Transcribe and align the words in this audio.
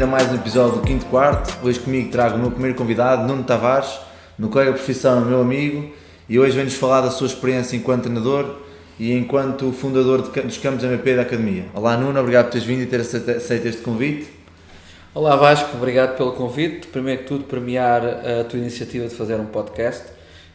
Olá, 0.00 0.06
bem-vindo 0.06 0.16
a 0.16 0.18
mais 0.18 0.32
um 0.32 0.34
episódio 0.36 0.78
do 0.78 0.80
Quinto 0.80 1.04
Quarto. 1.06 1.58
Hoje 1.62 1.78
comigo 1.78 2.10
trago 2.10 2.36
o 2.36 2.38
meu 2.38 2.50
primeiro 2.50 2.74
convidado, 2.74 3.28
Nuno 3.28 3.44
Tavares, 3.44 3.98
meu 4.38 4.48
colega 4.48 4.72
de 4.72 4.78
profissão, 4.78 5.20
meu 5.26 5.42
amigo, 5.42 5.92
e 6.26 6.38
hoje 6.38 6.56
vem-nos 6.56 6.74
falar 6.74 7.02
da 7.02 7.10
sua 7.10 7.26
experiência 7.26 7.76
enquanto 7.76 8.04
treinador 8.04 8.60
e 8.98 9.12
enquanto 9.12 9.70
fundador 9.72 10.22
dos 10.22 10.56
campos 10.56 10.82
MP 10.84 11.16
da 11.16 11.22
Academia. 11.22 11.66
Olá 11.74 11.98
Nuno, 11.98 12.18
obrigado 12.18 12.46
por 12.46 12.52
teres 12.52 12.66
vindo 12.66 12.80
e 12.80 12.86
ter 12.86 13.00
aceito 13.00 13.66
este 13.66 13.82
convite. 13.82 14.30
Olá 15.12 15.36
Vasco, 15.36 15.76
obrigado 15.76 16.16
pelo 16.16 16.32
convite. 16.32 16.86
Primeiro 16.86 17.20
que 17.20 17.28
tudo, 17.28 17.44
premiar 17.44 18.02
a 18.02 18.44
tua 18.44 18.58
iniciativa 18.58 19.06
de 19.06 19.14
fazer 19.14 19.34
um 19.34 19.46
podcast. 19.46 20.04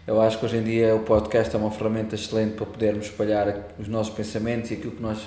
Eu 0.08 0.20
acho 0.22 0.40
que 0.40 0.46
hoje 0.46 0.58
em 0.58 0.64
dia 0.64 0.96
o 0.96 1.02
podcast 1.02 1.56
é 1.56 1.60
uma 1.60 1.70
ferramenta 1.70 2.16
excelente 2.16 2.56
para 2.56 2.66
podermos 2.66 3.06
espalhar 3.06 3.68
os 3.78 3.88
nossos 3.88 4.12
pensamentos 4.12 4.72
e 4.72 4.74
aquilo 4.74 4.94
que 4.94 5.04
nós 5.04 5.20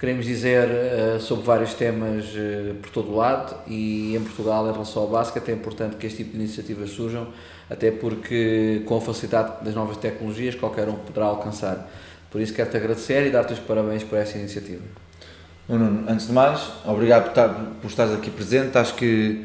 queremos 0.00 0.24
dizer 0.24 0.66
uh, 0.66 1.20
sobre 1.20 1.44
vários 1.44 1.74
temas 1.74 2.24
uh, 2.30 2.74
por 2.80 2.90
todo 2.90 3.10
o 3.10 3.16
lado 3.16 3.54
e 3.66 4.16
em 4.16 4.22
Portugal 4.22 4.66
em 4.66 4.72
relação 4.72 5.02
ao 5.02 5.08
basquete 5.08 5.50
é 5.50 5.52
importante 5.52 5.96
que 5.96 6.06
este 6.06 6.24
tipo 6.24 6.30
de 6.30 6.38
iniciativas 6.38 6.88
surjam, 6.88 7.28
até 7.68 7.90
porque 7.90 8.82
com 8.86 8.96
a 8.96 9.00
facilidade 9.02 9.62
das 9.62 9.74
novas 9.74 9.98
tecnologias 9.98 10.54
qualquer 10.54 10.88
um 10.88 10.94
poderá 10.94 11.26
alcançar. 11.26 11.86
Por 12.30 12.40
isso 12.40 12.54
quero-te 12.54 12.78
agradecer 12.78 13.26
e 13.26 13.30
dar-te 13.30 13.52
os 13.52 13.58
parabéns 13.58 14.02
por 14.02 14.16
essa 14.16 14.38
iniciativa. 14.38 14.80
Nuno, 15.68 16.08
antes 16.08 16.26
de 16.26 16.32
mais, 16.32 16.60
obrigado 16.86 17.24
por, 17.24 17.28
estar, 17.30 17.48
por 17.82 17.88
estares 17.88 18.14
aqui 18.14 18.30
presente. 18.30 18.78
Acho 18.78 18.94
que, 18.94 19.44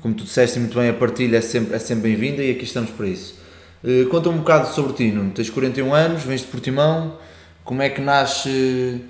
como 0.00 0.14
tu 0.14 0.22
disseste 0.22 0.60
muito 0.60 0.78
bem, 0.78 0.88
a 0.88 0.94
partilha 0.94 1.38
é 1.38 1.40
sempre, 1.40 1.74
é 1.74 1.78
sempre 1.80 2.10
bem-vinda 2.10 2.44
e 2.44 2.52
aqui 2.52 2.64
estamos 2.64 2.90
para 2.90 3.08
isso. 3.08 3.34
Uh, 3.82 4.08
conta 4.08 4.28
um 4.28 4.38
bocado 4.38 4.68
sobre 4.68 4.92
ti, 4.92 5.10
Nuno. 5.10 5.32
Tens 5.32 5.50
41 5.50 5.92
anos, 5.92 6.22
vens 6.22 6.42
de 6.42 6.46
Portimão. 6.46 7.18
Como 7.64 7.82
é 7.82 7.90
que 7.90 8.00
nasce 8.00 9.02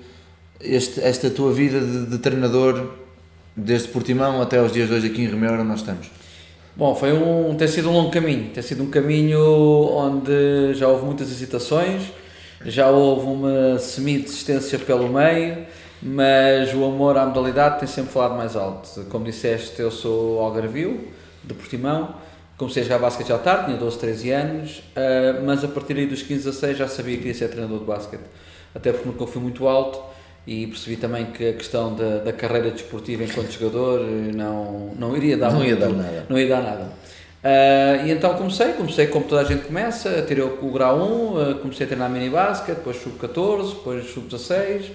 este, 0.59 1.01
esta 1.01 1.29
tua 1.29 1.51
vida 1.51 1.79
de, 1.79 2.05
de, 2.07 2.17
treinador 2.17 2.93
desde 3.55 3.87
Portimão 3.89 4.41
até 4.41 4.57
aos 4.57 4.71
dias 4.71 4.87
de 4.89 4.95
hoje 4.95 5.07
aqui 5.07 5.21
em 5.23 5.27
Remeira 5.27 5.55
onde 5.55 5.67
nós 5.67 5.79
estamos? 5.79 6.09
Bom, 6.75 6.93
foi 6.93 7.11
um, 7.11 7.55
tem 7.55 7.67
sido 7.67 7.89
um 7.89 7.93
longo 7.93 8.11
caminho, 8.11 8.51
tem 8.51 8.61
sido 8.61 8.83
um 8.83 8.89
caminho 8.89 9.41
onde 9.41 10.75
já 10.75 10.87
houve 10.87 11.05
muitas 11.05 11.31
hesitações, 11.31 12.03
já 12.63 12.89
houve 12.89 13.25
uma 13.25 13.79
semi-desistência 13.79 14.77
pelo 14.77 15.09
meio, 15.09 15.65
mas 16.01 16.73
o 16.75 16.85
amor 16.85 17.17
à 17.17 17.25
modalidade 17.25 17.79
tem 17.79 17.87
sempre 17.87 18.11
falado 18.11 18.37
mais 18.37 18.55
alto. 18.55 19.05
Como 19.09 19.25
disseste, 19.25 19.81
eu 19.81 19.89
sou 19.89 20.39
algarvio, 20.39 21.07
de 21.43 21.53
Portimão, 21.53 22.15
comecei 22.57 22.83
a 22.83 22.85
jogar 22.85 22.99
basquete 22.99 23.27
já 23.27 23.39
tarde, 23.39 23.65
tinha 23.65 23.77
12, 23.77 23.97
13 23.97 24.31
anos, 24.31 24.83
eh, 24.95 25.41
mas 25.43 25.63
a 25.63 25.67
partir 25.67 26.05
dos 26.05 26.21
15 26.21 26.49
a 26.49 26.53
6 26.53 26.77
já 26.77 26.87
sabia 26.87 27.13
que 27.13 27.23
queria 27.23 27.33
ser 27.33 27.47
treinador 27.47 27.79
de 27.79 27.85
basquete, 27.85 28.23
até 28.75 28.91
porque 28.91 29.07
nunca 29.07 29.25
fui 29.25 29.41
muito 29.41 29.67
alto 29.67 29.99
e 30.47 30.65
percebi 30.65 30.95
também 30.95 31.25
que 31.25 31.49
a 31.49 31.53
questão 31.53 31.93
da, 31.93 32.19
da 32.19 32.31
carreira 32.31 32.71
desportiva 32.71 33.21
enquanto 33.21 33.51
jogador 33.51 33.99
eh, 33.99 34.31
não, 34.33 34.93
não 34.97 35.17
iria 35.17 35.35
dar 35.35 35.51
não 35.51 35.57
muito, 35.57 35.69
ia 35.69 35.75
dar 35.75 35.89
nada. 35.89 36.25
Não 36.29 36.39
ia 36.39 36.47
dar 36.47 36.61
nada. 36.61 36.83
Uh, 37.43 38.07
e 38.07 38.11
então 38.11 38.33
comecei, 38.33 38.73
comecei 38.73 39.07
como 39.07 39.25
toda 39.25 39.41
a 39.41 39.43
gente 39.43 39.65
começa, 39.65 40.21
tirei 40.21 40.43
o, 40.43 40.57
o 40.61 40.71
grau 40.71 40.97
1, 40.97 41.01
uh, 41.01 41.55
comecei 41.55 41.85
a 41.85 41.87
treinar 41.87 42.09
mini 42.09 42.29
basket, 42.29 42.77
depois 42.77 42.95
sub-14, 42.97 43.75
depois 43.75 44.09
sub-16, 44.09 44.85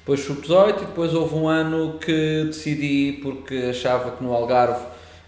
depois 0.00 0.20
sub-18 0.20 0.68
e 0.68 0.86
depois 0.86 1.14
houve 1.14 1.34
um 1.34 1.48
ano 1.48 1.98
que 1.98 2.44
decidi, 2.46 3.20
porque 3.22 3.68
achava 3.70 4.10
que 4.12 4.24
no 4.24 4.32
Algarve 4.32 4.84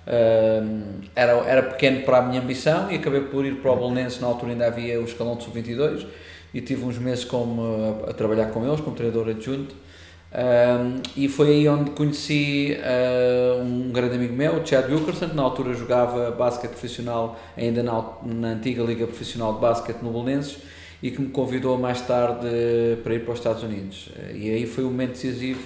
uh, 0.06 1.00
era, 1.14 1.32
era 1.46 1.62
pequeno 1.62 2.00
para 2.00 2.18
a 2.18 2.22
minha 2.22 2.40
ambição 2.40 2.90
e 2.90 2.96
acabei 2.96 3.20
por 3.20 3.44
ir 3.44 3.56
para 3.56 3.72
o 3.72 3.76
Bolonense, 3.76 4.20
na 4.20 4.26
altura 4.26 4.52
ainda 4.52 4.66
havia 4.66 4.98
o 5.00 5.04
escalão 5.04 5.36
de 5.36 5.44
sub-22 5.44 6.06
e 6.52 6.60
tive 6.60 6.84
uns 6.84 6.98
meses 6.98 7.24
como, 7.24 7.62
a, 8.06 8.10
a 8.10 8.14
trabalhar 8.14 8.46
com 8.46 8.66
eles, 8.66 8.80
como 8.80 8.96
treinador 8.96 9.28
adjunto. 9.28 9.74
Um, 10.36 11.00
e 11.16 11.28
foi 11.28 11.48
aí 11.50 11.68
onde 11.68 11.92
conheci 11.92 12.76
uh, 12.78 13.62
um 13.62 13.90
grande 13.90 14.16
amigo 14.16 14.34
meu, 14.34 14.56
o 14.56 14.66
Chad 14.66 14.90
Wilkerson, 14.90 15.30
que 15.30 15.36
na 15.36 15.42
altura 15.42 15.72
jogava 15.72 16.30
basquete 16.30 16.72
profissional, 16.72 17.38
ainda 17.56 17.82
na, 17.82 18.04
na 18.24 18.48
antiga 18.48 18.82
Liga 18.82 19.06
Profissional 19.06 19.54
de 19.54 19.60
Basquete 19.60 20.02
no 20.02 20.10
Belenenses, 20.10 20.58
e 21.02 21.10
que 21.10 21.22
me 21.22 21.28
convidou 21.28 21.78
mais 21.78 22.00
tarde 22.02 22.48
para 23.02 23.14
ir 23.14 23.20
para 23.20 23.32
os 23.32 23.38
Estados 23.38 23.62
Unidos. 23.62 24.10
E 24.34 24.50
aí 24.50 24.66
foi 24.66 24.84
um 24.84 24.88
momento 24.88 25.12
decisivo 25.12 25.62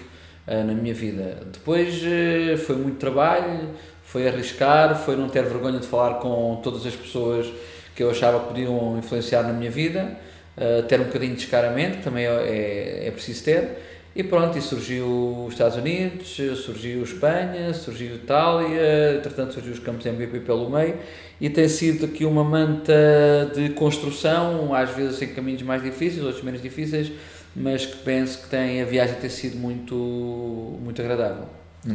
uh, 0.47 0.65
na 0.65 0.75
minha 0.75 0.95
vida. 0.95 1.43
Depois 1.53 2.01
uh, 2.03 2.57
foi 2.59 2.77
muito 2.77 2.99
trabalho, 2.99 3.71
foi 4.05 4.29
arriscar, 4.29 4.97
foi 5.05 5.17
não 5.17 5.29
ter 5.29 5.43
vergonha 5.43 5.81
de 5.81 5.87
falar 5.87 6.15
com 6.21 6.61
todas 6.63 6.87
as 6.87 6.95
pessoas 6.95 7.51
que 7.97 8.03
eu 8.03 8.11
achava 8.11 8.39
que 8.41 8.47
podiam 8.49 8.97
influenciar 8.99 9.43
na 9.43 9.53
minha 9.53 9.71
vida 9.71 10.17
uh, 10.57 10.83
ter 10.85 11.01
um 11.01 11.05
bocadinho 11.05 11.33
de 11.33 11.39
descaramento, 11.39 11.99
que 11.99 12.05
também 12.05 12.27
é, 12.27 13.07
é, 13.07 13.11
preciso 13.11 13.45
ter. 13.45 13.69
E 14.15 14.25
pronto, 14.25 14.59
e 14.59 14.61
surgiu 14.61 15.45
os 15.47 15.53
Estados 15.53 15.77
Unidos, 15.77 16.37
surgiu 16.65 17.03
Espanha, 17.05 17.73
surgiu 17.73 18.17
Itália, 18.17 19.17
entretanto 19.17 19.55
surgiu 19.55 19.73
os 19.73 19.79
campos 19.79 20.05
MVP 20.05 20.41
pelo 20.41 20.69
meio 20.69 20.97
e 21.41 21.49
tem 21.49 21.69
sido 21.69 22.05
aqui 22.05 22.25
uma 22.25 22.45
manta 22.45 22.93
de 23.55 23.71
construção, 23.71 24.75
às 24.75 24.91
vezes 24.91 25.23
em 25.23 25.29
caminhos 25.29 25.63
mais 25.63 25.83
difíceis, 25.83 26.23
outros 26.23 26.45
menos 26.45 26.61
difíceis, 26.61 27.11
mas 27.57 27.87
que 27.87 27.97
penso 27.99 28.43
que 28.43 28.49
tem, 28.49 28.83
a 28.83 28.85
viagem 28.85 29.15
tem 29.17 29.31
sido 29.31 29.57
muito, 29.57 29.95
muito 29.95 31.01
agradável. 31.01 31.45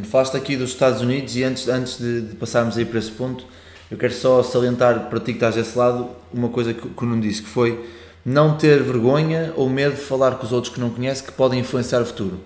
Falaste 0.04 0.36
aqui 0.36 0.56
dos 0.56 0.70
Estados 0.70 1.00
Unidos 1.00 1.36
e 1.36 1.44
antes, 1.44 1.68
antes 1.68 1.98
de, 1.98 2.22
de 2.22 2.34
passarmos 2.34 2.76
aí 2.76 2.84
para 2.84 2.98
esse 2.98 3.12
ponto, 3.12 3.46
eu 3.88 3.96
quero 3.96 4.12
só 4.12 4.42
salientar 4.42 5.08
para 5.08 5.20
ti 5.20 5.26
que 5.26 5.32
estás 5.32 5.54
desse 5.54 5.78
lado 5.78 6.08
uma 6.34 6.48
coisa 6.48 6.74
que, 6.74 6.88
que 6.88 7.04
o 7.04 7.06
Nuno 7.06 7.22
disse, 7.22 7.42
que 7.42 7.48
foi 7.48 7.84
não 8.26 8.56
ter 8.56 8.82
vergonha 8.82 9.52
ou 9.54 9.70
medo 9.70 9.94
de 9.94 10.00
falar 10.00 10.32
com 10.32 10.44
os 10.44 10.52
outros 10.52 10.74
que 10.74 10.80
não 10.80 10.90
conhece 10.90 11.22
que 11.22 11.30
podem 11.30 11.60
influenciar 11.60 12.02
o 12.02 12.04
futuro. 12.04 12.40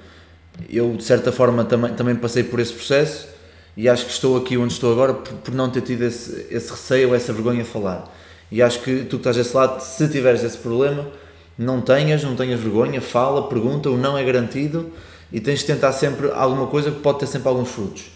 Eu, 0.69 0.95
de 0.95 1.03
certa 1.03 1.33
forma, 1.33 1.65
também, 1.65 1.95
também 1.95 2.15
passei 2.15 2.45
por 2.45 2.61
esse 2.61 2.75
processo 2.75 3.27
e 3.75 3.89
acho 3.89 4.05
que 4.05 4.13
estou 4.13 4.37
aqui 4.37 4.59
onde 4.59 4.75
estou 4.75 4.93
agora 4.93 5.15
por, 5.15 5.33
por 5.39 5.55
não 5.55 5.71
ter 5.71 5.81
tido 5.81 6.03
esse, 6.03 6.49
esse 6.51 6.71
receio 6.71 7.09
ou 7.09 7.15
essa 7.15 7.33
vergonha 7.33 7.63
de 7.63 7.69
falar. 7.71 8.15
E 8.53 8.61
acho 8.61 8.81
que 8.81 9.05
tu 9.05 9.17
que 9.17 9.17
estás 9.17 9.37
desse 9.37 9.57
lado, 9.57 9.81
se 9.81 10.07
tiveres 10.09 10.45
esse 10.45 10.59
problema, 10.59 11.09
não 11.57 11.81
tenhas, 11.81 12.23
não 12.23 12.37
tenhas 12.37 12.61
vergonha, 12.61 13.01
fala, 13.01 13.49
pergunta, 13.49 13.89
o 13.89 13.97
não 13.97 14.19
é 14.19 14.23
garantido 14.23 14.91
e 15.33 15.41
tens 15.41 15.61
de 15.61 15.65
tentar 15.65 15.93
sempre 15.93 16.31
alguma 16.35 16.67
coisa 16.67 16.91
que 16.91 17.01
pode 17.01 17.21
ter 17.21 17.27
sempre 17.27 17.49
alguns 17.49 17.71
frutos. 17.71 18.11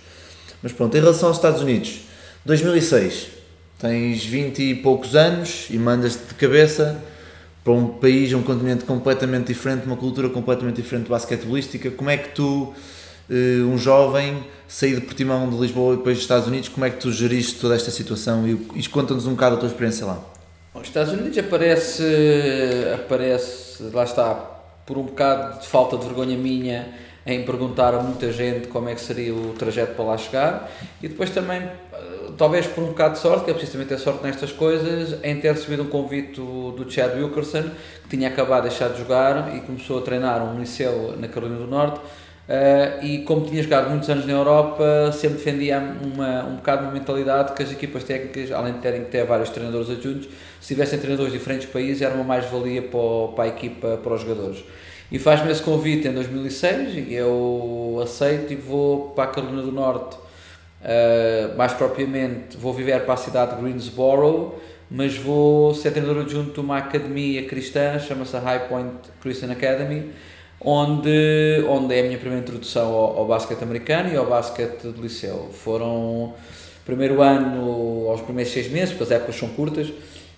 Mas 0.62 0.72
pronto, 0.72 0.94
em 0.94 1.00
relação 1.00 1.28
aos 1.28 1.38
Estados 1.38 1.62
Unidos, 1.62 2.00
2006, 2.44 3.28
tens 3.78 4.22
20 4.22 4.62
e 4.62 4.74
poucos 4.74 5.16
anos 5.16 5.68
e 5.70 5.78
mandas-te 5.78 6.26
de 6.28 6.34
cabeça 6.34 7.02
para 7.64 7.72
um 7.72 7.88
país, 7.88 8.32
um 8.34 8.42
continente 8.42 8.84
completamente 8.84 9.46
diferente, 9.46 9.86
uma 9.86 9.96
cultura 9.96 10.28
completamente 10.28 10.76
diferente 10.76 11.08
basquetebolística. 11.08 11.90
Como 11.90 12.10
é 12.10 12.18
que 12.18 12.28
tu, 12.28 12.74
eh, 13.30 13.62
um 13.64 13.78
jovem, 13.78 14.44
saí 14.68 14.94
de 14.94 15.00
Portimão 15.00 15.48
de 15.48 15.56
Lisboa 15.56 15.94
e 15.94 15.96
depois 15.96 16.16
dos 16.16 16.24
Estados 16.24 16.46
Unidos, 16.46 16.68
como 16.68 16.84
é 16.84 16.90
que 16.90 16.98
tu 16.98 17.10
geriste 17.10 17.58
toda 17.58 17.74
esta 17.74 17.90
situação 17.90 18.46
e, 18.46 18.52
e 18.74 18.86
conta-nos 18.88 19.26
um 19.26 19.30
bocado 19.30 19.56
a 19.56 19.58
tua 19.58 19.68
experiência 19.68 20.04
lá? 20.04 20.22
Os 20.74 20.82
Estados 20.82 21.14
Unidos 21.14 21.38
aparece, 21.38 22.02
aparece, 22.94 23.82
lá 23.94 24.04
está, 24.04 24.34
por 24.84 24.98
um 24.98 25.04
bocado 25.04 25.60
de 25.60 25.66
falta 25.66 25.96
de 25.96 26.04
vergonha 26.04 26.36
minha 26.36 26.92
em 27.26 27.44
perguntar 27.44 27.94
a 27.94 28.02
muita 28.02 28.30
gente 28.30 28.68
como 28.68 28.90
é 28.90 28.94
que 28.94 29.00
seria 29.00 29.32
o 29.34 29.54
trajeto 29.54 29.94
para 29.94 30.04
lá 30.04 30.18
chegar 30.18 30.70
e 31.02 31.08
depois 31.08 31.30
também 31.30 31.62
talvez 32.36 32.66
por 32.66 32.84
um 32.84 32.88
bocado 32.88 33.14
de 33.14 33.20
sorte, 33.20 33.44
que 33.44 33.50
é 33.50 33.54
preciso 33.54 33.84
ter 33.84 33.98
sorte 33.98 34.22
nestas 34.22 34.52
coisas, 34.52 35.18
em 35.22 35.40
ter 35.40 35.52
recebido 35.52 35.82
um 35.82 35.88
convite 35.88 36.40
do, 36.40 36.72
do 36.72 36.90
Chad 36.90 37.14
Wilkerson, 37.16 37.70
que 38.02 38.16
tinha 38.16 38.28
acabado 38.28 38.64
de 38.64 38.70
deixar 38.70 38.88
de 38.88 38.98
jogar 38.98 39.54
e 39.56 39.60
começou 39.60 39.98
a 39.98 40.02
treinar 40.02 40.42
um 40.42 40.58
liceu 40.58 41.14
na 41.18 41.28
Carolina 41.28 41.58
do 41.58 41.66
Norte. 41.66 42.00
Uh, 42.46 43.02
e 43.02 43.18
como 43.20 43.46
tinha 43.46 43.62
jogado 43.62 43.88
muitos 43.88 44.08
anos 44.10 44.26
na 44.26 44.32
Europa, 44.32 45.10
sempre 45.12 45.38
defendia 45.38 45.78
uma, 45.78 46.44
um 46.44 46.56
bocado 46.56 46.82
uma 46.82 46.92
mentalidade 46.92 47.54
que 47.54 47.62
as 47.62 47.72
equipas 47.72 48.04
técnicas, 48.04 48.52
além 48.52 48.74
de 48.74 48.80
terem 48.80 49.04
que 49.04 49.10
ter 49.10 49.24
vários 49.24 49.48
treinadores 49.48 49.88
adjuntos, 49.88 50.28
se 50.60 50.74
tivessem 50.74 50.98
treinadores 50.98 51.32
de 51.32 51.38
diferentes 51.38 51.66
países, 51.66 52.02
era 52.02 52.14
uma 52.14 52.24
mais-valia 52.24 52.82
para, 52.82 53.28
para 53.34 53.44
a 53.44 53.48
equipa, 53.48 53.98
para 54.02 54.12
os 54.12 54.20
jogadores. 54.20 54.62
E 55.10 55.18
faz-me 55.18 55.50
esse 55.50 55.62
convite 55.62 56.06
em 56.06 56.12
2006 56.12 57.08
e 57.08 57.14
eu 57.14 58.00
aceito 58.02 58.52
e 58.52 58.56
vou 58.56 59.10
para 59.10 59.24
a 59.24 59.26
Carolina 59.28 59.62
do 59.62 59.72
Norte 59.72 60.16
Uh, 60.84 61.56
mais 61.56 61.72
propriamente, 61.72 62.58
vou 62.58 62.74
viver 62.74 63.00
para 63.06 63.14
a 63.14 63.16
cidade 63.16 63.56
de 63.56 63.62
Greensboro, 63.62 64.56
mas 64.90 65.16
vou 65.16 65.74
ser 65.74 65.92
treinador 65.92 66.22
adjunto 66.22 66.52
de 66.52 66.60
uma 66.60 66.76
academia 66.76 67.46
cristã, 67.46 67.98
chama-se 67.98 68.36
High 68.36 68.68
Point 68.68 68.92
Christian 69.22 69.50
Academy, 69.50 70.10
onde, 70.60 71.64
onde 71.70 71.94
é 71.94 72.00
a 72.00 72.02
minha 72.02 72.18
primeira 72.18 72.42
introdução 72.42 72.92
ao, 72.92 73.16
ao 73.16 73.26
basquete 73.26 73.62
americano 73.62 74.12
e 74.12 74.16
ao 74.16 74.26
basquete 74.26 74.82
de 74.82 75.00
liceu. 75.00 75.48
Foram, 75.52 76.34
primeiro 76.84 77.22
ano, 77.22 78.06
aos 78.10 78.20
primeiros 78.20 78.52
seis 78.52 78.70
meses, 78.70 78.90
porque 78.90 79.04
as 79.04 79.10
épocas 79.10 79.36
são 79.36 79.48
curtas, 79.48 79.90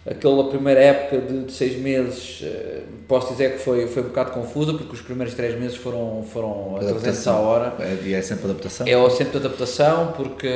aquela 0.08 0.48
primeira 0.48 0.80
época 0.80 1.18
de, 1.18 1.44
de, 1.44 1.52
seis 1.52 1.76
meses, 1.76 2.40
eh, 2.44 2.82
posso 3.08 3.32
dizer 3.32 3.54
que 3.54 3.58
foi, 3.58 3.88
foi 3.88 4.02
um 4.02 4.06
bocado 4.06 4.30
confusa, 4.30 4.72
porque 4.72 4.94
os 4.94 5.00
primeiros 5.00 5.34
três 5.34 5.58
meses 5.58 5.76
foram, 5.76 6.24
foram 6.32 6.76
a 6.76 6.78
300 6.78 7.26
a 7.26 7.36
hora. 7.36 7.74
É, 7.80 7.98
e 8.04 8.14
é 8.14 8.22
sempre 8.22 8.44
adaptação? 8.44 8.86
É 8.86 9.10
sempre 9.10 9.38
adaptação, 9.38 10.12
porque, 10.16 10.48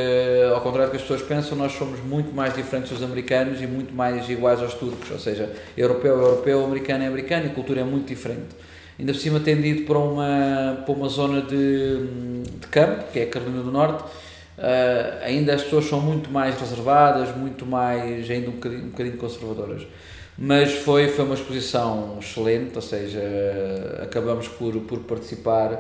ao 0.55 0.61
contrário 0.61 0.89
do 0.89 0.91
que 0.93 0.97
as 0.99 1.03
pessoas 1.03 1.23
pensam, 1.23 1.59
nós 1.59 1.73
somos 1.73 1.99
muito 2.05 2.33
mais 2.33 2.55
diferentes 2.55 2.93
dos 2.93 3.03
americanos 3.03 3.61
e 3.61 3.67
muito 3.67 3.93
mais 3.93 4.29
iguais 4.31 4.61
aos 4.61 4.75
turcos, 4.75 5.11
ou 5.11 5.19
seja, 5.19 5.51
europeu 5.77 6.21
é 6.21 6.23
europeu, 6.23 6.65
americano 6.65 7.03
é 7.03 7.07
americano 7.09 7.47
e 7.47 7.49
a 7.49 7.53
cultura 7.53 7.81
é 7.81 7.85
muito 7.85 8.07
diferente. 8.07 8.55
ainda 8.97 9.13
por 9.13 9.19
cima 9.19 9.41
tendo 9.41 9.67
ido 9.67 9.83
para 9.83 9.99
uma, 9.99 10.83
para 10.87 10.95
uma 10.95 11.09
zona 11.09 11.43
de, 11.43 12.07
de 12.61 12.67
campo, 12.69 13.05
que 13.13 13.19
é 13.19 13.23
a 13.25 13.27
Carolina 13.27 13.63
do 13.63 13.73
Norte, 13.73 14.05
uh, 14.61 15.25
ainda 15.25 15.55
as 15.55 15.63
pessoas 15.63 15.87
são 15.87 16.01
muito 16.01 16.31
mais 16.31 16.59
reservadas, 16.61 17.35
muito 17.35 17.65
mais, 17.65 18.31
ainda 18.31 18.51
um 18.51 18.53
bocadinho, 18.53 18.85
um 18.85 18.91
bocadinho 18.91 19.17
conservadoras. 19.17 19.87
Mas 20.39 20.73
foi, 20.73 21.09
foi 21.09 21.25
uma 21.25 21.35
exposição 21.35 22.17
excelente, 22.21 22.75
ou 22.77 22.83
seja, 22.83 23.21
acabamos 24.03 24.49
por, 24.49 24.75
por 24.81 25.01
participar 25.01 25.73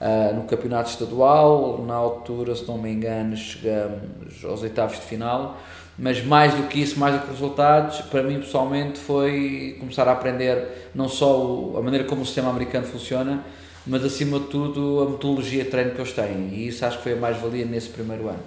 uh, 0.00 0.34
no 0.34 0.42
campeonato 0.44 0.90
estadual, 0.90 1.82
na 1.86 1.94
altura, 1.94 2.54
se 2.54 2.66
não 2.66 2.76
me 2.76 2.90
engano, 2.90 3.36
chegamos 3.36 4.44
aos 4.44 4.62
oitavos 4.62 4.96
de 4.96 5.06
final, 5.06 5.56
mas 5.98 6.24
mais 6.24 6.54
do 6.54 6.64
que 6.64 6.80
isso, 6.80 6.98
mais 6.98 7.14
do 7.14 7.22
que 7.22 7.30
resultados, 7.30 8.00
para 8.02 8.22
mim 8.22 8.40
pessoalmente 8.40 8.98
foi 8.98 9.76
começar 9.78 10.08
a 10.08 10.12
aprender 10.12 10.90
não 10.94 11.08
só 11.08 11.40
o, 11.40 11.76
a 11.78 11.82
maneira 11.82 12.04
como 12.04 12.22
o 12.22 12.26
sistema 12.26 12.50
americano 12.50 12.86
funciona, 12.86 13.42
mas 13.86 14.04
acima 14.04 14.38
de 14.38 14.46
tudo 14.46 15.00
a 15.00 15.10
metodologia 15.10 15.64
de 15.64 15.70
treino 15.70 15.90
que 15.92 16.00
eles 16.00 16.12
têm, 16.12 16.50
e 16.52 16.68
isso 16.68 16.84
acho 16.84 16.98
que 16.98 17.02
foi 17.02 17.12
a 17.12 17.16
mais-valia 17.16 17.64
nesse 17.64 17.88
primeiro 17.88 18.28
ano. 18.28 18.42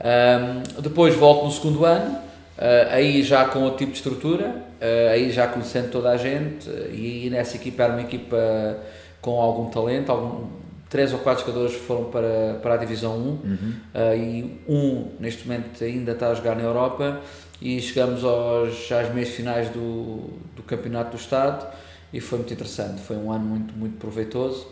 Um, 0.00 0.82
depois 0.82 1.14
volto 1.14 1.44
no 1.44 1.50
segundo 1.50 1.84
ano, 1.84 2.14
uh, 2.14 2.90
aí 2.90 3.22
já 3.22 3.44
com 3.44 3.60
outro 3.60 3.78
tipo 3.78 3.92
de 3.92 3.98
estrutura, 3.98 4.48
uh, 4.48 5.10
aí 5.12 5.30
já 5.30 5.46
conhecendo 5.46 5.90
toda 5.90 6.10
a 6.10 6.16
gente, 6.16 6.68
e, 6.92 7.26
e 7.26 7.30
nessa 7.30 7.56
equipa 7.56 7.82
era 7.82 7.92
uma 7.92 8.02
equipa 8.02 8.78
com 9.20 9.40
algum 9.40 9.68
talento, 9.70 10.10
algum, 10.10 10.46
três 10.90 11.12
ou 11.12 11.20
quatro 11.20 11.46
jogadores 11.46 11.74
foram 11.74 12.04
para, 12.04 12.58
para 12.60 12.74
a 12.74 12.76
Divisão 12.76 13.16
1 13.16 13.18
uhum. 13.18 13.74
uh, 13.94 14.16
e 14.16 14.60
um 14.68 15.08
neste 15.20 15.46
momento 15.46 15.82
ainda 15.82 16.12
está 16.12 16.28
a 16.28 16.34
jogar 16.34 16.56
na 16.56 16.62
Europa 16.62 17.20
e 17.62 17.80
chegamos 17.80 18.24
aos, 18.24 18.90
às 18.90 19.14
meias 19.14 19.28
finais 19.30 19.68
do, 19.68 20.30
do 20.56 20.62
Campeonato 20.66 21.10
do 21.10 21.16
Estado 21.16 21.64
e 22.12 22.20
foi 22.20 22.38
muito 22.38 22.52
interessante, 22.52 23.00
foi 23.00 23.16
um 23.16 23.30
ano 23.30 23.44
muito, 23.44 23.74
muito 23.74 23.98
proveitoso, 23.98 24.66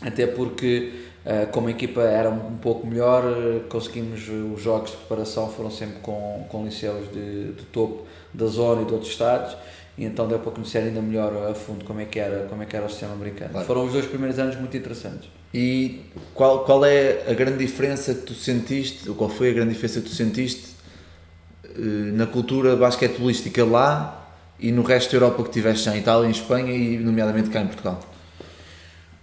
até 0.00 0.26
porque 0.26 0.92
uh, 1.24 1.50
como 1.52 1.68
a 1.68 1.70
equipa 1.70 2.02
era 2.02 2.30
um, 2.30 2.56
pouco 2.56 2.86
melhor, 2.86 3.24
conseguimos, 3.68 4.28
os 4.28 4.60
jogos 4.60 4.90
de 4.90 4.96
preparação 4.96 5.48
foram 5.48 5.70
sempre 5.70 6.00
com, 6.00 6.44
com 6.48 6.64
liceus 6.64 7.10
de, 7.12 7.52
de 7.52 7.64
topo 7.66 8.06
da 8.32 8.46
zona 8.46 8.82
e 8.82 8.84
de 8.84 8.92
outros 8.92 9.12
estados 9.12 9.56
e 9.96 10.04
então 10.04 10.26
deu 10.26 10.38
para 10.38 10.52
conhecer 10.52 10.78
ainda 10.78 11.02
melhor 11.02 11.50
a 11.50 11.54
fundo 11.54 11.84
como 11.84 12.00
é 12.00 12.04
que 12.04 12.18
era, 12.18 12.46
como 12.48 12.62
é 12.62 12.66
que 12.66 12.74
era 12.74 12.86
o 12.86 12.88
sistema 12.88 13.12
americano. 13.12 13.50
Claro. 13.50 13.66
Foram 13.66 13.84
os 13.84 13.92
dois 13.92 14.06
primeiros 14.06 14.38
anos 14.38 14.56
muito 14.56 14.76
interessantes. 14.76 15.28
E 15.52 16.00
qual, 16.32 16.64
qual 16.64 16.84
é 16.84 17.24
a 17.28 17.34
grande 17.34 17.58
diferença 17.58 18.14
que 18.14 18.22
tu 18.22 18.34
sentiste, 18.34 19.08
ou 19.08 19.14
qual 19.14 19.28
foi 19.28 19.50
a 19.50 19.52
grande 19.52 19.74
diferença 19.74 20.00
que 20.00 20.08
tu 20.08 20.14
sentiste 20.14 20.70
eh, 21.64 21.78
na 22.12 22.26
cultura 22.26 22.74
basquetebolística 22.74 23.62
lá 23.64 24.21
e 24.58 24.70
no 24.70 24.82
resto 24.82 25.10
da 25.10 25.16
Europa 25.16 25.42
que 25.44 25.50
tiveste 25.50 25.88
em 25.88 25.98
Itália, 25.98 26.26
em 26.26 26.30
Espanha 26.30 26.72
e 26.72 26.98
nomeadamente 26.98 27.50
cá 27.50 27.60
em 27.60 27.66
Portugal? 27.66 28.00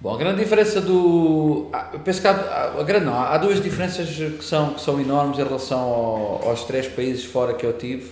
Bom, 0.01 0.15
a 0.15 0.17
grande 0.17 0.41
diferença 0.41 0.79
do. 0.79 1.67
Ah, 1.73 1.89
eu 1.91 1.99
penso 1.99 2.21
que 2.21 2.27
há, 2.27 2.73
a 2.79 2.83
grande, 2.83 3.05
não, 3.05 3.13
há 3.13 3.37
duas 3.37 3.61
diferenças 3.61 4.07
que 4.07 4.43
são, 4.43 4.73
que 4.73 4.79
são 4.81 4.99
enormes 5.01 5.37
em 5.37 5.43
relação 5.43 5.77
ao, 5.77 6.49
aos 6.49 6.63
três 6.63 6.87
países 6.87 7.25
fora 7.25 7.53
que 7.53 7.65
eu 7.65 7.73
tive 7.73 8.11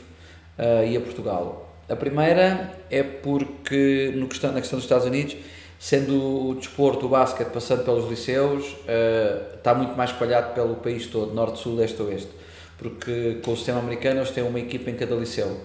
uh, 0.60 0.86
e 0.86 0.98
a 0.98 1.00
Portugal. 1.00 1.74
A 1.88 1.96
primeira 1.96 2.74
é 2.92 3.02
porque, 3.02 4.12
no 4.16 4.28
questão, 4.28 4.52
na 4.52 4.60
questão 4.60 4.78
dos 4.78 4.84
Estados 4.84 5.08
Unidos, 5.08 5.38
sendo 5.80 6.50
o 6.50 6.56
desporto, 6.56 7.06
o 7.06 7.10
basquete, 7.10 7.48
passando 7.50 7.86
pelos 7.86 8.10
liceus, 8.10 8.66
uh, 8.66 9.56
está 9.56 9.74
muito 9.74 9.96
mais 9.96 10.10
espalhado 10.10 10.54
pelo 10.54 10.76
país 10.76 11.08
todo, 11.08 11.34
norte, 11.34 11.60
sul, 11.60 11.82
este, 11.82 12.02
oeste. 12.02 12.32
Porque 12.78 13.40
com 13.42 13.54
o 13.54 13.56
sistema 13.56 13.80
americano 13.80 14.20
eles 14.20 14.32
têm 14.32 14.44
uma 14.44 14.60
equipa 14.60 14.90
em 14.90 14.96
cada 14.96 15.16
liceu. 15.16 15.58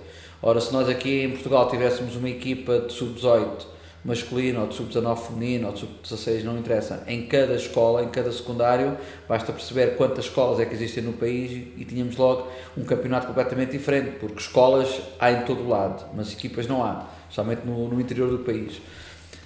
Ora, 0.42 0.60
se 0.60 0.72
nós 0.72 0.88
aqui 0.88 1.22
em 1.22 1.30
Portugal 1.30 1.68
tivéssemos 1.68 2.16
uma 2.16 2.28
equipa 2.28 2.80
de 2.80 2.92
sub-18 2.92 3.64
masculino 4.04 4.62
ou 4.62 4.66
de 4.66 4.74
sub-19 4.74 5.16
feminino 5.26 5.68
ou 5.68 5.72
de 5.72 5.80
sub-16, 5.80 6.42
não 6.42 6.58
interessa, 6.58 7.04
em 7.06 7.26
cada 7.26 7.54
escola, 7.54 8.02
em 8.02 8.08
cada 8.08 8.32
secundário, 8.32 8.96
basta 9.28 9.52
perceber 9.52 9.94
quantas 9.96 10.24
escolas 10.24 10.58
é 10.58 10.64
que 10.64 10.74
existem 10.74 11.04
no 11.04 11.12
país 11.12 11.68
e 11.76 11.84
tínhamos 11.84 12.16
logo 12.16 12.48
um 12.76 12.82
campeonato 12.82 13.28
completamente 13.28 13.70
diferente, 13.70 14.16
porque 14.18 14.40
escolas 14.40 15.00
há 15.20 15.30
em 15.30 15.42
todo 15.42 15.62
o 15.62 15.68
lado, 15.68 16.04
mas 16.14 16.32
equipas 16.32 16.66
não 16.66 16.82
há, 16.82 17.06
somente 17.30 17.64
no, 17.64 17.88
no 17.88 18.00
interior 18.00 18.28
do 18.28 18.40
país. 18.40 18.78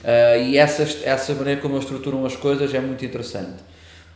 Uh, 0.03 0.41
e 0.47 0.57
essa, 0.57 0.83
essa 1.07 1.35
maneira 1.35 1.61
como 1.61 1.75
eles 1.75 1.85
estruturam 1.85 2.25
as 2.25 2.35
coisas 2.35 2.73
é 2.73 2.81
muito 2.81 3.05
interessante. 3.05 3.61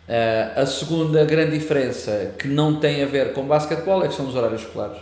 Uh, 0.08 0.60
a 0.60 0.64
segunda 0.64 1.24
grande 1.26 1.58
diferença 1.58 2.34
que 2.38 2.48
não 2.48 2.80
tem 2.80 3.02
a 3.02 3.06
ver 3.06 3.34
com 3.34 3.44
basquetebol 3.44 4.02
é 4.02 4.08
que 4.08 4.14
são 4.14 4.26
os 4.26 4.34
horários 4.34 4.62
escolares. 4.62 4.98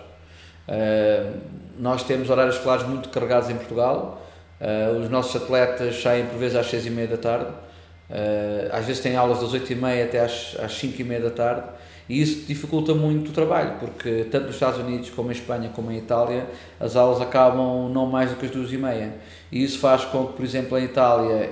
Uh, 0.68 1.67
nós 1.78 2.02
temos 2.02 2.30
horários 2.30 2.56
escolares 2.56 2.86
muito 2.86 3.08
carregados 3.08 3.48
em 3.50 3.54
Portugal, 3.54 4.22
Uh, 4.60 4.98
os 4.98 5.08
nossos 5.08 5.40
atletas 5.40 6.02
saem 6.02 6.26
por 6.26 6.36
vezes 6.36 6.56
às 6.56 6.66
seis 6.66 6.84
e 6.84 6.90
meia 6.90 7.06
da 7.06 7.16
tarde, 7.16 7.46
uh, 7.46 8.72
às 8.72 8.84
vezes 8.84 9.00
têm 9.00 9.14
aulas 9.14 9.40
das 9.40 9.52
oito 9.52 9.72
e 9.72 9.76
meia 9.76 10.04
até 10.04 10.18
às, 10.18 10.56
às 10.58 10.72
cinco 10.72 11.00
e 11.00 11.04
meia 11.04 11.20
da 11.20 11.30
tarde, 11.30 11.62
e 12.08 12.20
isso 12.20 12.44
dificulta 12.44 12.92
muito 12.92 13.28
o 13.30 13.32
trabalho, 13.32 13.74
porque 13.78 14.26
tanto 14.32 14.46
nos 14.46 14.54
Estados 14.54 14.80
Unidos 14.80 15.10
como 15.10 15.30
em 15.30 15.32
Espanha 15.32 15.70
como 15.72 15.92
em 15.92 15.98
Itália, 15.98 16.44
as 16.80 16.96
aulas 16.96 17.20
acabam 17.20 17.88
não 17.88 18.06
mais 18.06 18.30
do 18.30 18.36
que 18.36 18.46
as 18.46 18.50
duas 18.50 18.72
e 18.72 18.78
meia. 18.78 19.14
E 19.52 19.62
isso 19.62 19.78
faz 19.78 20.04
com 20.06 20.26
que, 20.26 20.32
por 20.32 20.44
exemplo, 20.44 20.76
em 20.76 20.84
Itália, 20.84 21.50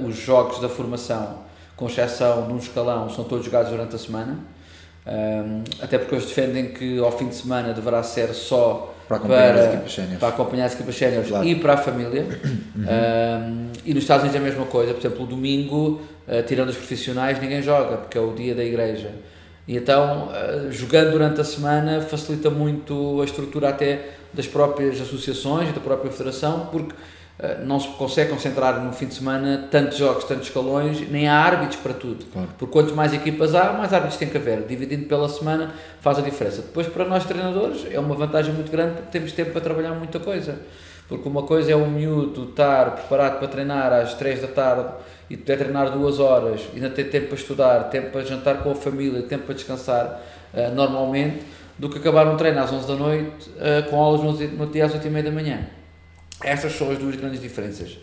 uh, 0.00 0.06
os 0.06 0.14
jogos 0.14 0.60
da 0.60 0.68
formação, 0.68 1.38
com 1.74 1.86
exceção 1.86 2.46
de 2.46 2.52
um 2.52 2.58
escalão, 2.58 3.08
são 3.08 3.24
todos 3.24 3.46
jogados 3.46 3.70
durante 3.70 3.96
a 3.96 3.98
semana, 3.98 4.38
até 5.82 5.98
porque 5.98 6.14
eles 6.14 6.26
defendem 6.26 6.72
que 6.72 6.98
ao 6.98 7.12
fim 7.12 7.28
de 7.28 7.34
semana 7.34 7.74
deverá 7.74 8.02
ser 8.02 8.32
só 8.32 8.93
para 9.06 9.16
acompanhar 9.18 9.52
para, 9.52 9.60
as 9.60 9.74
equipas 9.74 9.94
séniores. 9.94 10.18
Para 10.18 10.28
acompanhar 10.28 10.64
as 10.66 10.74
equipas 10.74 10.96
séniores 10.96 11.28
claro. 11.28 11.46
e 11.46 11.54
para 11.54 11.74
a 11.74 11.76
família. 11.76 12.22
Uhum. 12.22 12.82
Um, 12.82 13.72
e 13.84 13.94
nos 13.94 14.02
Estados 14.02 14.22
Unidos 14.24 14.40
é 14.40 14.44
a 14.44 14.48
mesma 14.48 14.66
coisa. 14.66 14.94
Por 14.94 15.00
exemplo, 15.00 15.24
o 15.24 15.26
domingo, 15.26 16.00
uh, 16.26 16.42
tirando 16.46 16.70
os 16.70 16.76
profissionais, 16.76 17.40
ninguém 17.40 17.62
joga, 17.62 17.98
porque 17.98 18.16
é 18.16 18.20
o 18.20 18.32
dia 18.32 18.54
da 18.54 18.64
igreja. 18.64 19.10
E 19.68 19.76
então, 19.76 20.28
uh, 20.28 20.72
jogando 20.72 21.12
durante 21.12 21.40
a 21.40 21.44
semana 21.44 22.00
facilita 22.00 22.50
muito 22.50 23.20
a 23.20 23.24
estrutura 23.24 23.68
até 23.68 24.10
das 24.32 24.46
próprias 24.46 25.00
associações 25.00 25.70
e 25.70 25.72
da 25.72 25.80
própria 25.80 26.10
federação, 26.10 26.68
porque 26.72 26.94
não 27.64 27.80
se 27.80 27.88
consegue 27.88 28.30
concentrar 28.30 28.80
no 28.80 28.92
fim 28.92 29.06
de 29.06 29.14
semana 29.14 29.66
tantos 29.70 29.98
jogos, 29.98 30.24
tantos 30.24 30.46
escalões, 30.46 31.10
nem 31.10 31.26
há 31.26 31.34
árbitros 31.34 31.80
para 31.80 31.92
tudo. 31.92 32.24
Claro. 32.32 32.48
Porque 32.56 32.72
quanto 32.72 32.94
mais 32.94 33.12
equipas 33.12 33.54
há, 33.54 33.72
mais 33.72 33.92
árbitros 33.92 34.18
tem 34.18 34.28
que 34.28 34.36
haver. 34.36 34.62
Dividindo 34.68 35.06
pela 35.06 35.28
semana 35.28 35.74
faz 36.00 36.18
a 36.18 36.22
diferença. 36.22 36.62
Depois, 36.62 36.86
para 36.86 37.04
nós 37.04 37.24
treinadores, 37.24 37.86
é 37.90 37.98
uma 37.98 38.14
vantagem 38.14 38.54
muito 38.54 38.70
grande 38.70 38.94
porque 38.94 39.10
temos 39.10 39.32
tempo 39.32 39.50
para 39.50 39.60
trabalhar 39.60 39.94
muita 39.94 40.20
coisa. 40.20 40.60
Porque 41.08 41.28
uma 41.28 41.42
coisa 41.42 41.72
é 41.72 41.76
o 41.76 41.86
miúdo 41.86 42.50
estar 42.50 42.92
preparado 42.92 43.38
para 43.38 43.48
treinar 43.48 43.92
às 43.92 44.14
3 44.14 44.40
da 44.40 44.48
tarde 44.48 44.88
e 45.28 45.36
poder 45.36 45.58
treinar 45.58 45.90
duas 45.90 46.18
horas, 46.18 46.60
e 46.72 46.76
ainda 46.76 46.90
ter 46.90 47.04
tempo 47.04 47.28
para 47.28 47.36
estudar, 47.36 47.84
tempo 47.90 48.10
para 48.10 48.22
jantar 48.22 48.62
com 48.62 48.70
a 48.70 48.74
família, 48.74 49.22
tempo 49.22 49.44
para 49.44 49.54
descansar 49.54 50.20
uh, 50.52 50.74
normalmente, 50.74 51.42
do 51.78 51.90
que 51.90 51.98
acabar 51.98 52.26
um 52.26 52.36
treino 52.36 52.60
às 52.60 52.72
11 52.72 52.86
da 52.86 52.94
noite 52.94 53.50
uh, 53.50 53.90
com 53.90 53.96
aulas 53.96 54.22
no, 54.22 54.32
no 54.32 54.66
dia 54.66 54.84
às 54.84 54.94
8 54.94 55.06
e 55.06 55.10
meia 55.10 55.24
da 55.24 55.30
manhã. 55.30 55.66
Estas 56.44 56.74
são 56.74 56.90
as 56.90 56.98
duas 56.98 57.16
grandes 57.16 57.40
diferenças. 57.40 57.98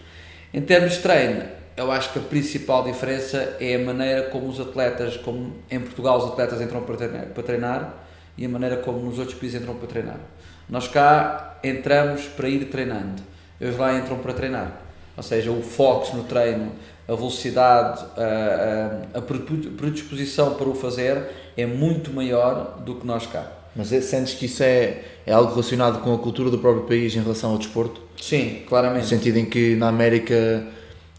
Em 0.53 0.61
termos 0.61 0.93
de 0.93 0.99
treino, 0.99 1.43
eu 1.77 1.91
acho 1.91 2.11
que 2.11 2.19
a 2.19 2.21
principal 2.21 2.83
diferença 2.83 3.55
é 3.59 3.75
a 3.75 3.79
maneira 3.79 4.23
como 4.23 4.47
os 4.47 4.59
atletas, 4.59 5.15
como 5.17 5.55
em 5.69 5.79
Portugal 5.79 6.17
os 6.17 6.31
atletas 6.31 6.59
entram 6.59 6.81
para 6.81 6.97
treinar, 6.97 7.25
para 7.27 7.43
treinar 7.43 7.93
e 8.37 8.45
a 8.45 8.49
maneira 8.49 8.77
como 8.77 8.99
nos 8.99 9.17
outros 9.17 9.37
países 9.37 9.61
entram 9.61 9.75
para 9.75 9.87
treinar. 9.87 10.19
Nós 10.67 10.87
cá 10.87 11.57
entramos 11.63 12.25
para 12.25 12.49
ir 12.49 12.65
treinando, 12.65 13.21
eles 13.59 13.77
lá 13.77 13.97
entram 13.97 14.17
para 14.17 14.33
treinar. 14.33 14.81
Ou 15.15 15.23
seja, 15.23 15.51
o 15.51 15.61
foco 15.61 16.15
no 16.15 16.23
treino, 16.23 16.71
a 17.07 17.13
velocidade, 17.13 18.03
a, 18.17 19.17
a, 19.17 19.19
a 19.19 19.21
predisposição 19.21 20.55
para 20.55 20.67
o 20.67 20.73
fazer 20.73 21.21
é 21.55 21.65
muito 21.65 22.11
maior 22.11 22.79
do 22.79 22.95
que 22.95 23.05
nós 23.05 23.27
cá. 23.27 23.60
Mas 23.75 23.91
é, 23.93 24.01
sentes 24.01 24.33
que 24.33 24.45
isso 24.45 24.63
é, 24.63 25.03
é 25.25 25.31
algo 25.31 25.51
relacionado 25.51 26.01
com 26.01 26.13
a 26.13 26.17
cultura 26.17 26.49
do 26.49 26.57
próprio 26.57 26.83
país 26.85 27.15
em 27.15 27.21
relação 27.21 27.51
ao 27.51 27.57
desporto? 27.57 28.01
Sim, 28.19 28.61
claramente. 28.67 29.03
No 29.03 29.09
sentido 29.09 29.37
em 29.37 29.45
que 29.45 29.75
na 29.75 29.87
América 29.87 30.67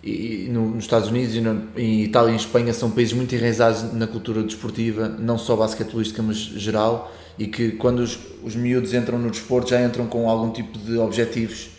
e 0.04 0.48
no, 0.50 0.70
nos 0.70 0.84
Estados 0.84 1.08
Unidos 1.08 1.34
e 1.36 1.40
no, 1.40 1.68
em 1.76 2.02
Itália 2.02 2.30
e 2.30 2.34
em 2.34 2.36
Espanha 2.36 2.72
são 2.72 2.90
países 2.90 3.14
muito 3.14 3.34
enraizados 3.34 3.92
na 3.92 4.06
cultura 4.06 4.42
desportiva, 4.42 5.08
não 5.08 5.38
só 5.38 5.56
basquetebolística, 5.56 6.22
mas 6.22 6.36
geral, 6.36 7.12
e 7.38 7.46
que 7.46 7.72
quando 7.72 8.00
os, 8.00 8.18
os 8.42 8.56
miúdos 8.56 8.92
entram 8.92 9.18
no 9.18 9.30
desporto 9.30 9.70
já 9.70 9.82
entram 9.82 10.06
com 10.06 10.28
algum 10.28 10.50
tipo 10.50 10.76
de 10.78 10.98
objetivos 10.98 11.70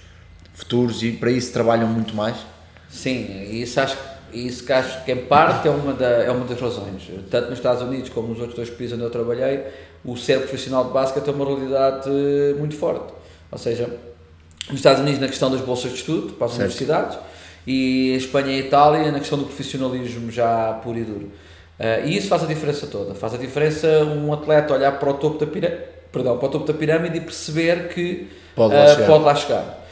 futuros 0.54 1.04
e 1.04 1.12
para 1.12 1.32
isso 1.32 1.52
trabalham 1.52 1.88
muito 1.88 2.16
mais? 2.16 2.38
Sim, 2.90 3.28
isso 3.52 3.80
acho, 3.80 3.98
isso 4.34 4.66
que 4.66 4.74
acho 4.74 5.04
que 5.06 5.12
em 5.12 5.26
parte 5.26 5.68
é 5.68 5.72
uma, 5.72 5.94
da, 5.94 6.08
é 6.08 6.32
uma 6.32 6.46
das 6.46 6.60
razões. 6.60 7.10
Tanto 7.30 7.50
nos 7.50 7.60
Estados 7.60 7.82
Unidos 7.82 8.10
como 8.10 8.30
nos 8.30 8.40
outros 8.40 8.56
dois 8.56 8.70
países 8.70 8.94
onde 8.94 9.04
eu 9.04 9.10
trabalhei, 9.10 9.64
o 10.04 10.18
ser 10.18 10.40
profissional 10.40 10.86
de 10.86 10.92
basquete 10.92 11.28
é 11.28 11.32
uma 11.32 11.46
realidade 11.46 12.10
eh, 12.10 12.54
muito 12.58 12.76
forte. 12.76 13.14
Ou 13.52 13.58
seja, 13.58 13.88
nos 14.70 14.80
Estados 14.80 15.02
Unidos 15.02 15.20
na 15.20 15.28
questão 15.28 15.52
das 15.52 15.62
bolsas 15.62 15.92
de 15.92 15.98
estudo 15.98 16.34
para 16.34 16.46
as 16.46 16.54
certo. 16.54 16.62
universidades 16.62 17.18
e 17.66 18.12
em 18.12 18.16
Espanha 18.16 18.52
e 18.52 18.60
Itália 18.60 19.12
na 19.12 19.20
questão 19.20 19.38
do 19.38 19.46
profissionalismo 19.46 20.32
já 20.32 20.80
puro 20.84 20.98
e 20.98 21.04
duro. 21.04 21.32
Uh, 21.80 22.06
e 22.06 22.18
isso 22.18 22.28
faz 22.28 22.44
a 22.44 22.46
diferença 22.46 22.88
toda. 22.88 23.16
Faz 23.16 23.34
a 23.34 23.38
diferença 23.38 23.88
um 24.04 24.32
atleta 24.34 24.74
olhar 24.74 24.92
para 25.00 25.10
o 25.10 25.14
topo 25.16 25.38
da 25.38 25.48
pirâmide, 25.48 25.82
perdão, 26.12 26.38
para 26.38 26.48
o 26.48 26.52
topo 26.52 26.66
da 26.66 26.74
pirâmide 26.74 27.18
e 27.18 27.22
perceber 27.22 27.90
que 27.90 28.30
pode 28.56 28.74
lá 28.74 28.86
uh, 28.86 28.90
chegar. 28.90 29.08
Pode 29.08 29.24
lá 29.24 29.36
chegar. 29.36 29.83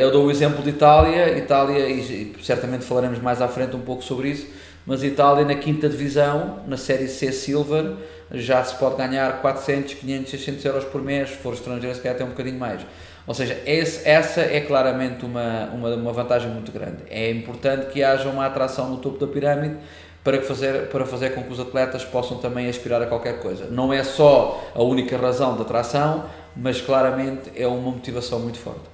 Eu 0.00 0.10
dou 0.10 0.26
o 0.26 0.30
exemplo 0.30 0.62
de 0.62 0.70
Itália, 0.70 1.36
Itália, 1.36 1.88
e 1.88 2.34
certamente 2.42 2.84
falaremos 2.84 3.18
mais 3.18 3.42
à 3.42 3.48
frente 3.48 3.74
um 3.74 3.80
pouco 3.80 4.02
sobre 4.02 4.28
isso, 4.28 4.46
mas 4.86 5.02
Itália 5.02 5.44
na 5.44 5.54
quinta 5.54 5.88
divisão, 5.88 6.60
na 6.66 6.76
série 6.76 7.08
C 7.08 7.32
Silver, 7.32 7.94
já 8.30 8.62
se 8.62 8.76
pode 8.76 8.96
ganhar 8.96 9.40
400, 9.40 9.94
500, 9.94 10.30
600 10.30 10.64
euros 10.64 10.84
por 10.84 11.02
mês, 11.02 11.30
se 11.30 11.36
for 11.36 11.54
estrangeiro 11.54 11.94
se 11.94 12.00
calhar 12.02 12.14
até 12.14 12.24
um 12.24 12.28
bocadinho 12.28 12.58
mais. 12.58 12.82
Ou 13.26 13.32
seja, 13.32 13.58
esse, 13.64 14.06
essa 14.06 14.42
é 14.42 14.60
claramente 14.60 15.24
uma, 15.24 15.70
uma, 15.72 15.94
uma 15.94 16.12
vantagem 16.12 16.50
muito 16.50 16.70
grande. 16.70 16.98
É 17.08 17.30
importante 17.30 17.86
que 17.86 18.02
haja 18.02 18.28
uma 18.28 18.44
atração 18.44 18.90
no 18.90 18.98
topo 18.98 19.18
da 19.18 19.26
pirâmide 19.26 19.76
para 20.22 20.40
fazer, 20.42 20.88
para 20.88 21.06
fazer 21.06 21.30
com 21.30 21.42
que 21.42 21.52
os 21.52 21.58
atletas 21.58 22.04
possam 22.04 22.38
também 22.38 22.68
aspirar 22.68 23.00
a 23.00 23.06
qualquer 23.06 23.40
coisa. 23.40 23.66
Não 23.70 23.92
é 23.92 24.04
só 24.04 24.70
a 24.74 24.82
única 24.82 25.16
razão 25.16 25.56
de 25.56 25.62
atração, 25.62 26.24
mas 26.54 26.80
claramente 26.80 27.50
é 27.56 27.66
uma 27.66 27.90
motivação 27.90 28.38
muito 28.40 28.58
forte. 28.58 28.93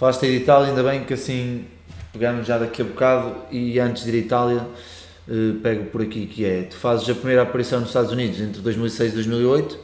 Falaste 0.00 0.26
de 0.26 0.34
Itália, 0.34 0.70
ainda 0.70 0.82
bem 0.82 1.04
que 1.04 1.12
assim 1.12 1.66
pegamos 2.10 2.46
já 2.46 2.56
daqui 2.56 2.80
a 2.80 2.86
bocado 2.86 3.36
e 3.50 3.78
antes 3.78 4.04
de 4.04 4.08
ir 4.08 4.14
à 4.14 4.16
Itália 4.16 4.66
eh, 5.28 5.52
pego 5.62 5.90
por 5.90 6.00
aqui 6.00 6.24
que 6.24 6.42
é, 6.42 6.62
tu 6.62 6.74
fazes 6.74 7.06
a 7.10 7.14
primeira 7.14 7.42
aparição 7.42 7.80
nos 7.80 7.90
Estados 7.90 8.10
Unidos 8.10 8.40
entre 8.40 8.62
2006 8.62 9.12
e 9.12 9.14
2008, 9.16 9.78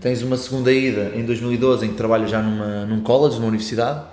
tens 0.00 0.22
uma 0.22 0.38
segunda 0.38 0.72
ida 0.72 1.12
em 1.14 1.22
2012 1.22 1.84
em 1.84 1.90
que 1.90 1.96
trabalhas 1.96 2.30
já 2.30 2.40
numa, 2.40 2.86
num 2.86 3.02
college, 3.02 3.36
numa 3.36 3.48
universidade 3.48 4.06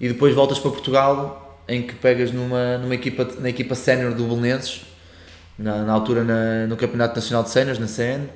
e 0.00 0.08
depois 0.08 0.34
voltas 0.34 0.58
para 0.58 0.70
Portugal 0.70 1.62
em 1.68 1.82
que 1.82 1.94
pegas 1.94 2.32
numa, 2.32 2.78
numa 2.78 2.94
equipa, 2.94 3.28
na 3.40 3.50
equipa 3.50 3.74
sénior 3.74 4.14
do 4.14 4.24
Belenenses 4.24 4.86
na, 5.58 5.82
na 5.84 5.92
altura 5.92 6.24
na, 6.24 6.66
no 6.66 6.78
Campeonato 6.78 7.14
Nacional 7.14 7.42
de 7.42 7.50
Séniores, 7.50 7.78
na 7.78 7.88
CN 7.88 8.26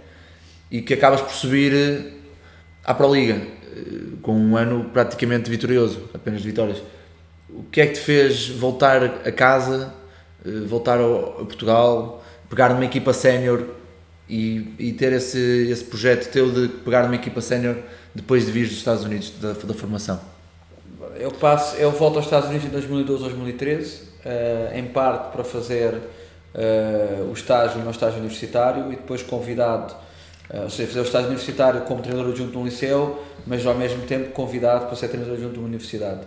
e 0.70 0.82
que 0.82 0.92
acabas 0.92 1.22
por 1.22 1.32
subir 1.32 1.72
eh, 1.72 2.12
à 2.84 2.92
Pro 2.92 3.10
Liga. 3.10 3.36
eh, 3.36 3.61
com 4.22 4.34
um 4.34 4.56
ano 4.56 4.90
praticamente 4.92 5.50
vitorioso, 5.50 6.02
apenas 6.14 6.42
de 6.42 6.48
vitórias. 6.48 6.82
O 7.48 7.64
que 7.64 7.80
é 7.80 7.86
que 7.86 7.94
te 7.94 8.00
fez 8.00 8.48
voltar 8.48 9.04
a 9.04 9.32
casa 9.32 9.92
eh, 10.44 10.66
voltar 10.66 10.98
a 10.98 11.44
Portugal, 11.44 12.22
pegar 12.50 12.70
numa 12.70 12.84
equipa 12.84 13.12
sénior 13.12 13.64
e, 14.28 14.74
e, 14.78 14.92
ter 14.92 15.12
esse, 15.12 15.68
esse 15.70 15.84
projeto 15.84 16.30
teu 16.30 16.50
de 16.50 16.68
pegar 16.68 17.04
numa 17.04 17.14
equipa 17.14 17.40
sénior 17.40 17.76
depois 18.14 18.46
de 18.46 18.50
vir 18.50 18.66
dos 18.66 18.76
Estados 18.76 19.04
Unidos, 19.04 19.32
da, 19.40 19.52
da 19.52 19.74
formação? 19.74 20.20
Eu, 21.16 21.30
passo, 21.30 21.76
eu 21.76 21.92
volto 21.92 22.16
aos 22.16 22.24
Estados 22.24 22.48
Unidos 22.48 22.66
em 22.66 22.70
2012, 22.70 23.22
2013, 23.22 23.96
uh, 23.96 24.76
em 24.76 24.84
parte 24.86 25.30
para 25.32 25.44
fazer 25.44 25.94
uh, 25.94 27.30
o 27.30 27.32
estágio, 27.32 27.78
o 27.78 27.82
meu 27.82 27.90
estágio 27.90 28.18
universitário 28.18 28.92
e 28.92 28.96
depois 28.96 29.22
convidado, 29.22 29.94
uh, 30.50 30.62
ou 30.62 30.70
seja, 30.70 30.88
fazer 30.88 31.00
o 31.00 31.04
estágio 31.04 31.28
universitário 31.28 31.82
como 31.82 32.02
treinador 32.02 32.32
adjunto 32.32 32.58
no 32.58 32.64
liceu, 32.64 33.22
mas 33.46 33.66
ao 33.66 33.74
mesmo 33.74 34.02
tempo 34.06 34.30
convidado 34.30 34.86
para 34.86 34.96
ser 34.96 35.08
treinador 35.08 35.34
adjunto 35.34 35.56
numa 35.56 35.66
universidade 35.66 36.20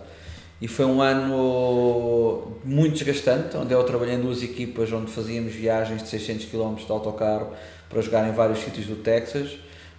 e 0.60 0.66
foi 0.66 0.86
um 0.86 1.02
ano 1.02 2.56
muito 2.64 2.94
desgastante, 2.94 3.56
onde 3.56 3.74
eu 3.74 3.84
trabalhei 3.84 4.14
em 4.14 4.20
duas 4.20 4.42
equipas 4.42 4.90
onde 4.90 5.10
fazíamos 5.10 5.52
viagens 5.52 6.02
de 6.02 6.08
600 6.08 6.46
km 6.46 6.74
de 6.76 6.90
autocarro 6.90 7.50
para 7.90 8.00
jogar 8.00 8.26
em 8.26 8.32
vários 8.32 8.60
sítios 8.60 8.86
do 8.86 8.96
Texas, 8.96 9.52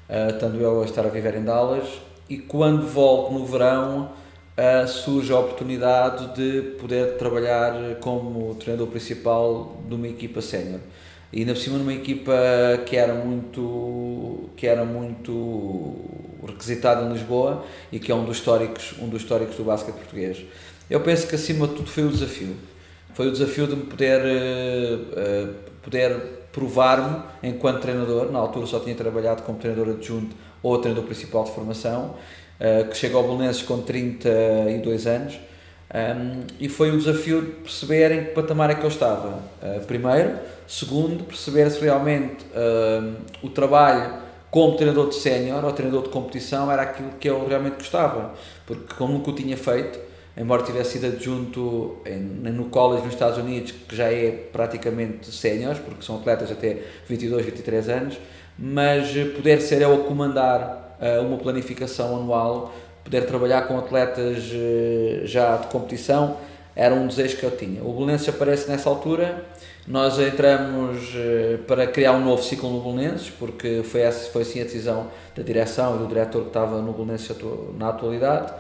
uh, 0.09 0.31
estando 0.31 0.59
eu 0.59 0.81
a 0.81 0.85
estar 0.85 1.05
a 1.05 1.09
viver 1.09 1.35
em 1.35 1.43
Dallas, 1.43 1.87
e 2.27 2.39
quando 2.39 2.87
volto 2.87 3.33
no 3.33 3.45
verão 3.45 4.11
uh, 4.57 4.87
surge 4.87 5.31
a 5.31 5.37
oportunidade 5.37 6.33
de 6.33 6.71
poder 6.79 7.17
trabalhar 7.17 7.95
como 8.01 8.55
treinador 8.55 8.87
principal 8.87 9.77
de 9.87 9.93
uma 9.93 10.07
equipa 10.07 10.41
sénior. 10.41 10.79
E 11.31 11.41
ainda 11.41 11.53
por 11.53 11.59
cima 11.59 11.77
numa 11.77 11.93
equipa 11.93 12.33
que 12.85 12.95
era 12.95 13.13
muito 13.13 14.49
que 14.55 14.65
era 14.65 14.85
muito 14.85 15.93
requisitada 16.51 17.05
em 17.05 17.13
Lisboa 17.13 17.65
e 17.91 17.99
que 17.99 18.11
é 18.11 18.15
um 18.15 18.23
dos 18.23 18.37
históricos, 18.37 18.93
um 18.99 19.07
dos 19.07 19.21
históricos 19.21 19.55
do 19.55 19.63
basquete 19.63 19.95
português. 19.95 20.43
Eu 20.89 21.01
penso 21.01 21.27
que 21.27 21.35
acima 21.35 21.67
de 21.67 21.75
tudo 21.75 21.89
foi 21.89 22.03
o 22.03 22.09
desafio. 22.09 22.55
Foi 23.13 23.27
o 23.27 23.31
desafio 23.31 23.67
de 23.67 23.75
me 23.75 23.83
poder 23.83 24.21
uh, 24.21 25.53
poder 25.81 26.47
provar-me 26.51 27.23
enquanto 27.43 27.81
treinador, 27.81 28.31
na 28.31 28.39
altura 28.39 28.65
só 28.65 28.79
tinha 28.79 28.95
trabalhado 28.95 29.43
como 29.43 29.57
treinador 29.57 29.95
adjunto 29.95 30.35
ou 30.61 30.77
treinador 30.79 31.05
principal 31.05 31.43
de 31.43 31.51
formação, 31.51 32.15
uh, 32.59 32.89
que 32.89 32.97
chegou 32.97 33.21
ao 33.21 33.27
Belenenses 33.27 33.63
com 33.63 33.81
32 33.81 35.07
anos. 35.07 35.39
Um, 35.87 36.41
e 36.59 36.67
foi 36.67 36.91
o 36.91 36.97
desafio 36.97 37.41
de 37.41 37.51
perceber 37.51 38.11
em 38.11 38.25
que 38.25 38.31
patamar 38.31 38.69
é 38.69 38.75
que 38.75 38.83
eu 38.83 38.89
estava. 38.89 39.41
Primeiro, 39.87 40.35
Segundo, 40.67 41.23
perceber 41.23 41.71
se 41.71 41.79
realmente 41.79 42.45
o 43.41 43.49
trabalho 43.49 44.26
como 44.49 44.75
treinador 44.75 45.09
de 45.09 45.15
sénior 45.15 45.63
ou 45.63 45.71
treinador 45.71 46.03
de 46.03 46.09
competição 46.09 46.71
era 46.71 46.83
aquilo 46.83 47.11
que 47.19 47.29
eu 47.29 47.47
realmente 47.47 47.75
gostava. 47.75 48.33
Porque, 48.65 48.93
como 48.95 49.13
nunca 49.13 49.31
o 49.31 49.35
tinha 49.35 49.57
feito, 49.57 49.99
embora 50.37 50.63
tivesse 50.63 50.93
sido 50.93 51.07
adjunto 51.07 51.97
no 52.53 52.65
college 52.65 53.03
nos 53.03 53.13
Estados 53.13 53.37
Unidos, 53.37 53.73
que 53.87 53.95
já 53.95 54.11
é 54.11 54.31
praticamente 54.51 55.31
séniores, 55.31 55.79
porque 55.79 56.03
são 56.03 56.17
atletas 56.17 56.51
até 56.51 56.77
22, 57.07 57.45
23 57.45 57.89
anos, 57.89 58.17
mas 58.57 59.11
poder 59.35 59.61
ser 59.61 59.81
eu 59.81 59.93
a 59.93 59.97
comandar 59.99 60.97
uh, 60.99 61.25
uma 61.25 61.37
planificação 61.37 62.15
anual, 62.15 62.73
poder 63.03 63.25
trabalhar 63.25 63.63
com 63.67 63.77
atletas 63.77 64.45
uh, 64.51 65.25
já 65.25 65.57
de 65.57 65.67
competição, 65.67 66.37
era 66.75 66.93
um 66.93 67.07
desejo 67.07 67.37
que 67.37 67.43
eu 67.43 67.51
tinha. 67.51 67.83
O 67.83 67.91
Belenenses 67.93 68.29
aparece 68.29 68.69
nessa 68.69 68.89
altura 68.89 69.43
nós 69.87 70.19
entramos 70.19 71.15
uh, 71.15 71.59
para 71.65 71.87
criar 71.87 72.11
um 72.11 72.23
novo 72.23 72.43
ciclo 72.43 72.69
no 72.69 72.81
Belenenses, 72.81 73.29
porque 73.29 73.81
foi, 73.83 74.01
essa, 74.01 74.29
foi 74.31 74.41
assim 74.41 74.59
a 74.59 74.65
decisão 74.65 75.07
da 75.33 75.41
direção 75.41 75.95
e 75.95 75.99
do 75.99 76.07
diretor 76.07 76.41
que 76.41 76.47
estava 76.47 76.81
no 76.81 76.91
Belenenses 76.91 77.33
na 77.77 77.87
atualidade. 77.87 78.53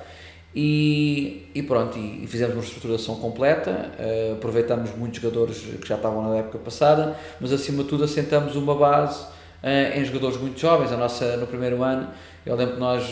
E, 0.55 1.49
e 1.53 1.61
pronto, 1.61 1.99
e, 1.99 2.25
fizemos 2.27 2.55
uma 2.55 2.63
estruturação 2.63 3.15
completa, 3.15 3.91
uh, 3.99 4.33
aproveitamos 4.35 4.95
muitos 4.95 5.21
jogadores 5.21 5.57
que 5.57 5.87
já 5.87 5.95
estavam 5.95 6.29
na 6.29 6.37
época 6.37 6.59
passada, 6.59 7.17
mas 7.41 7.51
acima 7.51 7.83
de 7.83 7.89
tudo 7.89 8.05
assentamos 8.05 8.55
uma 8.55 8.73
base 8.73 9.21
uh, 9.21 9.99
em 9.99 10.05
jogadores 10.05 10.37
muito 10.37 10.57
jovens. 10.57 10.93
A 10.93 10.97
nossa, 10.97 11.35
no 11.35 11.45
primeiro 11.45 11.83
ano, 11.83 12.07
eu 12.45 12.55
lembro 12.55 12.75
que 12.75 12.79
nós 12.79 13.03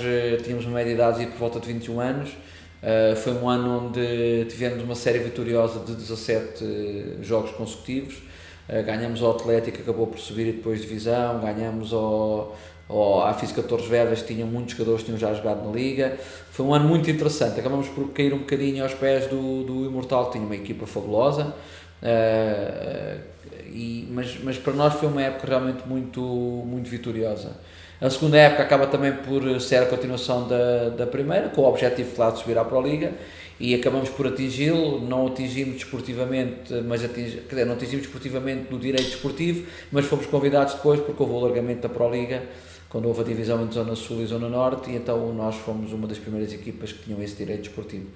tínhamos 0.41 0.65
uma 0.65 0.75
média 0.75 0.95
de 0.95 1.01
idade 1.01 1.25
por 1.27 1.37
volta 1.37 1.59
de 1.59 1.67
21 1.67 1.99
anos, 1.99 2.29
Uh, 2.85 3.15
foi 3.15 3.33
um 3.33 3.49
ano 3.49 3.87
onde 3.87 4.45
tivemos 4.45 4.83
uma 4.83 4.93
série 4.93 5.17
vitoriosa 5.17 5.79
de 5.79 5.95
17 5.95 7.17
jogos 7.23 7.49
consecutivos. 7.49 8.17
Uh, 8.69 8.83
ganhamos 8.85 9.23
ao 9.23 9.31
Atlético, 9.31 9.81
acabou 9.81 10.05
por 10.05 10.19
subir 10.19 10.47
e 10.49 10.51
depois 10.51 10.81
divisão. 10.81 11.39
Ganhamos 11.39 11.91
ao, 11.91 12.55
ao, 12.87 13.25
à 13.25 13.33
Física 13.33 13.63
Torres 13.63 13.87
Vedras, 13.87 14.21
tinham 14.21 14.47
muitos 14.47 14.73
jogadores 14.73 15.01
que 15.01 15.05
tinham 15.07 15.17
já 15.17 15.33
jogado 15.33 15.65
na 15.65 15.71
Liga. 15.71 16.15
Foi 16.51 16.63
um 16.63 16.75
ano 16.75 16.87
muito 16.87 17.09
interessante. 17.09 17.59
Acabamos 17.59 17.87
por 17.89 18.09
cair 18.09 18.31
um 18.35 18.39
bocadinho 18.39 18.83
aos 18.83 18.93
pés 18.93 19.25
do, 19.25 19.63
do 19.63 19.85
Imortal, 19.85 20.27
que 20.27 20.33
tinha 20.33 20.45
uma 20.45 20.55
equipa 20.55 20.85
fabulosa. 20.85 21.55
Uh, 22.03 23.19
e, 23.65 24.07
mas, 24.11 24.37
mas 24.43 24.57
para 24.59 24.73
nós 24.73 24.93
foi 24.93 25.09
uma 25.09 25.23
época 25.23 25.47
realmente 25.47 25.87
muito, 25.87 26.21
muito 26.21 26.87
vitoriosa. 26.87 27.51
A 28.01 28.09
segunda 28.09 28.37
época 28.37 28.63
acaba 28.63 28.87
também 28.87 29.13
por 29.13 29.61
ser 29.61 29.77
a 29.77 29.85
continuação 29.85 30.47
da, 30.47 30.89
da 30.89 31.07
primeira, 31.07 31.47
com 31.47 31.61
o 31.61 31.65
objetivo 31.65 32.13
claro 32.13 32.33
de 32.33 32.39
subir 32.39 32.57
à 32.57 32.65
Pro 32.65 32.81
Liga 32.81 33.13
e 33.57 33.73
acabamos 33.73 34.09
por 34.09 34.27
atingi-lo, 34.27 34.99
não 34.99 35.27
atingimos 35.27 35.75
desportivamente, 35.75 36.73
mas 36.85 37.05
atingi, 37.05 37.37
quer 37.37 37.55
dizer, 37.55 37.65
não 37.65 37.73
atingimos 37.75 38.03
desportivamente 38.03 38.69
no 38.69 38.77
direito 38.77 39.11
desportivo, 39.11 39.65
mas 39.93 40.05
fomos 40.05 40.25
convidados 40.25 40.73
depois 40.73 40.99
porque 40.99 41.23
houve 41.23 41.35
o 41.35 41.37
alargamento 41.37 41.87
da 41.87 41.89
Pro 41.89 42.09
Liga, 42.11 42.43
quando 42.89 43.07
houve 43.07 43.21
a 43.21 43.23
divisão 43.23 43.63
entre 43.63 43.75
Zona 43.75 43.95
Sul 43.95 44.21
e 44.21 44.25
Zona 44.25 44.49
Norte, 44.49 44.91
e 44.91 44.95
então 44.95 45.33
nós 45.33 45.55
fomos 45.55 45.93
uma 45.93 46.05
das 46.05 46.17
primeiras 46.17 46.51
equipas 46.51 46.91
que 46.91 47.03
tinham 47.03 47.21
esse 47.23 47.35
direito 47.35 47.61
desportivo. 47.61 48.07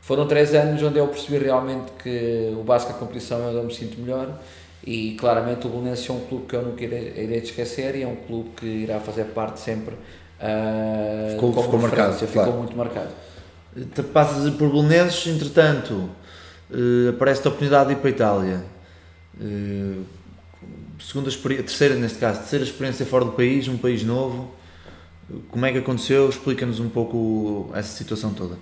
Foram 0.00 0.26
três 0.26 0.54
anos 0.54 0.82
onde 0.82 0.98
eu 0.98 1.06
percebi 1.06 1.44
realmente 1.44 1.92
que 2.02 2.54
o 2.58 2.62
basquete 2.62 2.94
de 2.94 3.00
competição 3.00 3.42
é 3.42 3.48
onde 3.48 3.56
eu 3.56 3.64
me 3.64 3.74
sinto 3.74 4.00
melhor 4.00 4.38
e 4.86 5.14
claramente 5.14 5.66
o 5.66 5.70
Belenenses 5.70 6.08
é 6.08 6.12
um 6.12 6.20
clube 6.20 6.46
que 6.46 6.56
eu 6.56 6.62
nunca 6.62 6.82
irei, 6.82 7.12
irei 7.16 7.38
esquecer 7.38 7.96
e 7.96 8.02
é 8.02 8.06
um 8.06 8.16
clube 8.16 8.50
que 8.56 8.66
irá 8.66 9.00
fazer 9.00 9.24
parte 9.26 9.60
sempre 9.60 9.94
uh, 10.38 11.32
ficou, 11.32 11.62
ficou 11.62 11.80
marcado, 11.80 12.14
ficou 12.14 12.32
claro. 12.32 12.52
muito 12.52 12.76
marcado. 12.76 13.10
Te 13.94 14.02
passas 14.02 14.52
por 14.54 14.70
Belenenses, 14.70 15.26
entretanto, 15.26 16.08
uh, 16.70 17.10
aparece 17.10 17.40
a 17.46 17.48
oportunidade 17.48 17.88
de 17.88 17.94
ir 17.94 17.98
para 17.98 18.08
a 18.08 18.10
Itália. 18.10 18.64
Uh, 19.40 20.04
segunda 21.00 21.30
terceira 21.30 21.94
neste 21.94 22.18
caso, 22.18 22.40
terceira 22.40 22.64
experiência 22.64 23.06
fora 23.06 23.24
do 23.24 23.32
país, 23.32 23.68
um 23.68 23.76
país 23.76 24.02
novo. 24.02 24.52
Como 25.50 25.66
é 25.66 25.72
que 25.72 25.78
aconteceu? 25.78 26.28
Explica-nos 26.28 26.80
um 26.80 26.88
pouco 26.88 27.70
essa 27.74 27.94
situação 27.94 28.32
toda. 28.32 28.56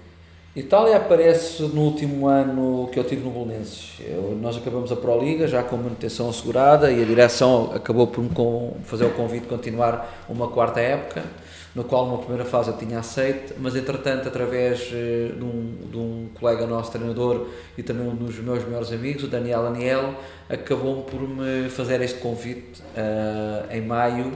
Itália 0.57 0.97
aparece 0.97 1.65
no 1.65 1.83
último 1.83 2.27
ano 2.27 2.89
que 2.91 2.99
eu 2.99 3.05
tive 3.05 3.23
no 3.23 3.31
Bolonenses. 3.31 3.93
nós 4.41 4.57
acabamos 4.57 4.91
a 4.91 4.97
Pro 4.97 5.21
Liga 5.21 5.47
já 5.47 5.63
com 5.63 5.77
manutenção 5.77 6.31
assegurada 6.31 6.91
e 6.91 7.03
a 7.03 7.05
direção 7.05 7.73
acabou 7.75 8.07
por 8.07 8.25
me 8.25 8.31
fazer 8.85 9.05
o 9.05 9.11
convite 9.11 9.43
de 9.43 9.49
continuar 9.49 10.25
uma 10.27 10.49
quarta 10.49 10.81
época, 10.81 11.23
no 11.75 11.85
qual 11.85 12.07
uma 12.07 12.17
primeira 12.17 12.47
fase 12.47 12.71
eu 12.71 12.77
tinha 12.79 12.99
aceito, 12.99 13.53
mas 13.59 13.77
entretanto, 13.77 14.29
através 14.29 14.91
eh, 14.95 15.33
de 15.37 15.45
um, 15.45 15.77
de 15.91 15.97
um 15.99 16.29
colega 16.33 16.67
nosso 16.67 16.91
treinador 16.91 17.49
e 17.77 17.83
também 17.83 18.09
um 18.09 18.17
dos 18.17 18.39
meus 18.39 18.65
melhores 18.65 18.91
amigos, 18.91 19.25
o 19.25 19.27
Daniel 19.27 19.67
Aniel, 19.67 20.15
acabou 20.49 21.03
por 21.03 21.21
me 21.21 21.69
fazer 21.69 22.01
este 22.01 22.19
convite 22.19 22.81
uh, 22.97 23.71
em 23.71 23.83
maio, 23.83 24.33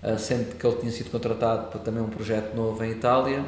uh, 0.00 0.16
sendo 0.16 0.54
que 0.56 0.64
ele 0.64 0.76
tinha 0.76 0.92
sido 0.92 1.10
contratado 1.10 1.70
para 1.70 1.80
também 1.80 2.00
um 2.00 2.08
projeto 2.08 2.54
novo 2.54 2.84
em 2.84 2.92
Itália 2.92 3.44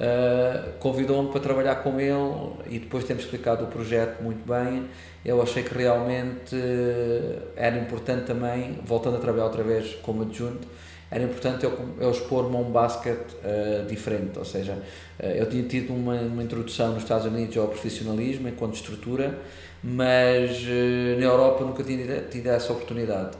uh, 0.00 0.72
convidou-me 0.78 1.30
para 1.30 1.40
trabalhar 1.40 1.76
com 1.76 2.00
ele 2.00 2.52
e 2.66 2.78
depois 2.78 3.04
temos 3.04 3.22
explicado 3.22 3.64
o 3.64 3.66
projeto 3.68 4.22
muito 4.22 4.46
bem. 4.46 4.88
Eu 5.24 5.42
achei 5.42 5.62
que 5.62 5.74
realmente 5.76 6.56
uh, 6.56 7.42
era 7.54 7.76
importante 7.76 8.24
também, 8.24 8.78
voltando 8.82 9.18
a 9.18 9.20
trabalhar 9.20 9.44
outra 9.44 9.62
vez 9.62 9.94
como 10.02 10.22
adjunto, 10.22 10.66
era 11.10 11.24
importante 11.24 11.64
eu, 11.64 11.76
eu 11.98 12.10
expor-me 12.10 12.54
a 12.56 12.60
um 12.60 12.70
basquete 12.70 13.34
uh, 13.42 13.84
diferente, 13.86 14.38
ou 14.38 14.44
seja, 14.44 14.74
uh, 14.74 15.26
eu 15.26 15.48
tinha 15.48 15.64
tido 15.64 15.92
uma, 15.92 16.14
uma, 16.14 16.42
introdução 16.42 16.92
nos 16.92 17.02
Estados 17.02 17.26
Unidos 17.26 17.56
ao 17.56 17.66
profissionalismo 17.66 18.48
enquanto 18.48 18.74
estrutura, 18.74 19.36
mas 19.82 20.62
uh, 20.62 21.18
na 21.18 21.24
Europa 21.24 21.64
nunca 21.64 21.82
tinha 21.82 22.22
tido 22.30 22.46
essa 22.46 22.72
oportunidade. 22.72 23.36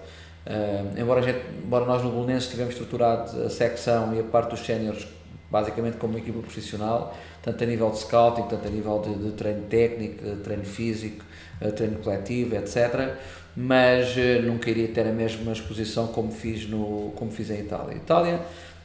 embora, 0.99 1.23
gente, 1.23 1.41
embora 1.65 1.85
nós 1.85 2.03
no 2.03 2.11
Bolonense 2.11 2.49
tivemos 2.49 2.75
estruturado 2.75 3.45
a 3.45 3.49
secção 3.49 4.13
e 4.17 4.19
a 4.19 4.25
parte 4.25 4.51
dos 4.51 4.67
séniores 4.67 5.07
basicamente 5.51 5.97
como 5.97 6.15
uma 6.15 6.21
equipa 6.21 6.41
profissional, 6.41 7.17
tanto 7.43 7.65
a 7.65 7.67
nível 7.67 7.91
de 7.91 7.99
scouting, 7.99 8.43
tanto 8.49 8.69
a 8.69 8.71
nível 8.71 9.01
de, 9.01 9.15
de 9.15 9.33
treino 9.33 9.63
técnico, 9.63 10.25
de 10.25 10.37
treino 10.37 10.65
físico, 10.65 11.25
treino 11.77 11.99
coletivo, 11.99 12.55
etc 12.57 13.17
mas 13.57 14.17
uh, 14.17 14.43
nunca 14.43 14.71
iria 14.71 14.89
ter 14.89 15.07
a 15.07 15.13
mesma 15.13 15.53
exposição 15.53 16.09
como 16.09 16.31
fiz, 16.31 16.69
no, 16.69 17.13
como 17.17 17.31
fiz 17.31 17.51
em 17.51 17.61
Itália. 17.61 17.97
Itália 17.97 18.41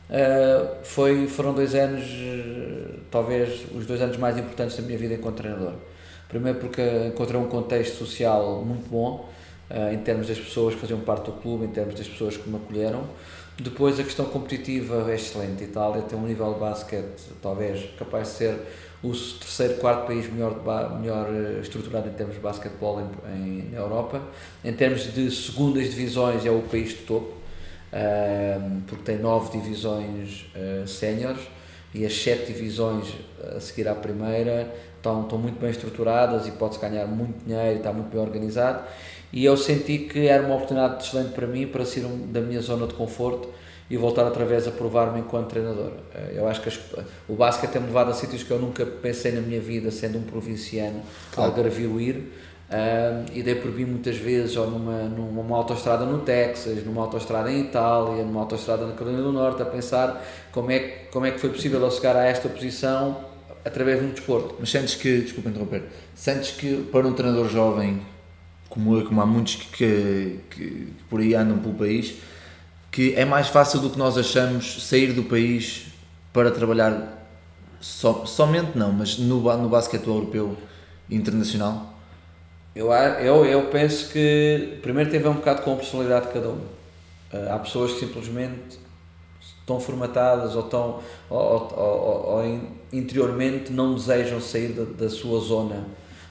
uh, 0.10 0.84
foi, 0.84 1.28
foram 1.28 1.54
dois 1.54 1.76
anos, 1.76 2.04
uh, 2.04 3.00
talvez 3.12 3.66
os 3.74 3.86
dois 3.86 4.02
anos 4.02 4.18
mais 4.18 4.38
importantes 4.38 4.76
da 4.76 4.84
minha 4.84 4.98
vida 4.98 5.14
enquanto 5.14 5.38
treinador. 5.38 5.74
Primeiro 6.28 6.60
porque 6.60 6.82
encontrei 7.08 7.40
um 7.40 7.48
contexto 7.48 7.98
social 7.98 8.64
muito 8.66 8.90
bom, 8.90 9.30
em 9.92 9.98
termos 10.00 10.28
das 10.28 10.38
pessoas 10.38 10.76
que 10.76 10.82
faziam 10.82 11.00
parte 11.00 11.26
do 11.26 11.34
clube, 11.34 11.66
em 11.66 11.70
termos 11.70 11.96
das 11.96 12.08
pessoas 12.08 12.36
que 12.36 12.48
me 12.50 12.56
acolheram. 12.56 13.04
Depois 13.58 13.98
a 14.00 14.04
questão 14.04 14.26
competitiva 14.26 15.10
é 15.10 15.16
excelente. 15.16 15.64
Itália 15.64 16.02
tem 16.02 16.20
um 16.20 16.28
nível 16.28 16.54
de 16.54 16.60
basquete 16.60 17.24
talvez 17.42 17.90
capaz 17.98 18.30
de 18.30 18.34
ser 18.34 18.60
o 19.02 19.12
terceiro, 19.12 19.76
quarto 19.76 20.08
país 20.08 20.32
melhor, 20.32 20.62
melhor 21.00 21.28
eh, 21.30 21.62
estruturado 21.62 22.10
em 22.10 22.14
termos 22.14 22.36
de 22.36 22.42
basquetebol 22.42 23.00
em, 23.00 23.34
em, 23.34 23.70
na 23.72 23.78
Europa. 23.78 24.22
Em 24.64 24.74
termos 24.74 25.14
de 25.14 25.32
segundas 25.32 25.86
divisões, 25.86 26.46
é 26.46 26.52
o 26.52 26.62
país 26.64 26.90
de 26.90 27.04
topo, 27.04 27.32
uh, 27.32 28.82
porque 28.88 29.04
tem 29.04 29.20
nove 29.20 29.58
divisões 29.58 30.48
uh, 30.56 30.88
séniores 30.88 31.42
e 31.94 32.06
as 32.06 32.14
sete 32.14 32.52
divisões 32.52 33.14
a 33.56 33.60
seguir 33.60 33.88
à 33.88 33.96
primeira 33.96 34.74
estão, 34.98 35.22
estão 35.22 35.38
muito 35.38 35.60
bem 35.60 35.70
estruturadas 35.70 36.48
e 36.48 36.52
pode-se 36.52 36.82
ganhar 36.82 37.06
muito 37.06 37.46
dinheiro, 37.46 37.78
está 37.78 37.94
muito 37.94 38.10
bem 38.10 38.20
organizado. 38.20 38.84
E 39.36 39.44
eu 39.44 39.58
senti 39.58 40.00
que 40.00 40.28
era 40.28 40.42
uma 40.42 40.56
oportunidade 40.56 41.04
excelente 41.04 41.34
para 41.34 41.46
mim 41.46 41.68
para 41.68 41.86
sair 41.86 42.06
da 42.06 42.40
minha 42.40 42.62
zona 42.62 42.88
de 42.88 42.94
conforto 42.94 43.50
e 43.90 43.98
voltar 43.98 44.24
outra 44.24 44.46
vez 44.46 44.66
a 44.66 44.72
provar-me 44.72 45.20
enquanto 45.20 45.50
treinador. 45.50 45.92
Eh, 46.16 46.36
eu 46.38 46.48
acho 46.48 46.62
que 46.62 46.70
as, 46.70 46.80
o 47.28 47.36
basquete 47.36 47.72
tem-me 47.72 47.88
levado 47.88 48.12
a 48.12 48.14
sítios 48.14 48.44
que 48.44 48.50
eu 48.50 48.58
nunca 48.58 48.86
pensei 48.86 49.34
na 49.34 49.42
minha 49.42 49.60
vida, 49.60 49.92
sendo 49.92 50.18
um 50.18 50.24
provinciano, 50.24 51.02
claro. 51.34 51.52
algarvio 51.52 52.00
ir. 52.00 52.32
Uh, 52.66 53.30
e 53.32 53.44
dei 53.44 53.54
por 53.54 53.70
mim 53.72 53.86
muitas 53.86 54.18
vezes 54.18 54.58
ou 54.58 54.68
numa, 54.68 55.04
numa 55.04 55.56
autoestrada 55.56 56.04
no 56.04 56.20
Texas, 56.22 56.84
numa 56.84 57.04
autoestrada 57.04 57.52
em 57.52 57.62
Itália, 57.62 58.24
numa 58.24 58.40
autoestrada 58.40 58.88
na 58.88 58.94
Carolina 58.94 59.22
do 59.22 59.32
Norte, 59.32 59.62
a 59.62 59.66
pensar 59.66 60.26
como 60.52 60.72
é, 60.72 60.80
como 61.12 61.28
é 61.28 61.32
que 61.32 61.40
foi 61.40 61.52
possível 61.52 61.80
eu 61.80 61.92
chegar 61.92 62.16
a 62.16 62.26
esta 62.26 62.50
posição 62.50 63.18
através 63.64 64.00
de 64.00 64.06
um 64.08 64.10
desporto. 64.10 64.56
Mas 64.60 64.72
sentes 64.72 64.96
que, 64.96 65.20
desculpa 65.20 65.50
interromper, 65.50 65.84
sentes 66.16 66.52
que 66.52 66.88
para 66.92 67.06
um 67.06 67.14
treinador 67.14 67.48
jovem 67.50 68.02
como 68.76 69.04
como 69.06 69.22
há 69.22 69.26
muitos 69.26 69.56
que, 69.56 69.66
que, 69.72 70.40
que 70.52 70.94
por 71.10 71.22
aí 71.22 71.34
andam 71.34 71.58
pelo 71.58 71.74
país, 71.74 72.16
que 72.92 73.16
é 73.16 73.26
mais 73.26 73.48
fácil 73.48 73.80
do 73.80 73.90
que 73.90 73.98
nós 73.98 74.18
achamos 74.18 74.86
sair 74.86 75.14
do 75.14 75.24
país 75.24 75.88
para 76.34 76.52
trabalhar 76.52 77.26
so, 77.80 78.26
somente 78.28 78.78
não, 78.78 78.92
mas 78.92 79.18
no, 79.18 79.42
no 79.42 79.70
basquetebol 79.70 80.18
europeu 80.18 80.58
internacional? 81.10 81.94
Eu, 82.76 82.92
eu, 82.92 83.46
eu 83.46 83.68
penso 83.70 84.12
que 84.12 84.80
primeiro 84.82 85.10
tem 85.10 85.20
a 85.20 85.24
ver 85.24 85.30
um 85.30 85.36
bocado 85.36 85.62
com 85.62 85.74
a 85.74 85.76
personalidade 85.78 86.28
de 86.28 86.34
cada 86.34 86.50
um. 86.50 86.60
Eh, 87.32 87.50
há 87.50 87.58
pessoas 87.58 87.94
que 87.94 88.00
simplesmente 88.00 88.78
estão 89.60 89.80
formatadas 89.80 90.56
ou, 90.56 90.66
estão, 90.66 91.00
ou, 91.30 91.40
ou, 91.40 91.74
ou, 91.78 92.26
ou 92.38 92.70
interiormente 92.92 93.72
não 93.72 93.96
desejam 93.96 94.42
sair 94.42 94.74
da, 94.74 94.84
da 94.84 95.10
sua 95.10 95.40
zona 95.40 95.86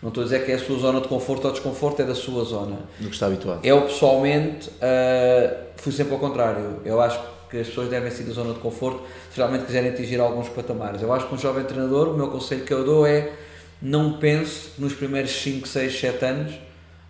não 0.05 0.11
estou 0.11 0.21
a 0.21 0.25
dizer 0.25 0.45
que 0.45 0.53
é 0.53 0.57
a 0.57 0.59
sua 0.59 0.79
zona 0.79 1.01
de 1.01 1.09
conforto 1.09 1.47
ou 1.47 1.51
desconforto, 1.51 2.03
é 2.03 2.05
da 2.05 2.15
sua 2.15 2.45
zona. 2.45 2.77
Do 3.01 3.09
que 3.09 3.15
está 3.15 3.25
habituado. 3.25 3.65
Eu 3.65 3.81
pessoalmente 3.87 4.69
uh, 4.69 5.57
fui 5.77 5.93
sempre 5.93 6.13
ao 6.13 6.19
contrário. 6.19 6.81
Eu 6.85 7.01
acho 7.01 7.19
que 7.49 7.57
as 7.57 7.69
pessoas 7.69 7.89
devem 7.89 8.11
sair 8.11 8.27
da 8.27 8.35
zona 8.35 8.53
de 8.53 8.61
conforto 8.61 9.03
se 9.31 9.39
realmente 9.39 9.65
quiserem 9.65 9.89
atingir 9.89 10.21
alguns 10.21 10.51
patamares. 10.51 11.01
Eu 11.01 11.11
acho 11.11 11.27
que 11.27 11.35
um 11.35 11.39
jovem 11.39 11.65
treinador, 11.65 12.11
o 12.11 12.17
meu 12.19 12.29
conselho 12.29 12.67
que 12.67 12.75
eu 12.75 12.85
dou 12.85 13.07
é 13.07 13.33
não 13.81 14.19
pense 14.19 14.73
que 14.77 14.83
nos 14.83 14.93
primeiros 14.93 15.31
5, 15.41 15.67
6, 15.67 15.99
7 15.99 16.25
anos 16.27 16.53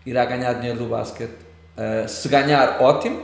irá 0.07 0.24
ganhar 0.24 0.52
dinheiro 0.52 0.78
do 0.78 0.85
basquete. 0.85 1.35
Uh, 1.76 2.09
se 2.09 2.28
ganhar, 2.28 2.80
ótimo, 2.80 3.22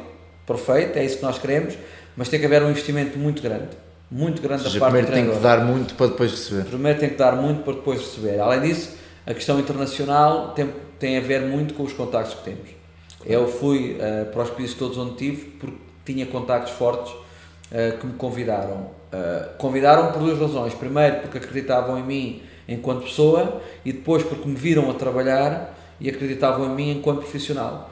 perfeito, 0.48 0.98
é 0.98 1.04
isso 1.04 1.18
que 1.18 1.22
nós 1.22 1.38
queremos, 1.38 1.74
mas 2.16 2.28
tem 2.28 2.40
que 2.40 2.46
haver 2.46 2.61
um 2.64 2.70
investimento 2.70 3.16
muito 3.16 3.40
grande. 3.40 3.68
Muito 4.11 4.42
grande 4.42 4.64
seja, 4.64 4.80
da 4.80 4.87
parte 4.87 5.02
do 5.02 5.06
treinador. 5.06 5.37
Primeiro 5.37 5.44
tem 5.44 5.56
que 5.56 5.64
dar 5.64 5.64
muito 5.64 5.94
para 5.94 6.06
depois 6.09 6.33
receber. 6.33 6.64
Primeiro 6.64 6.98
tem 6.98 7.09
que 7.11 7.14
dar 7.14 7.37
muito 7.37 7.62
para 7.62 7.74
depois 7.74 8.00
receber. 8.00 8.40
Além 8.40 8.62
disso, 8.62 8.98
a 9.26 9.35
questão 9.35 9.59
internacional 9.59 10.52
tem, 10.52 10.72
tem 10.98 11.18
a 11.18 11.20
ver 11.20 11.42
muito 11.42 11.74
com 11.74 11.83
os 11.83 11.92
contactos 11.92 12.35
que 12.35 12.44
temos. 12.44 12.80
Eu 13.24 13.46
fui 13.46 13.96
uh, 13.96 14.26
para 14.33 14.42
os 14.42 14.50
países 14.50 14.74
todos 14.74 14.96
onde 14.96 15.16
tive 15.16 15.44
porque 15.59 15.76
tinha 16.04 16.24
contactos 16.26 16.72
fortes 16.72 17.12
uh, 17.12 17.98
que 17.98 18.06
me 18.06 18.14
convidaram. 18.14 18.90
Uh, 19.12 19.56
convidaram 19.59 20.12
por 20.12 20.20
duas 20.20 20.38
razões. 20.38 20.72
Primeiro, 20.74 21.20
porque 21.20 21.38
acreditavam 21.38 21.98
em 21.98 22.02
mim 22.02 22.42
enquanto 22.66 23.02
pessoa 23.02 23.61
e 23.85 23.92
depois 23.92 24.22
porque 24.22 24.48
me 24.48 24.54
viram 24.54 24.90
a 24.90 24.94
trabalhar 24.94 25.76
e 26.00 26.09
acreditavam 26.09 26.66
em 26.66 26.74
mim 26.74 26.90
enquanto 26.98 27.18
profissional. 27.18 27.90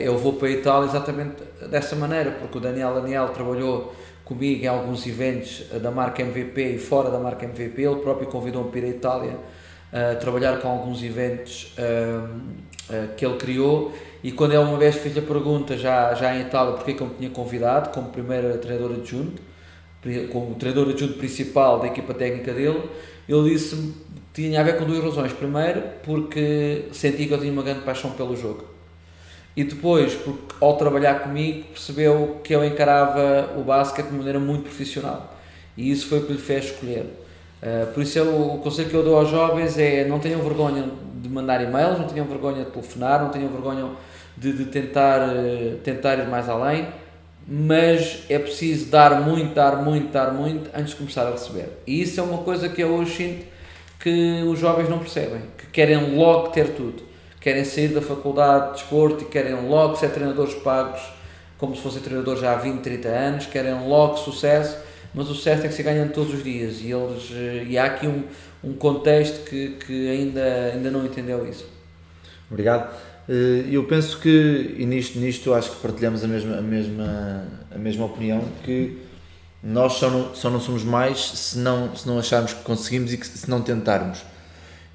eu 0.00 0.16
vou 0.16 0.34
para 0.34 0.48
a 0.48 0.50
Itália 0.52 0.88
exatamente 0.88 1.42
dessa 1.68 1.96
maneira, 1.96 2.30
porque 2.30 2.56
o 2.56 2.60
Daniel 2.60 2.94
Daniel 2.94 3.28
trabalhou 3.30 3.92
comigo 4.24 4.64
em 4.64 4.68
alguns 4.68 5.04
eventos 5.06 5.64
da 5.82 5.90
marca 5.90 6.22
MVP 6.22 6.76
e 6.76 6.78
fora 6.78 7.10
da 7.10 7.18
marca 7.18 7.44
MVP. 7.44 7.82
Ele 7.82 7.96
próprio 7.96 8.28
convidou-me 8.28 8.70
para 8.70 8.80
ir 8.80 8.84
à 8.84 8.88
Itália 8.88 9.36
trabalhar 10.20 10.60
com 10.60 10.68
alguns 10.68 11.02
eventos 11.02 11.72
uh, 11.78 13.14
que 13.16 13.24
ele 13.24 13.36
criou 13.36 13.94
e 14.24 14.32
quando 14.32 14.52
ele 14.52 14.62
uma 14.62 14.76
vez 14.76 14.96
fez 14.96 15.16
a 15.16 15.22
pergunta 15.22 15.76
já, 15.76 16.14
já 16.14 16.34
em 16.34 16.40
Itália 16.40 16.72
porque 16.72 16.94
que 16.94 17.00
eu 17.00 17.06
me 17.06 17.14
tinha 17.14 17.30
convidado 17.30 17.90
como 17.90 18.08
primeiro 18.08 18.56
treinador 18.58 18.96
adjunto, 18.96 19.40
como 20.32 20.54
treinador 20.56 20.90
adjunto 20.90 21.14
principal 21.14 21.78
da 21.78 21.86
equipa 21.86 22.12
técnica 22.12 22.52
dele, 22.52 22.82
ele 23.28 23.50
disse 23.50 23.76
que 23.76 24.42
tinha 24.42 24.60
a 24.60 24.62
ver 24.62 24.76
com 24.76 24.84
duas 24.84 25.02
razões. 25.02 25.32
Primeiro, 25.32 25.82
porque 26.02 26.86
senti 26.92 27.26
que 27.26 27.32
eu 27.32 27.38
tinha 27.38 27.52
uma 27.52 27.62
grande 27.62 27.80
paixão 27.80 28.10
pelo 28.10 28.36
jogo. 28.36 28.64
E 29.56 29.62
depois, 29.62 30.14
porque 30.14 30.54
ao 30.60 30.76
trabalhar 30.76 31.20
comigo, 31.20 31.64
percebeu 31.68 32.40
que 32.42 32.54
eu 32.54 32.64
encarava 32.64 33.54
o 33.56 33.62
basquete 33.62 34.08
de 34.08 34.14
maneira 34.14 34.40
muito 34.40 34.64
profissional. 34.64 35.38
E 35.76 35.90
isso 35.90 36.08
foi 36.08 36.18
o 36.18 36.26
que 36.26 36.32
lhe 36.32 36.38
fez 36.38 36.66
escolher. 36.66 37.06
Uh, 37.64 37.86
por 37.94 38.02
isso, 38.02 38.18
eu, 38.18 38.56
o 38.56 38.58
conselho 38.58 38.90
que 38.90 38.94
eu 38.94 39.02
dou 39.02 39.16
aos 39.16 39.30
jovens 39.30 39.78
é 39.78 40.04
não 40.04 40.18
tenham 40.18 40.42
vergonha 40.42 40.84
de 41.14 41.28
mandar 41.30 41.62
e-mails, 41.62 41.98
não 41.98 42.06
tenham 42.06 42.26
vergonha 42.26 42.62
de 42.62 42.70
telefonar, 42.70 43.22
não 43.22 43.30
tenham 43.30 43.48
vergonha 43.48 43.88
de, 44.36 44.52
de 44.52 44.66
tentar, 44.66 45.30
uh, 45.30 45.78
tentar 45.82 46.16
ir 46.16 46.28
mais 46.28 46.46
além, 46.46 46.86
mas 47.48 48.24
é 48.28 48.38
preciso 48.38 48.90
dar 48.90 49.22
muito, 49.22 49.54
dar 49.54 49.76
muito, 49.82 50.12
dar 50.12 50.34
muito 50.34 50.68
antes 50.74 50.90
de 50.90 50.96
começar 50.96 51.26
a 51.26 51.30
receber. 51.30 51.70
E 51.86 52.02
isso 52.02 52.20
é 52.20 52.22
uma 52.22 52.42
coisa 52.42 52.68
que 52.68 52.82
eu 52.82 52.88
hoje 52.88 53.16
sinto 53.16 53.46
que 53.98 54.42
os 54.42 54.58
jovens 54.58 54.90
não 54.90 54.98
percebem, 54.98 55.40
que 55.56 55.66
querem 55.68 56.14
logo 56.14 56.48
ter 56.48 56.74
tudo. 56.74 57.02
Querem 57.40 57.64
sair 57.64 57.88
da 57.88 58.02
faculdade 58.02 58.66
de 58.66 58.72
desporto 58.74 59.24
e 59.24 59.26
querem 59.26 59.54
logo 59.66 59.96
ser 59.96 60.10
treinadores 60.10 60.54
pagos 60.54 61.00
como 61.56 61.74
se 61.74 61.80
fossem 61.80 62.02
treinadores 62.02 62.40
já 62.40 62.52
há 62.52 62.56
20, 62.56 62.80
30 62.80 63.08
anos, 63.08 63.46
querem 63.46 63.88
logo 63.88 64.18
sucesso 64.18 64.76
mas 65.14 65.30
o 65.30 65.34
certo 65.34 65.64
é 65.64 65.68
que 65.68 65.74
se 65.74 65.82
ganha 65.82 66.06
todos 66.08 66.34
os 66.34 66.42
dias 66.42 66.80
e, 66.80 66.90
eles, 66.90 67.30
eh, 67.32 67.66
e 67.68 67.78
há 67.78 67.84
aqui 67.84 68.06
um, 68.06 68.24
um 68.62 68.72
contexto 68.72 69.44
que, 69.48 69.76
que 69.86 70.10
ainda, 70.10 70.72
ainda 70.74 70.90
não 70.90 71.06
entendeu 71.06 71.48
isso. 71.48 71.66
Obrigado. 72.50 72.92
Eh, 73.28 73.66
eu 73.70 73.84
penso 73.84 74.18
que, 74.18 74.74
e 74.76 74.84
nisto, 74.84 75.18
nisto 75.18 75.54
acho 75.54 75.70
que 75.70 75.76
partilhamos 75.76 76.24
a 76.24 76.28
mesma, 76.28 76.58
a 76.58 76.62
mesma, 76.62 77.48
a 77.74 77.78
mesma 77.78 78.04
opinião, 78.06 78.44
que 78.64 78.98
nós 79.62 79.94
só 79.94 80.10
não, 80.10 80.34
só 80.34 80.50
não 80.50 80.60
somos 80.60 80.84
mais 80.84 81.30
se 81.30 81.58
não, 81.58 81.94
se 81.96 82.06
não 82.06 82.18
acharmos 82.18 82.52
que 82.52 82.62
conseguimos 82.62 83.12
e 83.12 83.16
que, 83.16 83.26
se 83.26 83.48
não 83.48 83.62
tentarmos. 83.62 84.24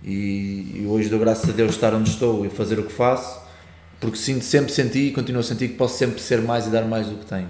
E, 0.03 0.81
e 0.81 0.85
hoje 0.87 1.09
dou 1.09 1.19
graças 1.19 1.49
a 1.49 1.53
Deus 1.53 1.71
estar 1.71 1.93
onde 1.93 2.09
estou 2.09 2.45
e 2.45 2.49
fazer 2.49 2.77
o 2.77 2.83
que 2.83 2.93
faço, 2.93 3.41
porque 3.99 4.17
sinto, 4.17 4.45
sempre 4.45 4.71
senti 4.71 5.07
e 5.07 5.11
continuo 5.11 5.39
a 5.41 5.43
sentir 5.43 5.69
que 5.69 5.75
posso 5.75 5.97
sempre 5.97 6.21
ser 6.21 6.41
mais 6.41 6.67
e 6.67 6.69
dar 6.69 6.83
mais 6.83 7.07
do 7.07 7.15
que 7.15 7.25
tenho. 7.25 7.49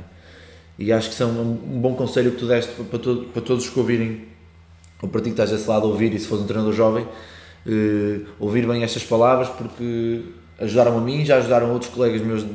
E 0.80 0.94
acho 0.94 1.10
que 1.10 1.16
são 1.16 1.30
um 1.30 1.82
bom 1.82 1.94
conselho 1.94 2.32
que 2.32 2.38
tu 2.38 2.48
deste 2.48 2.72
para, 2.72 2.98
todo, 2.98 3.26
para 3.26 3.42
todos 3.42 3.66
os 3.66 3.70
que 3.70 3.78
ouvirem, 3.78 4.30
ou 5.02 5.10
para 5.10 5.20
ti 5.20 5.26
que 5.26 5.32
estás 5.32 5.52
desse 5.52 5.68
lado 5.68 5.86
a 5.86 5.90
ouvir, 5.90 6.14
e 6.14 6.20
se 6.20 6.26
fores 6.26 6.46
um 6.46 6.48
treinador 6.48 6.74
jovem, 6.74 7.04
uh, 7.04 8.26
ouvir 8.40 8.66
bem 8.66 8.82
estas 8.82 9.04
palavras, 9.04 9.50
porque 9.50 10.22
ajudaram 10.58 10.98
a 10.98 11.02
mim, 11.02 11.26
já 11.26 11.36
ajudaram 11.36 11.74
outros 11.74 11.92
colegas 11.92 12.22
meus 12.22 12.46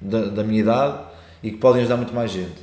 da, 0.00 0.26
da 0.26 0.42
minha 0.42 0.60
idade 0.60 0.98
e 1.44 1.52
que 1.52 1.58
podem 1.58 1.82
ajudar 1.82 1.96
muito 1.96 2.12
mais 2.12 2.32
gente. 2.32 2.58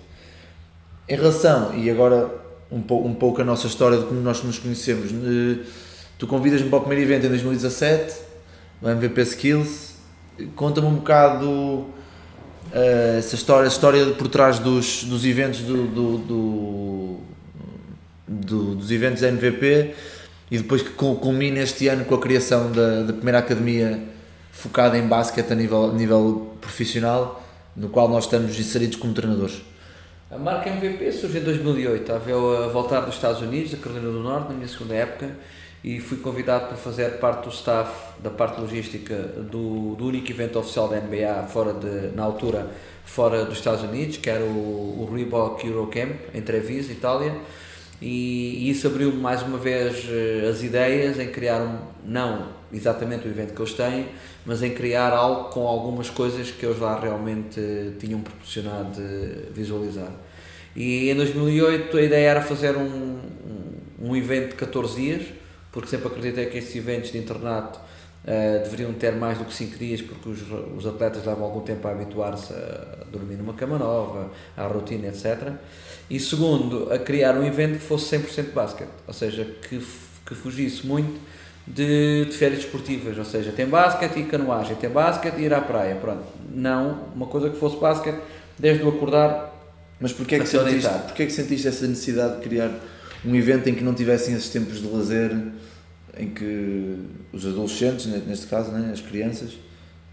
Em 1.08 1.16
relação, 1.16 1.74
e 1.74 1.90
agora 1.90 2.30
um, 2.70 2.82
pouco, 2.82 3.08
um 3.08 3.14
pouco 3.14 3.42
a 3.42 3.46
nossa 3.46 3.66
história 3.66 3.98
de 3.98 4.04
como 4.04 4.20
nós 4.20 4.44
nos 4.44 4.60
conhecemos. 4.60 5.10
Uh, 5.10 5.64
tu 6.20 6.28
convidas-me 6.28 6.70
para 6.70 6.80
o 6.80 6.82
primeiro 6.82 7.10
evento 7.10 7.28
em 7.28 7.30
2017, 7.30 8.14
o 8.82 8.90
MVP 8.90 9.22
Skills. 9.22 9.96
Conta-me 10.54 10.88
um 10.88 10.96
bocado 10.96 11.88
uh, 12.74 13.18
essa 13.18 13.36
história, 13.36 13.66
a 13.66 13.68
história 13.68 14.06
por 14.08 14.28
trás 14.28 14.60
dos, 14.60 15.04
dos 15.04 15.26
eventos 15.26 15.62
do, 15.62 15.88
do, 15.88 16.18
do, 16.18 17.18
do 18.28 18.76
dos 18.76 18.92
eventos 18.92 19.24
MVP 19.24 19.96
e 20.52 20.58
depois 20.58 20.82
que 20.82 20.92
culmina 20.92 21.60
este 21.60 21.88
ano 21.88 22.06
com 22.06 22.16
a 22.16 22.20
criação 22.20 22.72
da, 22.72 23.04
da 23.04 23.14
primeira 23.14 23.40
academia 23.40 24.02
focada 24.52 24.98
em 24.98 25.08
basquete 25.08 25.52
a 25.52 25.56
nível, 25.56 25.94
nível 25.94 26.58
profissional, 26.60 27.44
no 27.76 27.90
qual 27.90 28.10
nós 28.10 28.24
estamos 28.24 28.58
inseridos 28.60 28.98
como 28.98 29.14
treinadores. 29.14 29.62
A 30.30 30.38
marca 30.38 30.70
MVP 30.70 31.12
surgiu 31.12 31.42
em 31.42 31.44
2008, 31.44 32.02
estava 32.02 32.66
a 32.66 32.68
voltar 32.68 33.02
dos 33.02 33.16
Estados 33.16 33.42
Unidos, 33.42 33.72
da 33.72 33.78
Carolina 33.78 34.12
do 34.12 34.20
Norte, 34.20 34.50
na 34.50 34.56
minha 34.56 34.68
segunda 34.68 34.94
época, 34.94 35.30
e 35.84 36.00
fui 36.00 36.18
convidado 36.18 36.68
para 36.68 36.78
fazer 36.78 37.20
parte 37.20 37.44
do 37.44 37.50
staff, 37.50 38.14
da 38.20 38.30
parte 38.30 38.60
logística 38.60 39.16
do, 39.16 39.96
do 39.96 40.08
único 40.08 40.30
evento 40.32 40.60
oficial 40.60 40.88
da 40.88 41.00
NBA 41.00 41.48
fora 41.50 41.74
de, 41.74 42.16
na 42.16 42.24
altura, 42.24 42.70
fora 43.06 43.46
dos 43.46 43.58
Estados 43.58 43.84
Unidos, 43.84 44.18
que 44.18 44.30
era 44.30 44.44
o, 44.44 45.02
o 45.02 45.10
Reebok 45.14 45.66
Eurocamp, 45.66 46.16
em 46.34 46.42
Treviso, 46.42 46.92
Itália, 46.92 47.36
e, 48.02 48.66
e 48.66 48.70
isso 48.70 48.88
abriu 48.88 49.12
mais 49.14 49.42
uma 49.42 49.58
vez 49.58 50.06
eh, 50.08 50.48
as 50.48 50.62
ideias 50.62 51.20
em 51.20 51.30
criar 51.30 51.62
um, 51.62 51.80
não 52.06 52.50
exatamente 52.72 53.28
o 53.28 53.32
evento 53.32 53.54
que 53.54 53.62
eles 53.62 53.74
têm, 53.74 54.08
mas 54.46 54.62
em 54.62 54.72
criar 54.72 55.14
algo 55.14 55.50
com 55.50 55.68
algumas 55.68 56.10
coisas 56.10 56.52
que 56.52 56.66
eles 56.66 56.80
lá 56.80 57.00
realmente 57.00 57.60
tinham 58.00 58.22
proporcionado 58.22 58.92
de 58.92 59.52
visualizar. 59.52 60.12
E 60.76 61.10
em 61.10 61.16
2008 61.16 61.98
a 61.98 62.02
ideia 62.02 62.30
era 62.30 62.42
fazer 62.42 62.76
um, 62.78 63.20
um, 64.00 64.10
um 64.10 64.16
evento 64.16 64.50
de 64.50 64.56
14 64.56 65.02
dias, 65.02 65.24
porque 65.78 65.92
sempre 65.92 66.08
acreditei 66.08 66.48
que 66.48 66.58
estes 66.58 66.76
eventos 66.76 67.12
de 67.12 67.20
internato 67.20 67.78
uh, 67.78 68.64
deveriam 68.64 68.92
ter 68.94 69.12
mais 69.12 69.38
do 69.38 69.46
que 69.46 69.54
5 69.54 69.78
dias, 69.78 70.02
porque 70.02 70.28
os, 70.28 70.42
os 70.76 70.88
atletas 70.88 71.24
levam 71.24 71.44
algum 71.44 71.62
tempo 71.62 71.88
a 71.88 71.92
habituar-se 71.92 72.52
a 72.52 73.04
dormir 73.12 73.36
numa 73.36 73.54
cama 73.54 73.78
nova, 73.78 74.32
à 74.58 74.66
rotina, 74.66 75.10
etc. 75.10 75.52
E 76.10 76.20
segundo, 76.20 76.92
a 76.92 76.98
criar 76.98 77.36
um 77.36 77.46
evento 77.46 77.74
que 77.74 77.86
fosse 77.86 78.18
100% 78.18 78.54
basquete, 78.54 78.90
ou 79.06 79.14
seja, 79.14 79.46
que, 79.46 79.80
que 80.26 80.34
fugisse 80.34 80.84
muito 80.84 81.20
de, 81.68 82.26
de 82.26 82.32
férias 82.36 82.64
desportivas, 82.64 83.16
ou 83.16 83.26
seja, 83.26 83.52
tem 83.52 83.68
basquete 83.68 84.18
e 84.18 84.24
canoagem, 84.24 84.76
tem 84.78 84.90
basquete 84.90 85.38
e 85.38 85.44
ir 85.44 85.54
à 85.54 85.62
praia, 85.62 85.94
pronto. 85.94 86.24
Não, 86.56 87.04
uma 87.14 87.28
coisa 87.28 87.52
que 87.52 87.58
fosse 87.60 87.78
basquete 87.78 88.18
desde 88.58 88.84
o 88.84 88.90
acordar 88.90 89.54
Mas 90.00 90.12
porquê 90.12 90.38
é 90.38 90.40
que, 90.40 90.48
sentiste, 90.48 90.90
porquê 90.90 91.22
é 91.22 91.26
que 91.28 91.34
sentiste 91.34 91.68
essa 91.68 91.86
necessidade 91.86 92.38
de 92.38 92.42
criar 92.42 92.72
um 93.26 93.36
evento 93.36 93.68
em 93.70 93.76
que 93.76 93.84
não 93.84 93.94
tivessem 93.94 94.36
esses 94.36 94.50
tempos 94.50 94.82
de 94.82 94.88
lazer, 94.88 95.36
em 96.18 96.30
que 96.30 96.98
os 97.32 97.46
adolescentes, 97.46 98.06
neste 98.06 98.48
caso, 98.48 98.72
né, 98.72 98.92
as 98.92 99.02
crianças, 99.02 99.52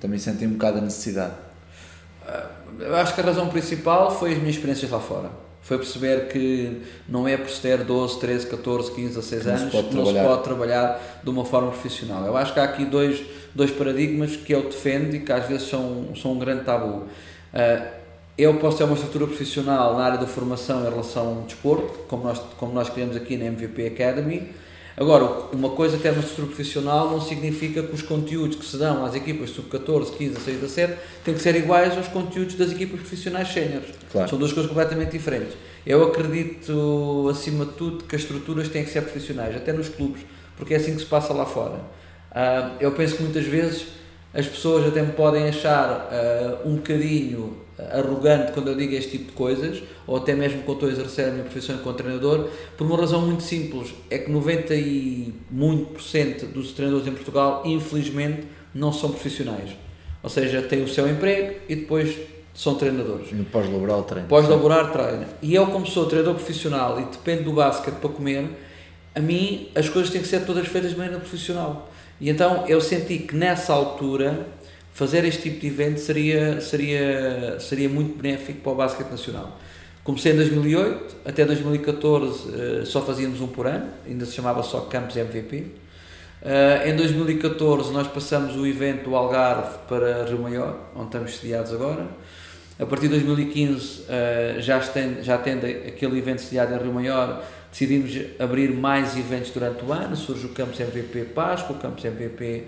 também 0.01 0.19
sentem 0.19 0.47
um 0.49 0.53
bocado 0.53 0.79
a 0.79 0.81
necessidade? 0.81 1.35
Ah, 2.27 2.51
eu 2.79 2.97
acho 2.97 3.15
que 3.15 3.21
a 3.21 3.25
razão 3.25 3.49
principal 3.49 4.11
foi 4.19 4.33
as 4.33 4.39
minhas 4.39 4.57
experiências 4.57 4.91
lá 4.91 5.01
fora 5.01 5.45
foi 5.65 5.79
perceber 5.79 6.29
que 6.29 6.83
não 7.09 7.27
é 7.27 7.39
por 7.39 7.49
se 7.49 7.59
ter 7.59 7.79
12, 7.79 8.21
13, 8.21 8.47
14, 8.49 8.93
15, 8.93 9.09
16 9.15 9.47
anos 9.47 9.71
que 9.71 9.95
não 9.97 10.05
se 10.05 10.13
pode 10.13 10.43
trabalhar 10.45 11.21
de 11.25 11.31
uma 11.31 11.43
forma 11.43 11.71
profissional. 11.71 12.27
Eu 12.27 12.37
acho 12.37 12.53
que 12.53 12.61
há 12.61 12.65
aqui 12.65 12.85
dois, 12.85 13.25
dois 13.55 13.71
paradigmas 13.71 14.37
que 14.37 14.55
eu 14.55 14.65
defendo 14.65 15.15
e 15.15 15.21
que 15.21 15.33
às 15.33 15.49
vezes 15.49 15.67
são, 15.71 16.15
são 16.21 16.33
um 16.33 16.39
grande 16.39 16.65
tabu. 16.65 17.05
Uh, 17.55 18.04
eu 18.37 18.55
posso 18.55 18.79
ter 18.79 18.85
uma 18.85 18.95
estrutura 18.95 19.27
profissional 19.27 19.97
na 19.97 20.05
área 20.05 20.19
da 20.19 20.27
formação 20.27 20.81
em 20.81 20.91
relação 20.91 21.29
ao 21.29 21.43
desporto, 21.43 22.01
como 22.09 22.25
nós, 22.25 22.39
como 22.57 22.73
nós 22.73 22.89
criamos 22.89 23.17
aqui 23.17 23.37
na 23.37 23.47
MVP 23.47 23.87
Academy, 23.87 24.49
Agora, 24.97 25.25
uma 25.53 25.71
coisa 25.71 25.99
ter 25.99 26.11
uma 26.11 26.21
estrutura 26.21 26.47
profissional 26.47 27.11
não 27.11 27.21
significa 27.21 27.83
que 27.83 27.93
os 27.93 28.03
conteúdos 28.03 28.57
que 28.57 28.65
se 28.65 28.77
dão 28.77 29.05
às 29.05 29.15
equipas 29.15 29.51
sub-14, 29.51 30.17
15, 30.17 30.35
16, 30.35 30.61
17 30.61 30.95
têm 31.25 31.35
que 31.35 31.41
ser 31.41 31.57
iguais 31.57 31.97
aos 31.97 32.07
conteúdos 32.07 32.55
das 32.55 32.71
equipas 32.71 33.01
profissionais 33.01 33.53
séniores. 33.53 33.89
Claro. 34.13 34.29
São 34.29 34.39
duas 34.39 34.53
coisas 34.53 34.71
completamente 34.71 35.11
diferentes. 35.11 35.57
Eu 35.85 36.05
acredito, 36.05 37.29
acima 37.29 37.67
de 37.67 37.73
tudo, 37.73 38.05
que 38.05 38.15
as 38.15 38.23
estruturas 38.23 38.69
têm 38.69 38.85
que 38.85 38.91
ser 38.91 39.03
profissionais, 39.03 39.57
até 39.57 39.73
nos 39.73 39.89
clubes, 39.89 40.23
porque 40.57 40.75
é 40.75 40.77
assim 40.77 40.95
que 40.95 41.01
se 41.01 41.07
passa 41.07 41.33
lá 41.33 41.45
fora. 41.45 41.81
Uh, 42.31 42.77
eu 42.79 42.93
penso 42.93 43.17
que 43.17 43.23
muitas 43.25 43.45
vezes 43.45 43.87
as 44.33 44.47
pessoas 44.47 44.87
até 44.87 45.03
me 45.03 45.13
podem 45.13 45.49
achar 45.49 46.09
uh, 46.65 46.69
um 46.69 46.77
bocadinho 46.77 47.64
arrogante 47.79 48.53
quando 48.53 48.69
eu 48.69 48.77
digo 48.77 48.95
este 48.95 49.13
tipo 49.13 49.27
de 49.27 49.33
coisas, 49.33 49.83
ou 50.07 50.17
até 50.17 50.35
mesmo 50.35 50.63
quando 50.63 50.77
estou 50.77 50.89
a 50.89 50.93
exercer 50.93 51.29
a 51.29 51.31
minha 51.33 51.45
profissão 51.45 51.79
como 51.79 51.95
treinador, 51.95 52.49
por 52.77 52.87
uma 52.87 52.97
razão 52.97 53.23
muito 53.23 53.43
simples, 53.43 53.95
é 54.11 54.19
que 54.19 54.31
90 54.31 54.75
e 54.75 55.35
muito 55.51 55.87
por 55.93 56.03
cento 56.03 56.47
dos 56.47 56.73
treinadores 56.73 57.09
em 57.09 57.13
Portugal, 57.13 57.63
infelizmente, 57.65 58.47
não 58.75 58.93
são 58.93 59.11
profissionais. 59.11 59.71
Ou 60.23 60.31
seja, 60.31 60.63
têm 60.63 60.83
o 60.83 60.89
seu 60.89 61.09
emprego 61.09 61.57
e 61.69 61.77
depois 61.77 62.17
são 62.55 62.77
treinadores. 62.77 63.33
No 63.33 63.45
pós-laboral 63.45 64.05
treino. 64.05 64.29
Pós-laborar 64.29 64.93
treino. 64.93 65.27
E 65.43 65.55
eu, 65.55 65.67
como 65.67 65.87
sou 65.87 66.07
treinador 66.07 66.37
profissional 66.37 67.01
e 67.01 67.05
dependo 67.05 67.45
do 67.45 67.53
basquete 67.53 67.97
para 67.97 68.11
comer, 68.11 68.49
a 69.15 69.21
mim 69.21 69.69
as 69.75 69.89
coisas 69.89 70.11
têm 70.11 70.23
que 70.23 70.29
ser 70.29 70.45
todas 70.47 70.67
feitas 70.69 70.93
de 70.93 70.97
maneira 70.97 71.19
profissional. 71.19 71.91
E 72.21 72.31
então 72.31 72.65
eu 72.67 72.81
senti 72.81 73.19
que 73.19 73.35
nessa 73.35 73.73
altura 73.73 74.47
fazer 74.95 75.25
este 75.25 75.51
tipo 75.51 75.61
de 75.61 75.67
evento 75.67 75.99
seria, 75.99 76.61
seria, 76.61 77.59
seria 77.61 77.89
muito 77.89 78.17
benéfico 78.17 78.61
para 78.61 78.73
o 78.73 78.75
basquete 78.77 79.11
nacional. 79.11 79.59
Comecei 80.05 80.33
em 80.33 80.37
2008, 80.37 81.17
até 81.25 81.45
2014 81.45 82.49
uh, 82.49 82.87
só 82.87 83.03
fazíamos 83.03 83.41
um 83.41 83.49
por 83.49 83.67
ano, 83.67 83.91
ainda 84.07 84.25
se 84.25 84.33
chamava 84.33 84.63
só 84.63 84.83
Campos 84.83 85.17
MVP. 85.17 85.65
Eh, 86.47 86.91
em 86.91 86.97
2014 86.97 87.91
nós 87.91 88.07
passamos 88.07 88.55
o 88.55 88.67
evento 88.67 89.05
do 89.05 89.17
Algarve 89.17 89.79
para 89.89 90.27
Rio 90.27 90.41
Maior, 90.41 90.77
onde 90.95 91.07
estamos 91.07 91.37
sediados 91.39 91.73
agora. 91.73 92.07
A 92.79 92.85
partir 92.85 93.09
de 93.09 93.15
2015, 93.15 94.01
uh, 94.01 94.05
eh, 94.09 94.57
já, 94.59 94.79
tendo, 94.81 95.23
já 95.23 95.39
tendo 95.39 95.65
aquele 95.65 96.19
evento 96.19 96.43
sediado 96.43 96.75
em 96.75 96.79
Rio 96.79 96.93
Maior, 96.93 97.43
decidimos 97.71 98.13
abrir 98.39 98.75
mais 98.75 99.17
eventos 99.17 99.51
durante 99.53 99.83
o 99.85 99.93
ano. 99.93 100.15
Surge 100.15 100.45
o 100.45 100.51
Campos 100.51 100.79
MVP 100.79 101.31
Páscoa, 101.35 101.77
o 101.77 101.79
Campos 101.79 102.05
MVP 102.05 102.65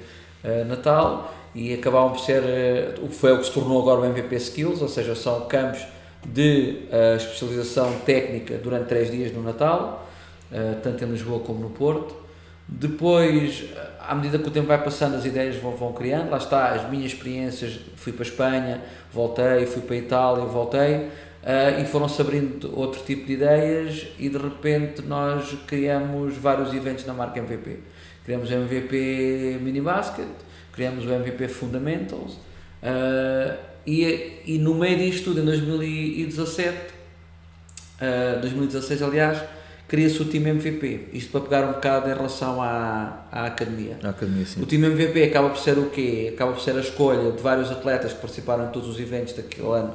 Natal 0.69 1.35
e 1.57 1.73
acabaram 1.73 2.11
por 2.11 2.21
ser, 2.21 2.43
uh, 2.43 3.09
foi 3.09 3.33
o 3.33 3.39
que 3.39 3.47
se 3.47 3.53
tornou 3.53 3.81
agora 3.81 4.03
o 4.03 4.05
MVP 4.05 4.37
Skills, 4.37 4.83
ou 4.83 4.89
seja, 4.89 5.15
são 5.15 5.47
campos 5.47 5.81
de 6.23 6.83
uh, 6.93 7.17
especialização 7.17 7.93
técnica 8.01 8.59
durante 8.59 8.89
três 8.89 9.11
dias 9.11 9.33
no 9.33 9.43
Natal, 9.43 10.07
uh, 10.53 10.77
tanto 10.83 11.03
em 11.03 11.09
Lisboa 11.09 11.41
como 11.41 11.61
no 11.61 11.71
Porto. 11.71 12.15
Depois, 12.69 13.65
à 13.99 14.15
medida 14.15 14.39
que 14.39 14.49
o 14.49 14.51
tempo 14.51 14.67
vai 14.67 14.83
passando, 14.83 15.15
as 15.15 15.25
ideias 15.25 15.57
vão, 15.57 15.73
vão 15.73 15.93
criando. 15.95 16.31
Lá 16.31 16.37
está, 16.37 16.73
as 16.73 16.91
minhas 16.91 17.13
experiências. 17.13 17.79
Fui 17.95 18.13
para 18.13 18.25
a 18.25 18.29
Espanha, 18.29 18.83
voltei, 19.13 19.65
fui 19.67 19.83
para 19.83 19.95
a 19.95 19.99
Itália, 19.99 20.45
voltei. 20.45 20.97
Uh, 20.97 21.81
e 21.81 21.85
foram-se 21.87 22.21
abrindo 22.21 22.77
outro 22.77 23.03
tipo 23.05 23.25
de 23.25 23.35
ideias 23.35 24.09
e 24.19 24.29
de 24.29 24.37
repente 24.37 25.01
nós 25.03 25.57
criamos 25.65 26.37
vários 26.37 26.75
eventos 26.75 27.07
na 27.07 27.15
marca 27.15 27.39
MVP. 27.39 27.79
Criamos 28.25 28.51
o 28.51 28.53
MVP 28.53 29.59
Mini 29.63 29.81
Basket, 29.81 30.27
criamos 30.77 31.05
o 31.05 31.09
MVP 31.09 31.49
Fundamentals 31.49 32.35
uh, 32.35 33.57
e, 33.87 34.43
e 34.45 34.59
no 34.59 34.75
meio 34.75 34.99
disto 34.99 35.25
tudo, 35.25 35.41
em 35.41 35.45
2017, 35.45 36.77
uh, 38.01 38.41
2016 38.41 39.03
aliás, 39.03 39.43
cria-se 39.89 40.21
o 40.21 40.25
time 40.25 40.51
MVP. 40.51 41.09
Isto 41.13 41.31
para 41.31 41.41
pegar 41.41 41.69
um 41.69 41.73
bocado 41.75 42.11
em 42.11 42.15
relação 42.15 42.61
à, 42.61 43.27
à 43.31 43.47
academia. 43.47 43.97
A 44.03 44.11
academia 44.11 44.45
o 44.61 44.67
time 44.67 44.89
MVP 44.89 45.25
acaba 45.25 45.51
por 45.51 45.59
ser 45.59 45.79
o 45.79 45.89
quê? 45.89 46.33
Acaba 46.35 46.53
por 46.53 46.61
ser 46.61 46.77
a 46.77 46.81
escolha 46.81 47.33
de 47.33 47.43
vários 47.43 47.71
atletas 47.71 48.13
que 48.13 48.21
participaram 48.21 48.67
em 48.67 48.71
todos 48.71 48.89
os 48.89 48.99
eventos 48.99 49.33
daquele 49.33 49.69
ano 49.69 49.95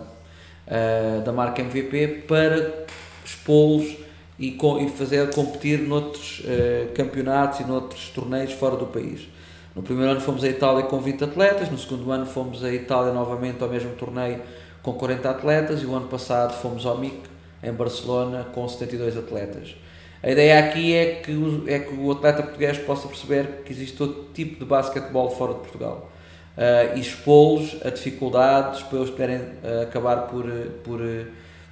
uh, 0.68 1.22
da 1.22 1.32
marca 1.32 1.62
MVP 1.62 2.24
para 2.28 2.86
expô-los 3.26 3.98
e, 4.40 4.58
e 4.58 4.90
fazer 4.90 5.30
competir 5.32 5.80
noutros 5.80 6.40
uh, 6.40 6.94
campeonatos 6.94 7.60
e 7.60 7.64
noutros 7.66 8.10
torneios 8.10 8.54
fora 8.54 8.78
do 8.78 8.88
país. 8.88 9.28
No 9.76 9.82
primeiro 9.82 10.12
ano 10.12 10.20
fomos 10.20 10.44
à 10.44 10.50
Itália 10.50 10.84
com 10.84 11.00
20 11.00 11.24
atletas, 11.24 11.70
no 11.70 11.78
segundo 11.78 12.12
ano 12.12 12.26
fomos 12.26 12.62
à 12.64 12.74
Itália 12.74 13.14
novamente 13.14 13.64
ao 13.64 13.70
mesmo 13.70 13.92
torneio 13.96 14.42
com 14.84 14.94
40 14.94 15.30
atletas 15.30 15.82
e 15.82 15.86
o 15.86 15.96
ano 15.96 16.08
passado 16.08 16.54
fomos 16.62 16.86
ao 16.86 16.98
MIC 16.98 17.22
em 17.64 17.72
Barcelona 17.72 18.48
com 18.54 18.68
72 18.68 19.16
atletas. 19.18 19.76
A 20.22 20.30
ideia 20.30 20.60
aqui 20.60 20.94
é 20.94 21.16
que, 21.16 21.32
o, 21.32 21.70
é 21.70 21.80
que 21.80 21.94
o 21.96 22.12
atleta 22.12 22.44
português 22.44 22.78
possa 22.80 23.08
perceber 23.08 23.64
que 23.66 23.72
existe 23.72 23.96
todo 23.96 24.28
tipo 24.34 24.60
de 24.60 24.66
basquetebol 24.66 25.30
fora 25.32 25.54
de 25.54 25.60
Portugal 25.62 26.12
uh, 26.58 26.98
e 26.98 27.00
expô-los 27.00 27.78
a 27.86 27.90
dificuldades 27.90 28.84
para 28.84 28.98
eles 29.00 29.10
poderem 29.10 29.38
uh, 29.38 29.84
acabar 29.84 30.28
por, 30.28 30.44
por, 30.84 31.00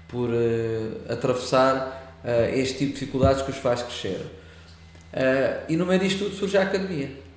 por 0.07 0.29
uh, 0.29 1.11
atravessar 1.11 1.97
este 2.53 2.79
tipo 2.79 2.93
de 2.93 2.99
dificuldades 2.99 3.41
que 3.43 3.49
os 3.49 3.57
faz 3.57 3.81
crescer. 3.81 4.19
e 5.69 5.77
no 5.77 5.85
meio 5.85 6.01
disto 6.01 6.25
tudo 6.25 6.35
surge 6.35 6.57
a 6.57 6.63
academia 6.63 7.07
eh, 7.07 7.28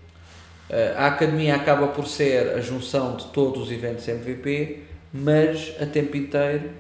a 0.97 1.07
academia 1.07 1.55
acaba 1.55 1.89
por 1.89 2.07
ser 2.07 2.55
a 2.55 2.61
junção 2.61 3.17
de 3.17 3.27
todos 3.27 3.63
os 3.63 3.71
eventos 3.71 4.09
MVP, 4.09 4.81
mas 5.13 5.75
a 5.81 5.87
tempo 5.87 6.17
inteiro, 6.17 6.71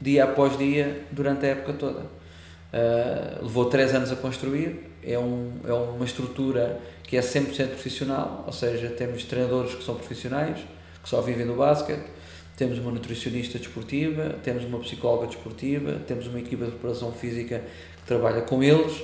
dia 0.00 0.24
após 0.24 0.58
dia, 0.58 1.02
durante 1.12 1.46
a 1.46 1.50
época 1.50 1.72
toda. 1.74 2.00
Uh, 2.00 3.42
levou 3.44 3.66
3 3.66 3.94
anos 3.94 4.12
a 4.12 4.16
construir, 4.16 4.90
é, 5.02 5.18
um, 5.18 5.52
é 5.64 5.72
uma 5.72 6.04
estrutura 6.04 6.80
que 7.04 7.16
é 7.16 7.20
100% 7.20 7.68
profissional, 7.68 8.42
ou 8.46 8.52
seja, 8.52 8.88
temos 8.88 9.24
treinadores 9.24 9.74
que 9.74 9.84
são 9.84 9.94
profissionais, 9.94 10.58
que 11.02 11.08
só 11.08 11.20
vivem 11.20 11.46
do 11.46 11.54
basquete, 11.54 12.04
temos 12.56 12.78
uma 12.78 12.90
nutricionista 12.90 13.58
desportiva, 13.58 14.34
temos 14.42 14.64
uma 14.64 14.80
psicóloga 14.80 15.28
desportiva, 15.28 16.00
temos 16.06 16.26
uma 16.26 16.40
equipa 16.40 16.64
de 16.64 16.72
preparação 16.72 17.12
física 17.12 17.62
que 17.98 18.06
trabalha 18.06 18.42
com 18.42 18.62
eles, 18.62 19.02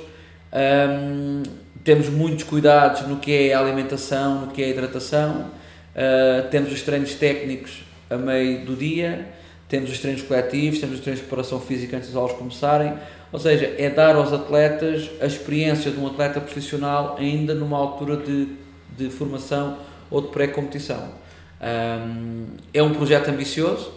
um, 0.52 1.42
temos 1.84 2.08
muitos 2.08 2.44
cuidados 2.44 3.06
no 3.08 3.16
que 3.16 3.50
é 3.50 3.54
a 3.54 3.60
alimentação, 3.60 4.42
no 4.42 4.46
que 4.48 4.62
é 4.62 4.66
a 4.66 4.68
hidratação, 4.68 5.50
uh, 5.94 6.48
temos 6.50 6.72
os 6.72 6.82
treinos 6.82 7.14
técnicos 7.14 7.84
a 8.08 8.16
meio 8.16 8.64
do 8.64 8.76
dia, 8.76 9.26
temos 9.68 9.90
os 9.90 9.98
treinos 9.98 10.22
coletivos, 10.22 10.78
temos 10.78 10.96
os 10.96 11.00
treinos 11.00 11.20
de 11.20 11.26
preparação 11.26 11.60
física 11.60 11.96
antes 11.96 12.08
das 12.08 12.16
aulas 12.16 12.36
começarem, 12.36 12.94
ou 13.32 13.38
seja, 13.38 13.74
é 13.78 13.88
dar 13.88 14.14
aos 14.14 14.32
atletas 14.32 15.10
a 15.20 15.26
experiência 15.26 15.90
de 15.90 15.98
um 15.98 16.06
atleta 16.06 16.40
profissional 16.40 17.16
ainda 17.18 17.54
numa 17.54 17.78
altura 17.78 18.18
de, 18.18 18.48
de 18.96 19.08
formação 19.10 19.78
ou 20.10 20.20
de 20.20 20.28
pré-competição. 20.28 21.22
Um, 21.62 22.46
é 22.74 22.82
um 22.82 22.92
projeto 22.92 23.28
ambicioso, 23.28 23.88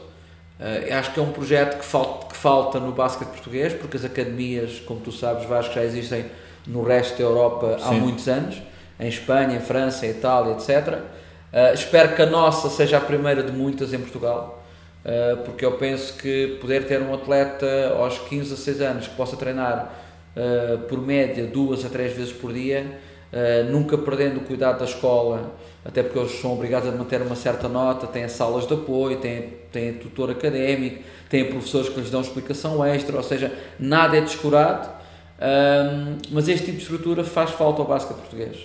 uh, 0.59 0.93
acho 0.97 1.13
que 1.13 1.19
é 1.19 1.23
um 1.23 1.31
projeto 1.31 1.79
que 1.79 1.85
falta, 1.85 2.27
que 2.27 2.37
falta 2.37 2.79
no 2.79 2.93
basquete 2.93 3.27
português, 3.27 3.73
porque 3.73 3.97
as 3.97 4.05
academias, 4.05 4.79
como 4.79 5.01
tu 5.01 5.11
sabes, 5.11 5.45
várias 5.45 5.73
já 5.73 5.83
existem 5.83 6.25
no 6.67 6.83
resto 6.83 7.17
da 7.17 7.23
Europa 7.23 7.77
há 7.81 7.89
Sim. 7.89 7.99
muitos 7.99 8.27
anos, 8.27 8.61
em 8.99 9.07
Espanha, 9.07 9.57
em 9.57 9.59
França, 9.59 10.05
Itália, 10.05 10.53
etc. 10.53 10.93
Uh, 10.93 11.01
ah, 11.53 11.73
espero 11.73 12.15
que 12.15 12.21
a 12.21 12.25
nossa 12.25 12.69
seja 12.69 12.97
a 12.97 13.01
primeira 13.01 13.43
de 13.43 13.51
muitas 13.51 13.93
em 13.93 13.99
Portugal. 13.99 14.63
Uh, 15.03 15.37
porque 15.43 15.63
eu 15.63 15.73
penso 15.73 16.15
que 16.15 16.57
poder 16.59 16.87
ter 16.87 16.99
um 17.01 17.13
atleta 17.13 17.93
aos 17.97 18.17
15 18.17 18.53
a 18.53 18.57
6 18.57 18.81
anos 18.81 19.07
que 19.07 19.15
possa 19.15 19.37
treinar 19.37 19.93
uh, 20.35 20.79
por 20.87 20.99
média 20.99 21.45
duas 21.45 21.85
a 21.85 21.89
três 21.89 22.13
vezes 22.13 22.33
por 22.33 22.51
dia, 22.51 22.85
nunca 23.69 23.97
perdendo 23.97 24.37
o 24.37 24.39
cuidado 24.41 24.79
da 24.79 24.85
escola, 24.85 25.51
até 25.83 26.01
porque 26.01 26.17
eles 26.17 26.39
são 26.39 26.53
obrigados 26.53 26.87
a 26.87 26.91
manter 26.93 27.21
uma 27.21 27.35
certa 27.35 27.67
nota, 27.67 28.07
têm 28.07 28.29
salas 28.29 28.65
de 28.65 28.73
apoio, 28.73 29.17
têm, 29.17 29.49
têm 29.73 29.93
tutor 29.95 30.31
académico, 30.31 31.03
têm 31.29 31.43
professores 31.49 31.89
que 31.89 31.99
lhes 31.99 32.09
dão 32.09 32.21
explicação 32.21 32.83
extra, 32.85 33.17
ou 33.17 33.23
seja, 33.23 33.51
nada 33.77 34.15
é 34.15 34.21
descurado, 34.21 34.89
mas 36.31 36.47
este 36.47 36.65
tipo 36.65 36.77
de 36.77 36.83
estrutura 36.83 37.23
faz 37.23 37.51
falta 37.51 37.81
ao 37.81 37.87
basquete 37.87 38.17
português. 38.17 38.57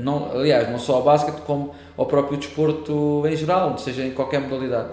Não, 0.00 0.32
aliás, 0.32 0.68
não 0.68 0.78
só 0.78 0.96
ao 0.96 1.02
basquete, 1.02 1.42
como 1.46 1.74
ao 1.96 2.06
próprio 2.06 2.36
desporto 2.38 3.24
em 3.26 3.36
geral, 3.36 3.78
seja 3.78 4.04
em 4.04 4.10
qualquer 4.10 4.40
modalidade. 4.40 4.90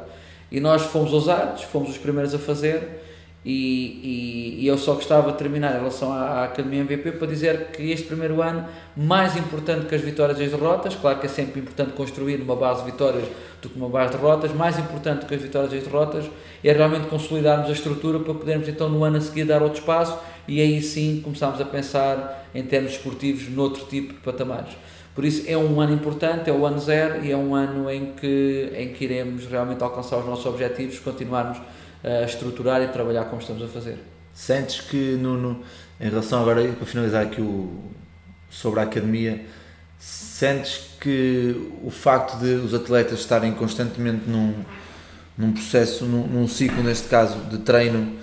E 0.51 0.59
nós 0.59 0.83
fomos 0.83 1.11
ousados, 1.11 1.63
fomos 1.63 1.89
os 1.89 1.97
primeiros 1.97 2.33
a 2.35 2.39
fazer. 2.39 3.02
E, 3.45 4.55
e, 4.57 4.63
e 4.63 4.67
eu 4.67 4.77
só 4.77 4.93
gostava 4.93 5.31
de 5.33 5.37
terminar 5.37 5.75
em 5.75 5.79
relação 5.79 6.13
à, 6.13 6.21
à, 6.21 6.43
Academia 6.45 6.81
MVP 6.81 7.13
para 7.13 7.27
dizer 7.27 7.71
que 7.71 7.91
este 7.91 8.07
primeiro 8.07 8.41
ano, 8.41 8.65
mais 8.95 9.35
importante 9.35 9.85
que 9.85 9.95
as 9.95 10.01
vitórias 10.01 10.39
e 10.39 10.43
as 10.43 10.51
derrotas, 10.51 10.95
claro 10.95 11.19
que 11.19 11.25
é 11.25 11.29
sempre 11.29 11.59
importante 11.59 11.91
construir 11.91 12.41
uma 12.41 12.55
base 12.55 12.85
de 12.85 12.91
vitórias 12.91 13.27
do 13.61 13.67
que 13.69 13.75
uma 13.75 13.89
base 13.89 14.11
de 14.11 14.17
derrotas, 14.17 14.53
mais 14.53 14.79
importante 14.79 15.25
que 15.25 15.35
as 15.35 15.41
vitórias 15.41 15.73
e 15.73 15.77
as 15.77 15.83
derrotas 15.83 16.25
é 16.63 16.71
realmente 16.71 17.07
consolidarmos 17.07 17.69
a 17.69 17.73
estrutura 17.73 18.19
para 18.19 18.33
podermos 18.33 18.67
então 18.69 18.87
no 18.87 19.03
ano 19.03 19.17
a 19.17 19.21
seguir 19.21 19.43
dar 19.43 19.61
outro 19.61 19.79
espaço 19.79 20.17
e 20.47 20.61
aí 20.61 20.81
sim 20.81 21.19
começarmos 21.21 21.59
a 21.59 21.65
pensar 21.65 22.47
em 22.55 22.63
termos 22.63 22.93
esportivos 22.93 23.49
noutro 23.49 23.85
tipo 23.85 24.13
de 24.13 24.19
patamares. 24.19 24.73
Por 25.13 25.25
isso 25.25 25.43
é 25.47 25.55
um 25.55 25.79
ano 25.79 25.93
importante, 25.93 26.49
é 26.49 26.53
o 26.53 26.65
ano 26.65 26.79
zero 26.79 27.23
e 27.23 27.31
é 27.31 27.37
um 27.37 27.53
ano 27.53 27.89
em 27.89 28.13
que, 28.13 28.71
em 28.75 28.93
que 28.93 29.03
iremos 29.03 29.45
realmente 29.45 29.83
alcançar 29.83 30.17
os 30.17 30.25
nossos 30.25 30.45
objetivos, 30.45 30.97
continuarmos 30.99 31.59
a 32.03 32.23
estruturar 32.23 32.81
e 32.81 32.87
trabalhar 32.89 33.25
como 33.25 33.41
estamos 33.41 33.63
a 33.63 33.67
fazer. 33.67 33.97
Sentes 34.33 34.81
que, 34.81 35.15
Nuno, 35.15 35.63
em 35.99 36.09
relação 36.09 36.41
agora, 36.41 36.67
para 36.73 36.85
finalizar 36.85 37.23
aqui 37.23 37.41
o, 37.41 37.79
sobre 38.49 38.79
a 38.79 38.83
academia, 38.83 39.45
sentes 39.99 40.81
que 40.99 41.55
o 41.83 41.89
facto 41.89 42.37
de 42.39 42.55
os 42.55 42.73
atletas 42.73 43.19
estarem 43.19 43.53
constantemente 43.53 44.29
num, 44.29 44.53
num 45.37 45.53
processo, 45.53 46.05
num, 46.05 46.27
num 46.27 46.47
ciclo, 46.47 46.83
neste 46.83 47.07
caso, 47.07 47.37
de 47.49 47.59
treino, 47.59 48.17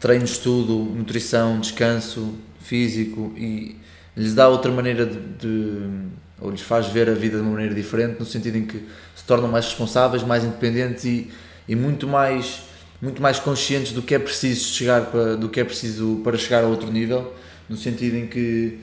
treino, 0.00 0.24
estudo, 0.24 0.76
nutrição, 0.76 1.60
descanso 1.60 2.34
físico 2.60 3.32
e 3.36 3.76
lhes 4.16 4.34
dá 4.34 4.48
outra 4.48 4.72
maneira 4.72 5.04
de, 5.04 5.18
de 5.18 6.16
ou 6.40 6.50
lhes 6.50 6.60
faz 6.60 6.86
ver 6.86 7.08
a 7.08 7.14
vida 7.14 7.36
de 7.36 7.42
uma 7.42 7.52
maneira 7.52 7.74
diferente, 7.74 8.18
no 8.18 8.26
sentido 8.26 8.58
em 8.58 8.66
que 8.66 8.86
se 9.14 9.24
tornam 9.24 9.48
mais 9.48 9.66
responsáveis, 9.66 10.22
mais 10.22 10.44
independentes 10.44 11.04
e, 11.04 11.30
e 11.66 11.74
muito 11.74 12.06
mais 12.06 12.62
muito 13.00 13.20
mais 13.20 13.38
conscientes 13.38 13.92
do 13.92 14.02
que 14.02 14.14
é 14.14 14.18
preciso 14.18 14.64
chegar 14.74 15.06
para 15.06 15.36
do 15.36 15.48
que 15.48 15.60
é 15.60 15.64
preciso 15.64 16.20
para 16.24 16.36
chegar 16.36 16.64
a 16.64 16.66
outro 16.66 16.90
nível, 16.90 17.34
no 17.68 17.76
sentido 17.76 18.16
em 18.16 18.26
que 18.26 18.78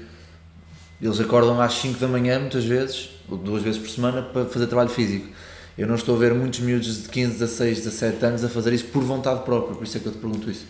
eles 1.02 1.20
acordam 1.20 1.60
às 1.60 1.74
5 1.74 2.00
da 2.00 2.08
manhã 2.08 2.40
muitas 2.40 2.64
vezes, 2.64 3.10
ou 3.30 3.38
duas 3.38 3.62
vezes 3.62 3.80
por 3.80 3.90
semana 3.90 4.22
para 4.22 4.46
fazer 4.46 4.68
trabalho 4.68 4.90
físico. 4.90 5.28
Eu 5.78 5.88
não 5.88 5.96
estou 5.96 6.16
a 6.16 6.20
ver 6.20 6.34
muitos 6.34 6.60
miúdos 6.60 7.04
de 7.04 7.10
15, 7.10 7.34
16, 7.34 7.78
17 7.80 8.26
anos 8.26 8.44
a 8.44 8.50
fazer 8.50 8.74
isso 8.74 8.86
por 8.86 9.04
vontade 9.04 9.42
própria, 9.44 9.76
por 9.76 9.84
isso 9.84 9.98
é 9.98 10.00
que 10.00 10.06
eu 10.06 10.12
te 10.12 10.20
pergunto 10.20 10.50
isso. 10.50 10.68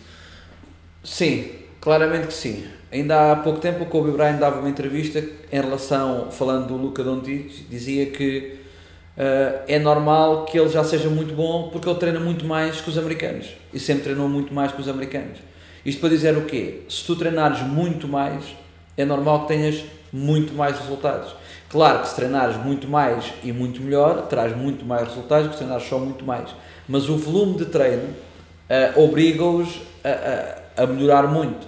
Sim, 1.04 1.50
claramente 1.80 2.28
que 2.28 2.34
sim. 2.34 2.64
Ainda 2.90 3.32
há 3.32 3.36
pouco 3.36 3.60
tempo 3.60 3.84
o 3.84 3.86
Kobe 3.86 4.12
Bryant 4.12 4.38
dava 4.38 4.60
uma 4.60 4.68
entrevista 4.68 5.22
em 5.52 5.60
relação, 5.60 6.30
falando 6.30 6.68
do 6.68 6.76
Luca 6.76 7.04
Doncic, 7.04 7.66
dizia 7.68 8.06
que 8.06 8.63
uh, 9.16 9.62
é 9.66 9.78
normal 9.78 10.44
que 10.44 10.58
ele 10.58 10.68
já 10.68 10.84
seja 10.84 11.08
muito 11.08 11.34
bom 11.34 11.68
porque 11.70 11.88
ele 11.88 11.98
treina 11.98 12.20
muito 12.20 12.44
mais 12.44 12.80
que 12.80 12.88
os 12.88 12.98
americanos 12.98 13.48
e 13.72 13.78
sempre 13.78 14.04
treinou 14.04 14.28
muito 14.28 14.52
mais 14.52 14.72
que 14.72 14.80
os 14.80 14.88
americanos. 14.88 15.38
Isto 15.84 16.00
para 16.00 16.08
dizer 16.08 16.36
o 16.36 16.44
quê? 16.44 16.82
Se 16.88 17.04
tu 17.04 17.14
treinares 17.16 17.60
muito 17.60 18.08
mais, 18.08 18.44
é 18.96 19.04
normal 19.04 19.42
que 19.42 19.48
tenhas 19.48 19.84
muito 20.12 20.54
mais 20.54 20.78
resultados. 20.78 21.34
Claro 21.68 22.00
que 22.00 22.08
se 22.08 22.16
treinares 22.16 22.56
muito 22.56 22.88
mais 22.88 23.32
e 23.42 23.52
muito 23.52 23.82
melhor, 23.82 24.28
traz 24.28 24.56
muito 24.56 24.84
mais 24.84 25.08
resultados 25.08 25.48
que 25.48 25.52
se 25.54 25.58
treinares 25.58 25.86
só 25.86 25.98
muito 25.98 26.24
mais. 26.24 26.50
Mas 26.88 27.08
o 27.08 27.16
volume 27.16 27.58
de 27.58 27.66
treino 27.66 28.04
uh, 28.04 29.02
obriga-os 29.02 29.80
a, 30.04 30.80
a, 30.80 30.84
a 30.84 30.86
melhorar 30.86 31.26
muito. 31.26 31.66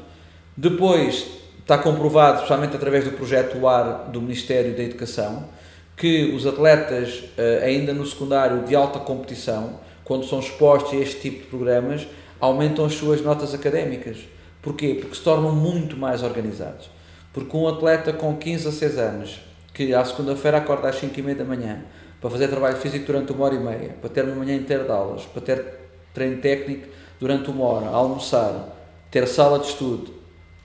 Depois, 0.57 1.27
está 1.61 1.77
comprovado, 1.77 2.37
especialmente 2.37 2.77
através 2.77 3.05
do 3.05 3.11
projeto 3.11 3.67
AR 3.67 4.09
do 4.11 4.23
Ministério 4.23 4.77
da 4.77 4.83
Educação, 4.85 5.49
que 5.97 6.27
os 6.35 6.47
atletas, 6.47 7.25
eh, 7.39 7.63
ainda 7.65 7.95
no 7.95 8.05
secundário 8.05 8.65
de 8.65 8.77
alta 8.77 8.99
competição, 8.99 9.81
quando 10.05 10.27
são 10.27 10.39
expostos 10.39 10.93
a 10.93 10.97
este 10.97 11.21
tipo 11.23 11.39
de 11.39 11.47
programas, 11.47 12.07
aumentam 12.39 12.85
as 12.85 12.95
suas 12.95 13.23
notas 13.23 13.55
académicas. 13.55 14.19
Porquê? 14.61 14.99
Porque 15.01 15.17
se 15.17 15.23
tornam 15.23 15.53
muito 15.55 15.97
mais 15.97 16.23
organizados. 16.23 16.91
Porque 17.33 17.57
um 17.57 17.67
atleta 17.67 18.13
com 18.13 18.37
15 18.37 18.69
a 18.69 18.73
6 18.73 18.99
anos, 18.99 19.41
que 19.73 19.95
à 19.95 20.05
segunda-feira 20.05 20.59
acorda 20.59 20.89
às 20.89 20.97
5 20.97 21.19
e 21.19 21.23
meia 21.23 21.39
da 21.39 21.45
manhã, 21.45 21.83
para 22.21 22.31
fazer 22.31 22.49
trabalho 22.49 22.77
físico 22.77 23.07
durante 23.07 23.33
uma 23.33 23.45
hora 23.47 23.55
e 23.55 23.59
meia, 23.59 23.97
para 24.01 24.11
ter 24.11 24.25
uma 24.25 24.37
manhã 24.37 24.55
inteira 24.55 24.85
de 24.85 24.91
aulas, 24.91 25.23
para 25.23 25.43
ter 25.43 25.65
treino 26.13 26.41
técnico 26.41 26.89
durante 27.19 27.51
uma 27.51 27.65
hora, 27.65 27.87
almoçar, 27.87 28.77
ter 29.11 29.27
sala 29.27 29.59
de 29.59 29.67
estudo, 29.67 30.13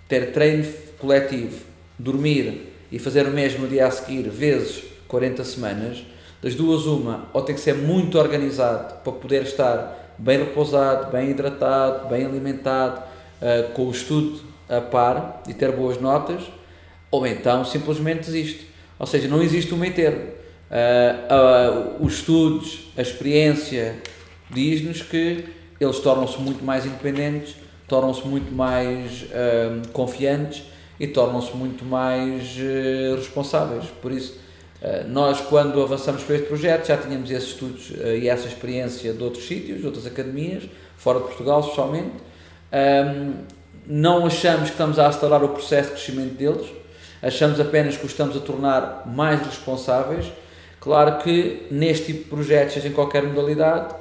ter 0.08 0.34
treino 0.34 0.66
coletivo, 1.00 1.64
dormir 1.98 2.74
e 2.92 3.00
fazer 3.00 3.26
o 3.26 3.32
mesmo 3.32 3.68
dia 3.68 3.88
a 3.88 3.92
seguir, 3.92 4.30
vezes 4.30 4.91
40 5.12 5.44
semanas, 5.44 6.06
das 6.42 6.56
duas 6.56 6.86
uma, 6.86 7.28
ou 7.34 7.42
tem 7.42 7.54
que 7.54 7.60
ser 7.60 7.76
muito 7.76 8.18
organizado 8.18 8.96
para 9.04 9.12
poder 9.12 9.44
estar 9.44 10.16
bem 10.18 10.40
repousado, 10.40 11.12
bem 11.12 11.32
hidratado, 11.32 12.08
bem 12.08 12.26
alimentado, 12.26 13.02
uh, 13.42 13.74
com 13.74 13.88
o 13.88 13.92
estudo 13.92 14.40
a 14.70 14.80
par 14.80 15.44
e 15.50 15.54
ter 15.54 15.74
boas 15.74 16.00
notas, 16.00 16.44
ou 17.12 17.28
então 17.28 17.66
simplesmente 17.66 18.22
desiste. 18.22 18.68
Ou 18.98 19.06
seja, 19.06 19.28
não 19.28 19.44
existe 19.44 19.74
um 19.74 19.78
meio 19.78 19.94
termo. 19.94 20.22
Uh, 20.72 22.00
uh, 22.00 22.06
os 22.06 22.14
estudos, 22.14 22.92
a 22.98 23.02
experiência 23.02 23.98
diz-nos 24.50 25.02
que 25.02 25.44
eles 25.78 26.00
tornam-se 26.00 26.40
muito 26.40 26.64
mais 26.64 26.86
independentes 26.86 27.56
tornam-se 27.92 28.26
muito 28.26 28.54
mais 28.54 29.24
uh, 29.24 29.86
confiantes 29.92 30.64
e 30.98 31.08
tornam-se 31.08 31.54
muito 31.58 31.84
mais 31.84 32.56
responsáveis. 33.18 33.84
Por 34.02 34.14
isso, 34.14 34.40
nós, 35.08 35.40
quando 35.42 35.82
avançamos 35.82 36.24
para 36.24 36.36
este 36.36 36.48
projeto, 36.48 36.88
já 36.88 36.98
tínhamos 36.98 37.30
esses 37.30 37.50
estudos 37.50 37.92
eh, 38.00 38.18
e 38.18 38.30
essa 38.30 38.48
experiência 38.48 39.14
de 39.14 39.24
outros 39.24 39.46
sítios, 39.46 39.80
de 39.80 39.86
outras 39.86 40.08
academias, 40.08 40.64
fora 40.98 41.20
de 41.20 41.26
Portugal, 41.26 41.60
especialmente. 41.60 42.12
Não 43.86 44.26
achamos 44.26 44.66
que 44.66 44.72
estamos 44.72 44.98
a 44.98 45.08
acelerar 45.08 45.44
o 45.44 45.50
processo 45.50 45.90
de 45.90 45.96
crescimento 45.96 46.36
deles, 46.36 46.68
achamos 47.22 47.60
apenas 47.60 47.98
que 47.98 48.06
os 48.06 48.12
estamos 48.12 48.38
a 48.38 48.40
tornar 48.40 49.04
mais 49.08 49.46
responsáveis. 49.46 50.32
Claro 50.80 51.22
que 51.22 51.68
neste 51.70 52.08
tipo 52.08 52.24
de 52.24 52.30
projetos, 52.30 52.74
seja 52.74 52.88
em 52.88 52.92
qualquer 52.92 53.24
modalidade, 53.24 53.94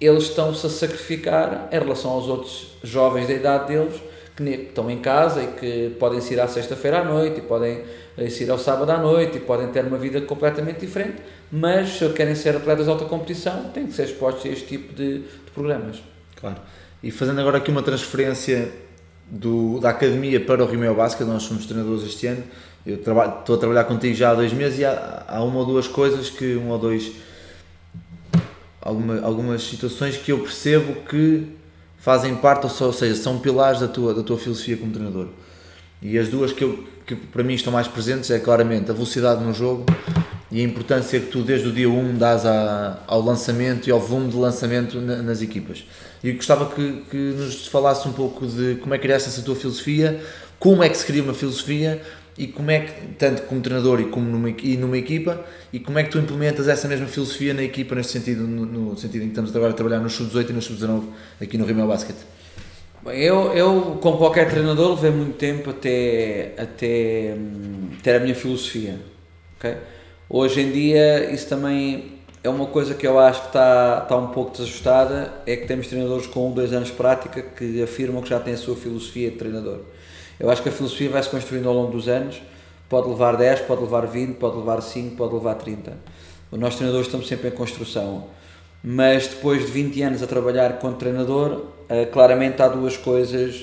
eles 0.00 0.24
estão-se 0.24 0.66
a 0.66 0.70
sacrificar 0.70 1.68
em 1.70 1.78
relação 1.78 2.10
aos 2.10 2.26
outros 2.26 2.68
jovens 2.82 3.26
da 3.26 3.34
idade 3.34 3.68
deles 3.68 4.00
que 4.36 4.42
estão 4.44 4.90
em 4.90 4.98
casa 4.98 5.42
e 5.42 5.46
que 5.48 5.96
podem 5.98 6.20
ir 6.30 6.40
à 6.40 6.48
sexta-feira 6.48 7.00
à 7.00 7.04
noite 7.04 7.38
e 7.38 7.42
podem 7.42 7.82
ir 8.16 8.50
ao 8.50 8.58
sábado 8.58 8.90
à 8.90 8.98
noite 8.98 9.36
e 9.36 9.40
podem 9.40 9.68
ter 9.68 9.84
uma 9.84 9.98
vida 9.98 10.20
completamente 10.22 10.80
diferente, 10.80 11.16
mas 11.50 11.90
se 11.90 12.08
querem 12.10 12.34
ser 12.34 12.56
atletas 12.56 12.86
de 12.86 12.90
alta 12.90 13.04
competição 13.04 13.70
têm 13.74 13.86
que 13.86 13.92
ser 13.92 14.04
expostos 14.04 14.46
a 14.46 14.48
este 14.48 14.66
tipo 14.66 14.94
de, 14.94 15.18
de 15.20 15.50
programas. 15.54 16.02
Claro. 16.36 16.56
E 17.02 17.10
fazendo 17.10 17.40
agora 17.40 17.58
aqui 17.58 17.70
uma 17.70 17.82
transferência 17.82 18.70
do, 19.28 19.78
da 19.80 19.90
academia 19.90 20.40
para 20.44 20.62
o 20.62 20.66
Rimeo 20.66 20.94
Basket, 20.94 21.26
nós 21.26 21.42
somos 21.42 21.66
treinadores 21.66 22.04
este 22.04 22.26
ano. 22.26 22.42
Eu 22.84 22.98
trabalho, 22.98 23.38
estou 23.40 23.56
a 23.56 23.58
trabalhar 23.58 23.84
contigo 23.84 24.14
já 24.14 24.30
há 24.30 24.34
dois 24.34 24.52
meses 24.52 24.78
e 24.78 24.84
há, 24.84 25.24
há 25.26 25.42
uma 25.42 25.60
ou 25.60 25.66
duas 25.66 25.86
coisas 25.86 26.30
que, 26.30 26.56
um 26.56 26.68
ou 26.70 26.78
dois, 26.78 27.12
alguma, 28.80 29.20
algumas 29.20 29.62
situações 29.62 30.16
que 30.16 30.32
eu 30.32 30.38
percebo 30.40 31.00
que 31.02 31.46
fazem 32.02 32.34
parte, 32.34 32.66
ou 32.66 32.92
seja, 32.92 33.14
são 33.14 33.38
pilares 33.38 33.78
da 33.78 33.86
tua, 33.86 34.12
da 34.12 34.24
tua 34.24 34.36
filosofia 34.36 34.76
como 34.76 34.92
treinador. 34.92 35.28
E 36.02 36.18
as 36.18 36.28
duas 36.28 36.52
que, 36.52 36.64
eu, 36.64 36.84
que 37.06 37.14
para 37.14 37.44
mim 37.44 37.54
estão 37.54 37.72
mais 37.72 37.86
presentes 37.86 38.28
é 38.32 38.40
claramente 38.40 38.90
a 38.90 38.92
velocidade 38.92 39.42
no 39.42 39.54
jogo 39.54 39.86
e 40.50 40.60
a 40.60 40.64
importância 40.64 41.20
que 41.20 41.26
tu 41.26 41.42
desde 41.42 41.68
o 41.68 41.72
dia 41.72 41.88
1 41.88 42.18
dás 42.18 42.44
a, 42.44 42.98
ao 43.06 43.22
lançamento 43.22 43.86
e 43.88 43.92
ao 43.92 44.00
volume 44.00 44.32
de 44.32 44.36
lançamento 44.36 45.00
na, 45.00 45.22
nas 45.22 45.42
equipas. 45.42 45.84
E 46.24 46.32
gostava 46.32 46.66
que, 46.74 47.04
que 47.08 47.16
nos 47.16 47.68
falasse 47.68 48.08
um 48.08 48.12
pouco 48.12 48.48
de 48.48 48.74
como 48.82 48.92
é 48.94 48.98
que 48.98 49.02
criaste 49.02 49.28
essa 49.28 49.42
tua 49.42 49.54
filosofia, 49.54 50.20
como 50.58 50.82
é 50.82 50.88
que 50.88 50.96
se 50.96 51.06
cria 51.06 51.22
uma 51.22 51.34
filosofia 51.34 52.02
e 52.36 52.46
como 52.46 52.70
é 52.70 52.80
que, 52.80 53.06
tanto 53.18 53.42
como 53.42 53.60
treinador 53.60 54.00
e 54.00 54.04
como 54.04 54.28
numa, 54.28 54.50
e 54.50 54.76
numa 54.76 54.96
equipa, 54.96 55.44
e 55.72 55.78
como 55.78 55.98
é 55.98 56.04
que 56.04 56.10
tu 56.10 56.18
implementas 56.18 56.66
essa 56.66 56.88
mesma 56.88 57.06
filosofia 57.06 57.52
na 57.52 57.62
equipa, 57.62 57.94
neste 57.94 58.12
sentido, 58.12 58.46
no, 58.46 58.64
no 58.64 58.96
sentido 58.96 59.22
em 59.22 59.26
que 59.26 59.32
estamos 59.32 59.54
agora 59.54 59.72
a 59.72 59.74
trabalhar 59.74 60.00
nos 60.00 60.14
sub-18 60.14 60.50
e 60.50 60.52
nos 60.52 60.64
sub-19 60.64 61.02
aqui 61.40 61.58
no 61.58 61.66
Rimmel 61.66 61.86
Basket? 61.86 62.16
Eu, 63.06 63.52
eu, 63.52 63.98
como 64.00 64.16
qualquer 64.16 64.48
treinador, 64.48 64.94
levei 64.94 65.10
muito 65.10 65.36
tempo 65.36 65.70
até, 65.70 66.52
até 66.56 67.34
hum, 67.36 67.90
ter 68.02 68.16
a 68.16 68.20
minha 68.20 68.34
filosofia. 68.34 68.98
Okay? 69.58 69.76
Hoje 70.28 70.60
em 70.60 70.70
dia, 70.70 71.30
isso 71.32 71.48
também 71.48 72.12
é 72.44 72.48
uma 72.48 72.66
coisa 72.66 72.94
que 72.94 73.06
eu 73.06 73.18
acho 73.18 73.40
que 73.42 73.46
está, 73.48 74.00
está 74.02 74.16
um 74.16 74.28
pouco 74.28 74.52
desajustada, 74.52 75.32
é 75.46 75.56
que 75.56 75.66
temos 75.66 75.88
treinadores 75.88 76.26
com 76.26 76.48
um, 76.48 76.52
dois 76.52 76.72
anos 76.72 76.88
de 76.88 76.94
prática 76.94 77.42
que 77.42 77.82
afirmam 77.82 78.22
que 78.22 78.30
já 78.30 78.40
têm 78.40 78.54
a 78.54 78.56
sua 78.56 78.76
filosofia 78.76 79.30
de 79.30 79.36
treinador. 79.36 79.80
Eu 80.42 80.50
acho 80.50 80.60
que 80.60 80.68
a 80.68 80.72
filosofia 80.72 81.08
vai 81.08 81.22
se 81.22 81.28
construindo 81.28 81.68
ao 81.68 81.74
longo 81.74 81.92
dos 81.92 82.08
anos, 82.08 82.42
pode 82.88 83.08
levar 83.08 83.36
10, 83.36 83.60
pode 83.60 83.82
levar 83.82 84.08
20, 84.08 84.34
pode 84.38 84.56
levar 84.56 84.82
5, 84.82 85.14
pode 85.14 85.34
levar 85.34 85.54
30. 85.54 85.96
Os 86.50 86.58
nossos 86.58 86.78
treinadores 86.78 87.06
estamos 87.06 87.28
sempre 87.28 87.46
em 87.46 87.52
construção, 87.52 88.24
mas 88.82 89.28
depois 89.28 89.64
de 89.64 89.70
20 89.70 90.02
anos 90.02 90.20
a 90.20 90.26
trabalhar 90.26 90.80
como 90.80 90.96
treinador, 90.96 91.52
uh, 91.52 92.10
claramente 92.10 92.60
há 92.60 92.66
duas 92.66 92.96
coisas, 92.96 93.60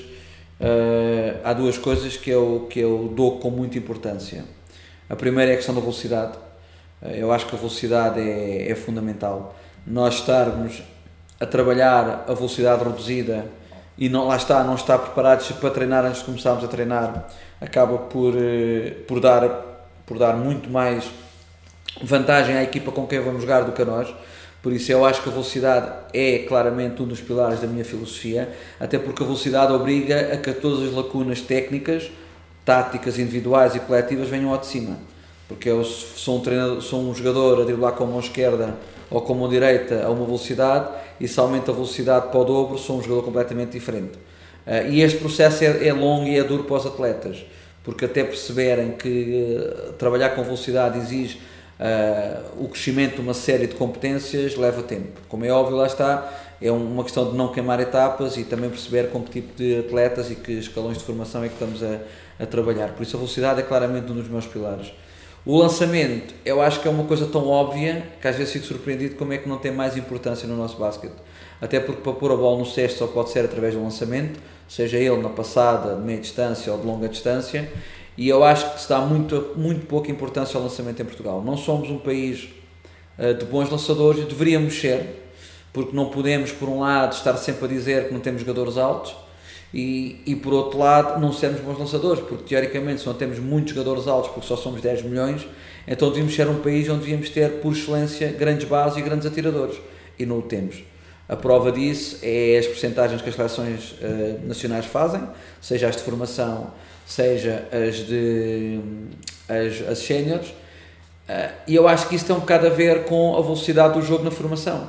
uh, 0.58 1.38
há 1.44 1.52
duas 1.52 1.76
coisas 1.76 2.16
que 2.16 2.30
eu, 2.30 2.66
que 2.70 2.80
eu 2.80 3.12
dou 3.14 3.38
com 3.38 3.50
muita 3.50 3.76
importância. 3.76 4.42
A 5.06 5.14
primeira 5.14 5.50
é 5.50 5.54
a 5.54 5.56
questão 5.58 5.74
da 5.74 5.82
velocidade. 5.82 6.38
Uh, 7.02 7.08
eu 7.08 7.30
acho 7.30 7.44
que 7.44 7.54
a 7.54 7.58
velocidade 7.58 8.20
é, 8.20 8.70
é 8.70 8.74
fundamental. 8.74 9.54
Nós 9.86 10.14
estarmos 10.14 10.82
a 11.38 11.44
trabalhar 11.44 12.24
a 12.26 12.32
velocidade 12.32 12.82
reduzida 12.82 13.59
e 14.00 14.08
não, 14.08 14.26
lá 14.26 14.36
está, 14.36 14.64
não 14.64 14.74
estar 14.74 14.98
preparados 14.98 15.52
para 15.52 15.68
treinar 15.68 16.06
antes 16.06 16.20
de 16.20 16.24
começarmos 16.24 16.64
a 16.64 16.68
treinar, 16.68 17.28
acaba 17.60 17.98
por, 17.98 18.34
eh, 18.34 18.94
por, 19.06 19.20
dar, 19.20 19.46
por 20.06 20.18
dar 20.18 20.34
muito 20.38 20.70
mais 20.70 21.04
vantagem 22.02 22.56
à 22.56 22.62
equipa 22.62 22.90
com 22.90 23.06
quem 23.06 23.20
vamos 23.20 23.42
jogar 23.42 23.60
do 23.60 23.72
que 23.72 23.82
a 23.82 23.84
nós. 23.84 24.08
Por 24.62 24.72
isso 24.72 24.90
eu 24.90 25.04
acho 25.04 25.22
que 25.22 25.28
a 25.28 25.32
velocidade 25.32 25.92
é 26.14 26.38
claramente 26.40 27.02
um 27.02 27.06
dos 27.06 27.20
pilares 27.20 27.60
da 27.60 27.66
minha 27.66 27.84
filosofia, 27.84 28.50
até 28.78 28.98
porque 28.98 29.22
a 29.22 29.26
velocidade 29.26 29.70
obriga 29.70 30.32
a 30.32 30.38
que 30.38 30.50
todas 30.54 30.88
as 30.88 30.94
lacunas 30.94 31.42
técnicas, 31.42 32.10
táticas 32.64 33.18
individuais 33.18 33.74
e 33.74 33.80
coletivas 33.80 34.30
venham 34.30 34.50
ao 34.50 34.58
de 34.58 34.66
cima. 34.66 34.96
Porque 35.46 35.68
eu 35.68 35.84
sou 35.84 36.38
um, 36.38 36.40
treinador, 36.40 36.80
sou 36.80 37.02
um 37.02 37.14
jogador 37.14 37.60
a 37.60 37.64
driblar 37.64 37.92
com 37.92 38.04
a 38.04 38.06
mão 38.06 38.20
esquerda 38.20 38.76
ou 39.10 39.20
com 39.20 39.34
mão 39.34 39.48
direita 39.48 40.04
a 40.04 40.10
uma 40.10 40.24
velocidade 40.24 40.88
e 41.20 41.26
se 41.26 41.38
aumenta 41.40 41.72
a 41.72 41.74
velocidade 41.74 42.28
para 42.28 42.38
o 42.38 42.44
dobro, 42.44 42.78
sou 42.78 42.98
um 42.98 43.02
jogador 43.02 43.24
completamente 43.24 43.72
diferente. 43.72 44.18
Uh, 44.66 44.88
e 44.90 45.02
este 45.02 45.18
processo 45.18 45.64
é, 45.64 45.88
é, 45.88 45.92
longo 45.92 46.26
e 46.26 46.38
é 46.38 46.44
duro 46.44 46.64
para 46.64 46.76
os 46.76 46.86
atletas, 46.86 47.44
porque 47.82 48.04
até 48.04 48.22
perceberem 48.22 48.92
que 48.92 49.58
uh, 49.58 49.92
trabalhar 49.94 50.30
com 50.30 50.42
velocidade 50.44 50.98
exige 50.98 51.38
uh, 51.80 52.64
o 52.64 52.68
crescimento 52.68 53.16
de 53.16 53.20
uma 53.20 53.34
série 53.34 53.66
de 53.66 53.74
competências 53.74 54.56
leva 54.56 54.82
tempo. 54.82 55.20
Como 55.28 55.44
é 55.44 55.50
óbvio, 55.50 55.76
lá 55.76 55.86
está, 55.86 56.30
é 56.62 56.70
uma 56.70 57.02
questão 57.02 57.30
de 57.30 57.36
não 57.36 57.48
queimar 57.48 57.80
etapas 57.80 58.36
e 58.36 58.44
também 58.44 58.68
perceber 58.68 59.10
com 59.10 59.22
que 59.22 59.40
tipo 59.40 59.56
de 59.56 59.78
atletas 59.78 60.30
e 60.30 60.34
que 60.34 60.52
escalões 60.52 60.98
de 60.98 61.04
formação 61.04 61.42
é 61.42 61.48
que 61.48 61.54
estamos 61.54 61.82
a, 61.82 61.98
a 62.38 62.46
trabalhar. 62.46 62.90
Por 62.90 63.02
isso 63.02 63.16
a 63.16 63.18
velocidade 63.18 63.60
é 63.60 63.62
claramente 63.62 64.12
um 64.12 64.14
dos 64.14 64.28
meus 64.28 64.46
pilares. 64.46 64.92
O 65.44 65.56
lançamento, 65.56 66.34
eu 66.44 66.60
acho 66.60 66.80
que 66.80 66.88
é 66.88 66.90
uma 66.90 67.04
coisa 67.04 67.26
tão 67.26 67.48
óbvia 67.48 68.06
que 68.20 68.28
às 68.28 68.36
vezes 68.36 68.52
fico 68.52 68.66
surpreendido 68.66 69.16
como 69.16 69.32
é 69.32 69.38
que 69.38 69.48
não 69.48 69.56
tem 69.56 69.72
mais 69.72 69.96
importância 69.96 70.46
no 70.46 70.54
nosso 70.54 70.76
basquete. 70.76 71.14
Até 71.60 71.80
porque 71.80 72.02
para 72.02 72.12
pôr 72.12 72.32
a 72.32 72.36
bola 72.36 72.58
no 72.58 72.66
cesto 72.66 72.98
só 72.98 73.06
pode 73.06 73.30
ser 73.30 73.46
através 73.46 73.74
do 73.74 73.82
lançamento, 73.82 74.38
seja 74.68 74.98
ele 74.98 75.16
na 75.16 75.30
passada, 75.30 75.96
de 75.96 76.02
meia 76.02 76.20
distância 76.20 76.70
ou 76.70 76.78
de 76.78 76.86
longa 76.86 77.08
distância, 77.08 77.70
e 78.18 78.28
eu 78.28 78.44
acho 78.44 78.74
que 78.74 78.82
se 78.82 78.88
dá 78.88 78.98
muito, 79.00 79.52
muito 79.56 79.86
pouca 79.86 80.10
importância 80.10 80.58
ao 80.58 80.62
lançamento 80.62 81.00
em 81.00 81.06
Portugal. 81.06 81.42
Não 81.42 81.56
somos 81.56 81.88
um 81.88 81.98
país 81.98 82.50
uh, 83.18 83.32
de 83.32 83.46
bons 83.46 83.70
lançadores, 83.70 84.26
deveríamos 84.26 84.78
ser, 84.78 85.24
porque 85.72 85.96
não 85.96 86.10
podemos, 86.10 86.52
por 86.52 86.68
um 86.68 86.80
lado, 86.80 87.14
estar 87.14 87.34
sempre 87.38 87.64
a 87.64 87.68
dizer 87.68 88.08
que 88.08 88.12
não 88.12 88.20
temos 88.20 88.42
jogadores 88.42 88.76
altos, 88.76 89.16
e, 89.72 90.20
e 90.26 90.34
por 90.34 90.52
outro 90.52 90.78
lado 90.78 91.20
não 91.20 91.32
sermos 91.32 91.60
bons 91.60 91.78
lançadores, 91.78 92.22
porque 92.22 92.44
teoricamente 92.44 93.00
se 93.00 93.06
não 93.06 93.14
temos 93.14 93.38
muitos 93.38 93.72
jogadores 93.72 94.06
altos, 94.08 94.30
porque 94.30 94.46
só 94.46 94.56
somos 94.56 94.80
10 94.80 95.02
milhões, 95.02 95.46
então 95.86 96.08
devíamos 96.08 96.34
ser 96.34 96.48
um 96.48 96.60
país 96.60 96.88
onde 96.88 97.00
devíamos 97.00 97.30
ter 97.30 97.60
por 97.60 97.72
excelência 97.72 98.32
grandes 98.32 98.66
bases 98.66 98.98
e 98.98 99.02
grandes 99.02 99.26
atiradores, 99.26 99.78
e 100.18 100.26
não 100.26 100.38
o 100.38 100.42
temos. 100.42 100.82
A 101.28 101.36
prova 101.36 101.70
disso 101.70 102.18
é 102.22 102.58
as 102.58 102.66
percentagens 102.66 103.22
que 103.22 103.28
as 103.28 103.36
seleções 103.36 103.92
uh, 103.92 104.40
nacionais 104.44 104.84
fazem, 104.86 105.22
seja 105.60 105.88
as 105.88 105.96
de 105.96 106.02
formação, 106.02 106.72
seja 107.06 107.68
as 107.70 107.96
de 107.98 108.80
as, 109.48 109.88
as 109.88 109.98
séniores, 109.98 110.48
uh, 110.48 111.52
e 111.68 111.76
eu 111.76 111.86
acho 111.86 112.08
que 112.08 112.16
isso 112.16 112.26
tem 112.26 112.34
um 112.34 112.40
bocado 112.40 112.66
a 112.66 112.70
ver 112.70 113.04
com 113.04 113.36
a 113.36 113.42
velocidade 113.42 113.94
do 113.94 114.02
jogo 114.02 114.24
na 114.24 114.32
formação. 114.32 114.88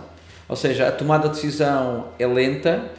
Ou 0.49 0.55
seja, 0.55 0.87
a 0.87 0.91
tomada 0.91 1.29
de 1.29 1.35
decisão 1.35 2.07
é 2.17 2.25
lenta, 2.25 2.89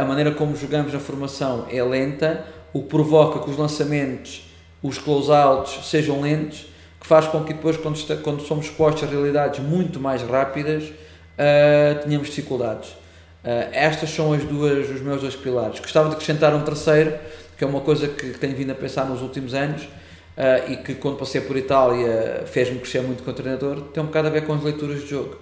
a 0.00 0.04
maneira 0.04 0.30
como 0.32 0.56
jogamos 0.56 0.92
na 0.92 1.00
formação 1.00 1.66
é 1.70 1.82
lenta, 1.82 2.44
o 2.72 2.82
que 2.82 2.88
provoca 2.88 3.40
que 3.40 3.50
os 3.50 3.56
lançamentos, 3.56 4.48
os 4.82 4.98
close-outs 4.98 5.86
sejam 5.88 6.20
lentos, 6.20 6.66
que 7.00 7.06
faz 7.06 7.26
com 7.28 7.44
que 7.44 7.52
depois, 7.52 7.76
quando, 7.76 7.96
está, 7.96 8.16
quando 8.16 8.40
somos 8.42 8.66
expostos 8.66 9.04
a 9.04 9.06
realidades 9.06 9.60
muito 9.60 10.00
mais 10.00 10.22
rápidas, 10.22 10.84
uh, 10.84 12.02
tenhamos 12.02 12.28
dificuldades. 12.28 12.88
Uh, 12.90 13.68
estas 13.72 14.08
são 14.10 14.32
as 14.32 14.42
duas, 14.44 14.88
os 14.88 15.00
meus 15.02 15.20
dois 15.20 15.36
pilares. 15.36 15.80
Gostava 15.80 16.08
de 16.08 16.14
acrescentar 16.14 16.54
um 16.54 16.62
terceiro, 16.62 17.14
que 17.58 17.62
é 17.62 17.66
uma 17.66 17.82
coisa 17.82 18.08
que 18.08 18.30
tenho 18.38 18.56
vindo 18.56 18.72
a 18.72 18.74
pensar 18.74 19.04
nos 19.04 19.20
últimos 19.20 19.52
anos 19.52 19.82
uh, 19.82 20.72
e 20.72 20.76
que, 20.78 20.94
quando 20.94 21.18
passei 21.18 21.42
por 21.42 21.56
Itália, 21.56 22.44
fez-me 22.46 22.78
crescer 22.78 23.02
muito 23.02 23.22
como 23.22 23.36
treinador, 23.36 23.82
tem 23.92 24.02
um 24.02 24.06
bocado 24.06 24.28
a 24.28 24.30
ver 24.30 24.46
com 24.46 24.54
as 24.54 24.62
leituras 24.62 25.02
de 25.02 25.08
jogo. 25.08 25.36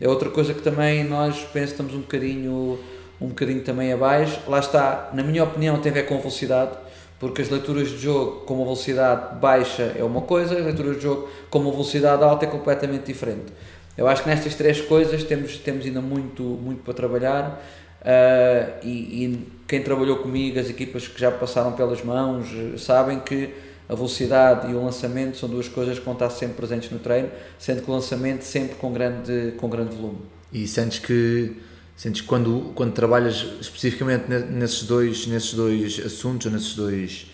É 0.00 0.08
outra 0.08 0.28
coisa 0.28 0.52
que 0.52 0.60
também 0.60 1.04
nós 1.04 1.38
penso 1.52 1.72
estamos 1.72 1.94
um 1.94 2.00
bocadinho 2.00 2.78
um 3.20 3.28
bocadinho 3.28 3.62
também 3.62 3.92
abaixo. 3.92 4.40
Lá 4.46 4.58
está, 4.58 5.10
na 5.12 5.22
minha 5.22 5.44
opinião, 5.44 5.80
tem 5.80 5.90
a 5.90 5.94
ver 5.94 6.06
com 6.06 6.18
velocidade, 6.18 6.72
porque 7.18 7.42
as 7.42 7.48
leituras 7.48 7.88
de 7.88 7.98
jogo 7.98 8.42
com 8.42 8.54
uma 8.54 8.64
velocidade 8.64 9.36
baixa 9.40 9.94
é 9.98 10.04
uma 10.04 10.20
coisa, 10.20 10.56
as 10.56 10.64
leituras 10.64 10.96
de 10.96 11.02
jogo 11.02 11.28
com 11.50 11.58
uma 11.58 11.70
velocidade 11.70 12.22
alta 12.22 12.44
é 12.44 12.48
completamente 12.48 13.04
diferente. 13.04 13.52
Eu 13.96 14.06
acho 14.06 14.22
que 14.22 14.28
nestas 14.28 14.54
três 14.54 14.80
coisas 14.80 15.24
temos, 15.24 15.56
temos 15.58 15.84
ainda 15.84 16.00
muito, 16.00 16.42
muito 16.42 16.82
para 16.82 16.94
trabalhar. 16.94 17.60
Uh, 18.00 18.86
e, 18.86 19.24
e, 19.24 19.48
quem 19.66 19.82
trabalhou 19.82 20.18
comigo, 20.18 20.58
as 20.58 20.70
equipas 20.70 21.08
que 21.08 21.20
já 21.20 21.32
passaram 21.32 21.72
pelas 21.72 22.02
mãos, 22.04 22.46
sabem 22.76 23.18
que 23.18 23.52
a 23.88 23.94
velocidade 23.94 24.70
e 24.70 24.74
o 24.74 24.84
lançamento 24.84 25.36
são 25.36 25.48
duas 25.48 25.66
coisas 25.66 25.98
que 25.98 26.04
vão 26.04 26.14
estar 26.14 26.30
sempre 26.30 26.56
presentes 26.56 26.90
no 26.90 26.98
treino, 26.98 27.28
sendo 27.58 27.82
que 27.82 27.90
o 27.90 27.94
lançamento 27.94 28.42
sempre 28.42 28.76
com 28.76 28.92
grande, 28.92 29.54
com 29.56 29.68
grande 29.68 29.96
volume. 29.96 30.20
E 30.52 30.68
sentes 30.68 31.00
que 31.00 31.56
Sentes 31.98 32.20
que 32.20 32.28
quando, 32.28 32.70
quando 32.76 32.92
trabalhas 32.92 33.44
especificamente 33.60 34.28
nesses 34.28 34.84
dois, 34.84 35.26
nesses 35.26 35.52
dois 35.52 35.98
assuntos, 35.98 36.46
ou 36.46 36.52
nesses 36.52 36.76
dois, 36.76 37.26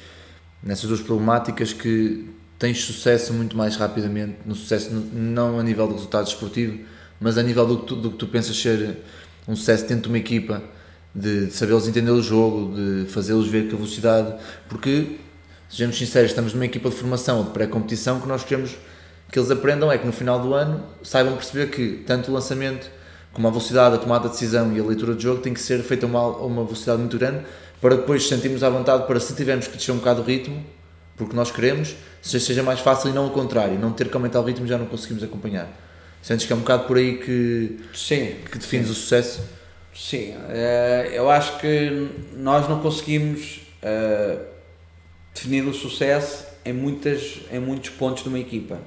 nessas 0.63 0.89
duas 0.89 1.03
problemáticas, 1.03 1.75
que 1.75 2.31
tens 2.59 2.83
sucesso 2.83 3.35
muito 3.35 3.55
mais 3.55 3.77
rapidamente, 3.77 4.37
no 4.47 4.55
sucesso 4.55 4.91
não 5.13 5.61
a 5.61 5.63
nível 5.63 5.87
do 5.87 5.93
resultado 5.93 6.27
esportivo, 6.27 6.79
mas 7.21 7.37
a 7.37 7.43
nível 7.43 7.67
do 7.67 7.81
que 7.81 7.87
tu, 7.89 7.95
do 7.97 8.11
que 8.13 8.17
tu 8.17 8.27
pensas 8.27 8.57
ser 8.57 9.01
um 9.47 9.55
sucesso 9.55 9.87
dentro 9.87 10.05
de 10.05 10.09
uma 10.09 10.19
equipa, 10.19 10.63
de, 11.15 11.49
de 11.49 11.53
saber-los 11.53 11.87
entender 11.87 12.13
o 12.13 12.23
jogo, 12.23 12.75
de 12.75 13.05
fazê-los 13.11 13.47
ver 13.47 13.69
que 13.69 13.75
a 13.75 13.77
velocidade, 13.77 14.35
porque, 14.67 15.19
sejamos 15.69 15.99
sinceros, 15.99 16.31
estamos 16.31 16.55
numa 16.55 16.65
equipa 16.65 16.89
de 16.89 16.97
formação 16.97 17.37
ou 17.37 17.45
de 17.45 17.51
pré-competição 17.51 18.19
que 18.19 18.27
nós 18.27 18.43
queremos 18.43 18.75
que 19.31 19.39
eles 19.41 19.51
aprendam 19.51 19.91
é 19.91 19.99
que 19.99 20.07
no 20.07 20.13
final 20.13 20.41
do 20.41 20.55
ano 20.55 20.85
saibam 21.03 21.35
perceber 21.35 21.67
que 21.67 22.05
tanto 22.07 22.31
o 22.31 22.35
lançamento 22.35 22.89
como 23.35 23.49
a 23.49 23.51
velocidade, 23.51 23.97
a 23.97 23.99
tomada 23.99 24.29
de 24.29 24.35
decisão 24.35 24.73
e 24.73 24.81
a 24.81 24.85
leitura 24.85 25.15
de 25.15 25.23
jogo 25.23 25.43
tem 25.43 25.53
que 25.53 25.61
ser 25.61 25.83
feita 25.83 26.07
a 26.07 26.09
uma, 26.09 26.27
uma 26.29 26.65
velocidade 26.65 27.01
muito 27.01 27.19
grande 27.19 27.45
para 27.81 27.97
depois 27.97 28.27
sentirmos 28.27 28.63
à 28.63 28.71
vontade 28.71 29.07
para 29.07 29.21
se 29.21 29.35
tivermos 29.35 29.67
que 29.67 29.77
descer 29.77 29.93
um 29.93 29.99
bocado 29.99 30.23
o 30.23 30.25
ritmo, 30.25 30.65
porque 31.17 31.37
nós 31.37 31.51
queremos, 31.51 31.95
seja 32.23 32.63
mais 32.63 32.81
fácil 32.81 33.11
e 33.11 33.13
não 33.13 33.27
o 33.27 33.31
contrário, 33.31 33.79
não 33.79 33.93
ter 33.93 34.09
que 34.09 34.17
aumentar 34.17 34.41
o 34.41 34.45
ritmo 34.45 34.67
já 34.67 34.79
não 34.79 34.87
conseguimos 34.87 35.23
acompanhar. 35.23 35.69
Sentes 36.23 36.47
que 36.47 36.53
é 36.53 36.57
um 36.57 36.61
bocado 36.61 36.85
por 36.85 36.97
aí 36.97 37.19
que, 37.19 37.81
sim, 37.93 38.37
que 38.51 38.57
defines 38.57 38.87
sim. 38.87 38.93
o 38.93 38.95
sucesso? 38.95 39.43
Sim, 39.95 40.35
eh, 40.49 41.11
eu 41.13 41.29
acho 41.29 41.59
que 41.59 42.09
nós 42.37 42.69
não 42.69 42.81
conseguimos 42.81 43.61
uh, 43.83 44.41
definir 45.35 45.63
o 45.67 45.75
sucesso 45.75 46.47
em, 46.65 46.73
muitas, 46.73 47.41
em 47.53 47.59
muitos 47.59 47.91
pontos 47.91 48.23
de 48.23 48.29
uma 48.29 48.39
equipa. 48.39 48.79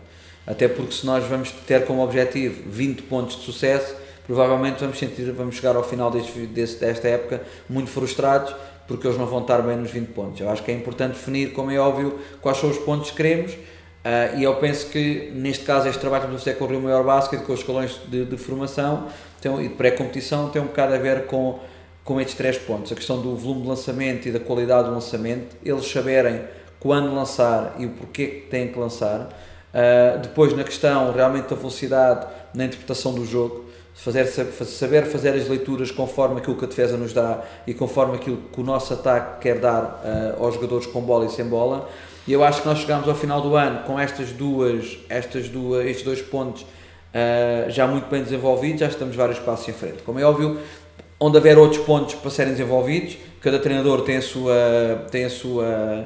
Até 0.48 0.68
porque 0.68 0.94
se 0.94 1.06
nós 1.06 1.24
vamos 1.26 1.52
ter 1.52 1.86
como 1.86 2.02
objetivo 2.02 2.64
20 2.70 3.04
pontos 3.04 3.38
de 3.38 3.44
sucesso, 3.44 3.96
provavelmente 4.28 4.82
vamos 4.82 5.00
sentir, 5.00 5.32
vamos 5.32 5.56
chegar 5.56 5.76
ao 5.76 5.84
final 5.84 6.12
deste, 6.12 6.46
deste, 6.46 6.80
desta 6.80 7.08
época 7.08 7.42
muito 7.68 7.90
frustrados 7.90 8.54
porque 8.88 9.08
eles 9.08 9.18
não 9.18 9.26
vão 9.26 9.42
estar 9.42 9.62
bem 9.62 9.76
nos 9.76 9.92
20 9.92 10.08
pontos. 10.08 10.40
Eu 10.40 10.50
acho 10.50 10.64
que 10.64 10.72
é 10.72 10.74
importante 10.74 11.14
definir, 11.14 11.52
como 11.54 11.72
é 11.72 11.78
óbvio, 11.78 12.20
quais 12.42 12.58
são 12.58 12.70
os 12.70 12.78
pontos 12.78 13.10
que 13.12 13.18
queremos 13.18 13.54
uh, 13.54 14.38
e 14.38 14.44
eu 14.44 14.56
penso 14.56 14.88
que 14.88 15.32
neste 15.34 15.66
caso 15.66 15.88
este 15.88 16.00
trabalho 16.00 16.24
que 16.24 16.28
vamos 16.28 16.44
fazer 16.44 16.58
com 16.58 16.66
o 16.66 16.68
Rio 16.68 16.82
Maior 16.82 17.04
Basket, 17.04 17.42
com 17.42 17.54
os 17.54 17.60
escalões 17.60 18.00
de, 18.08 18.26
de 18.26 18.38
formação 18.38 19.08
tem, 19.42 19.54
e 19.66 19.70
de 19.70 19.76
pré-competição 19.76 20.50
tem 20.50 20.62
um 20.62 20.66
bocado 20.66 20.94
a 20.94 20.98
ver 20.98 21.26
com, 21.26 21.60
com 22.04 22.20
estes 22.20 22.36
três 22.36 22.58
pontos. 22.58 22.92
A 22.92 22.96
questão 22.96 23.22
do 23.22 23.36
volume 23.36 23.62
de 23.64 23.68
lançamento 23.68 24.28
e 24.28 24.32
da 24.32 24.40
qualidade 24.40 24.88
do 24.88 24.94
lançamento, 24.94 25.56
eles 25.64 25.86
saberem 25.90 26.42
quando 26.80 27.14
lançar 27.14 27.76
e 27.78 27.86
o 27.86 27.90
porquê 27.90 28.28
que 28.28 28.48
têm 28.48 28.68
que 28.70 28.78
lançar. 28.78 29.30
Uh, 29.74 30.20
depois 30.20 30.56
na 30.56 30.64
questão 30.64 31.12
realmente 31.12 31.50
da 31.50 31.56
velocidade 31.56 32.26
na 32.54 32.66
interpretação 32.66 33.14
do 33.14 33.26
jogo, 33.26 33.67
fazer, 33.98 34.26
saber 34.28 35.06
fazer 35.06 35.34
as 35.34 35.48
leituras 35.48 35.90
conforme 35.90 36.38
aquilo 36.38 36.56
que 36.56 36.66
a 36.66 36.68
defesa 36.68 36.96
nos 36.96 37.14
dá 37.14 37.44
e 37.66 37.74
conforme 37.74 38.16
aquilo 38.16 38.38
que 38.54 38.62
o 38.62 38.64
nosso 38.64 38.94
ataque 38.94 39.42
quer 39.42 39.60
dar 39.60 40.04
uh, 40.40 40.44
aos 40.44 40.54
jogadores 40.54 40.86
com 40.86 41.02
bola 41.02 41.26
e 41.26 41.30
sem 41.30 41.46
bola. 41.46 41.90
E 42.28 42.32
eu 42.32 42.44
acho 42.44 42.62
que 42.62 42.68
nós 42.68 42.80
chegamos 42.80 43.08
ao 43.08 43.16
final 43.16 43.42
do 43.42 43.56
ano 43.56 43.84
com 43.86 44.00
estas 44.00 44.30
duas, 44.30 45.00
estas 45.10 45.50
duas, 45.50 45.86
estes 45.86 46.06
dois 46.06 46.22
pontos 46.22 46.62
uh, 46.62 47.70
já 47.70 47.88
muito 47.88 48.08
bem 48.08 48.22
desenvolvidos, 48.22 48.82
já 48.82 48.88
estamos 48.88 49.16
vários 49.16 49.40
passos 49.40 49.68
em 49.68 49.74
frente. 49.74 50.04
Como 50.04 50.20
é 50.20 50.24
óbvio, 50.24 50.60
onde 51.20 51.38
haver 51.38 51.58
outros 51.58 51.84
pontos 51.84 52.14
para 52.14 52.30
serem 52.30 52.52
desenvolvidos, 52.52 53.18
cada 53.42 53.58
treinador 53.58 54.04
tem 54.04 54.18
a 54.18 54.22
sua, 54.22 55.08
tem 55.10 55.26
a 55.26 55.30
sua, 55.30 56.06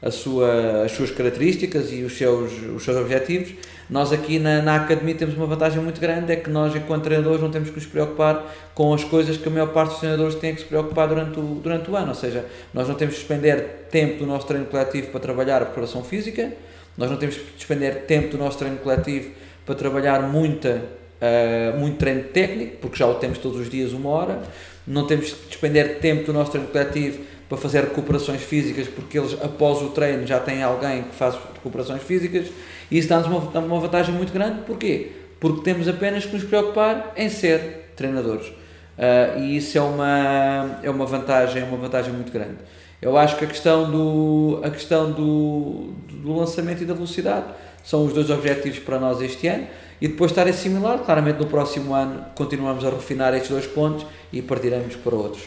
a 0.00 0.10
sua, 0.10 0.82
as 0.84 0.92
suas 0.92 1.10
características 1.10 1.92
e 1.92 2.04
os 2.04 2.16
seus, 2.16 2.52
os 2.52 2.84
seus 2.84 2.96
objetivos 2.96 3.54
nós 3.88 4.12
aqui 4.12 4.38
na, 4.38 4.62
na 4.62 4.76
academia 4.76 5.14
temos 5.14 5.34
uma 5.36 5.46
vantagem 5.46 5.82
muito 5.82 6.00
grande, 6.00 6.32
é 6.32 6.36
que 6.36 6.48
nós, 6.48 6.74
enquanto 6.74 7.04
treinadores, 7.04 7.40
não 7.40 7.50
temos 7.50 7.68
que 7.68 7.76
nos 7.76 7.86
preocupar 7.86 8.44
com 8.74 8.94
as 8.94 9.04
coisas 9.04 9.36
que 9.36 9.46
a 9.46 9.50
maior 9.50 9.68
parte 9.68 9.90
dos 9.90 9.98
treinadores 9.98 10.34
têm 10.36 10.54
que 10.54 10.62
se 10.62 10.66
preocupar 10.66 11.08
durante 11.08 11.38
o, 11.38 11.42
durante 11.42 11.90
o 11.90 11.96
ano. 11.96 12.08
Ou 12.08 12.14
seja, 12.14 12.46
nós 12.72 12.88
não 12.88 12.94
temos 12.94 13.14
que 13.14 13.20
despender 13.20 13.86
tempo 13.90 14.20
do 14.20 14.26
nosso 14.26 14.46
treino 14.46 14.66
coletivo 14.66 15.08
para 15.08 15.20
trabalhar 15.20 15.62
a 15.62 15.66
preparação 15.66 16.02
física, 16.02 16.52
nós 16.96 17.10
não 17.10 17.16
temos 17.16 17.36
que 17.36 17.52
despender 17.56 18.04
tempo 18.06 18.28
do 18.28 18.38
nosso 18.38 18.56
treino 18.56 18.78
coletivo 18.78 19.32
para 19.66 19.74
trabalhar 19.74 20.22
muita, 20.22 20.82
uh, 21.20 21.78
muito 21.78 21.98
treino 21.98 22.24
técnico, 22.24 22.76
porque 22.80 22.96
já 22.96 23.06
o 23.06 23.14
temos 23.14 23.38
todos 23.38 23.58
os 23.60 23.68
dias 23.68 23.92
uma 23.92 24.10
hora, 24.10 24.42
não 24.86 25.06
temos 25.06 25.32
que 25.32 25.48
despender 25.48 25.98
tempo 25.98 26.24
do 26.24 26.32
nosso 26.32 26.52
treino 26.52 26.68
coletivo 26.68 27.20
para 27.48 27.58
fazer 27.58 27.82
recuperações 27.82 28.42
físicas, 28.42 28.86
porque 28.88 29.18
eles 29.18 29.36
após 29.42 29.82
o 29.82 29.88
treino 29.90 30.26
já 30.26 30.38
têm 30.38 30.62
alguém 30.62 31.02
que 31.02 31.14
faz 31.14 31.34
recuperações 31.54 32.02
físicas 32.02 32.46
e 32.90 32.98
isso 32.98 33.08
dá-nos 33.08 33.26
uma, 33.26 33.38
uma 33.38 33.80
vantagem 33.80 34.14
muito 34.14 34.32
grande. 34.32 34.62
Porquê? 34.62 35.12
Porque 35.40 35.62
temos 35.62 35.88
apenas 35.88 36.24
que 36.24 36.34
nos 36.34 36.44
preocupar 36.44 37.12
em 37.16 37.28
ser 37.28 37.92
treinadores. 37.96 38.46
Uh, 38.46 39.40
e 39.40 39.56
isso 39.56 39.76
é 39.76 39.80
uma, 39.80 40.80
é 40.82 40.90
uma 40.90 41.04
vantagem, 41.04 41.62
é 41.62 41.64
uma 41.64 41.76
vantagem 41.76 42.12
muito 42.12 42.32
grande. 42.32 42.58
Eu 43.02 43.18
acho 43.18 43.36
que 43.36 43.44
a 43.44 43.48
questão 43.48 43.90
do, 43.90 44.60
a 44.62 44.70
questão 44.70 45.10
do, 45.12 45.92
do 46.08 46.36
lançamento 46.36 46.82
e 46.82 46.86
da 46.86 46.94
velocidade 46.94 47.46
são 47.82 48.06
os 48.06 48.14
dois 48.14 48.30
objetivos 48.30 48.78
para 48.78 48.98
nós 48.98 49.20
este 49.20 49.46
ano 49.46 49.66
e 50.00 50.08
depois 50.08 50.30
estar 50.30 50.50
similar, 50.52 50.98
claramente 51.00 51.38
no 51.38 51.46
próximo 51.46 51.94
ano 51.94 52.24
continuamos 52.34 52.84
a 52.84 52.90
refinar 52.90 53.34
estes 53.34 53.50
dois 53.50 53.66
pontos 53.66 54.06
e 54.32 54.40
partiremos 54.40 54.96
para 54.96 55.14
outros. 55.14 55.42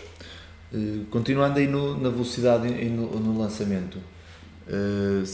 Uh, 0.72 1.06
continuando 1.10 1.60
aí 1.60 1.68
no, 1.68 1.98
na 1.98 2.10
velocidade 2.10 2.68
e 2.68 2.90
no, 2.90 3.08
no 3.20 3.40
lançamento, 3.40 3.98
uh, 4.68 5.26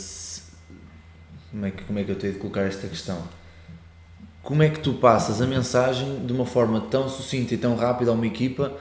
como 1.53 1.67
é, 1.67 1.71
que, 1.71 1.83
como 1.83 1.99
é 1.99 2.03
que 2.03 2.09
eu 2.09 2.15
tenho 2.15 2.33
de 2.33 2.39
colocar 2.39 2.61
esta 2.61 2.87
questão? 2.87 3.21
Como 4.41 4.63
é 4.63 4.69
que 4.69 4.79
tu 4.79 4.93
passas 4.93 5.39
a 5.39 5.45
mensagem 5.45 6.25
de 6.25 6.33
uma 6.33 6.47
forma 6.47 6.81
tão 6.81 7.07
sucinta 7.07 7.53
e 7.53 7.57
tão 7.57 7.75
rápida 7.75 8.09
a 8.09 8.13
uma 8.15 8.25
equipa, 8.25 8.73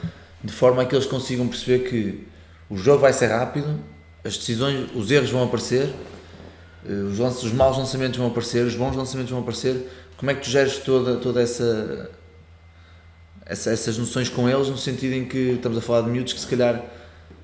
de 0.43 0.51
forma 0.51 0.81
a 0.81 0.87
que 0.87 0.95
eles 0.95 1.05
consigam 1.05 1.47
perceber 1.47 1.81
que 1.81 2.27
o 2.71 2.77
jogo 2.77 3.01
vai 3.01 3.13
ser 3.13 3.27
rápido, 3.27 3.79
as 4.25 4.39
decisões, 4.39 4.91
os 4.95 5.11
erros 5.11 5.29
vão 5.29 5.45
aparecer, 5.45 5.93
eh, 6.89 6.93
os, 6.93 7.21
os 7.21 7.53
maus 7.53 7.77
lançamentos 7.77 8.17
vão 8.17 8.29
aparecer, 8.29 8.65
os 8.65 8.75
bons 8.75 8.97
lançamentos 8.97 9.31
vão 9.31 9.41
aparecer. 9.41 9.87
Como 10.17 10.31
é 10.31 10.35
que 10.35 10.41
tu 10.41 10.49
geres 10.49 10.79
toda, 10.79 11.17
toda 11.17 11.43
essa, 11.43 12.11
essa, 13.45 13.71
essas 13.71 13.99
noções 13.99 14.31
com 14.31 14.49
eles, 14.49 14.69
no 14.69 14.79
sentido 14.79 15.13
em 15.13 15.27
que 15.27 15.53
estamos 15.57 15.77
a 15.77 15.83
falar 15.83 16.01
de 16.01 16.11
miúdos 16.11 16.33
que 16.33 16.41
se 16.41 16.47
calhar 16.47 16.83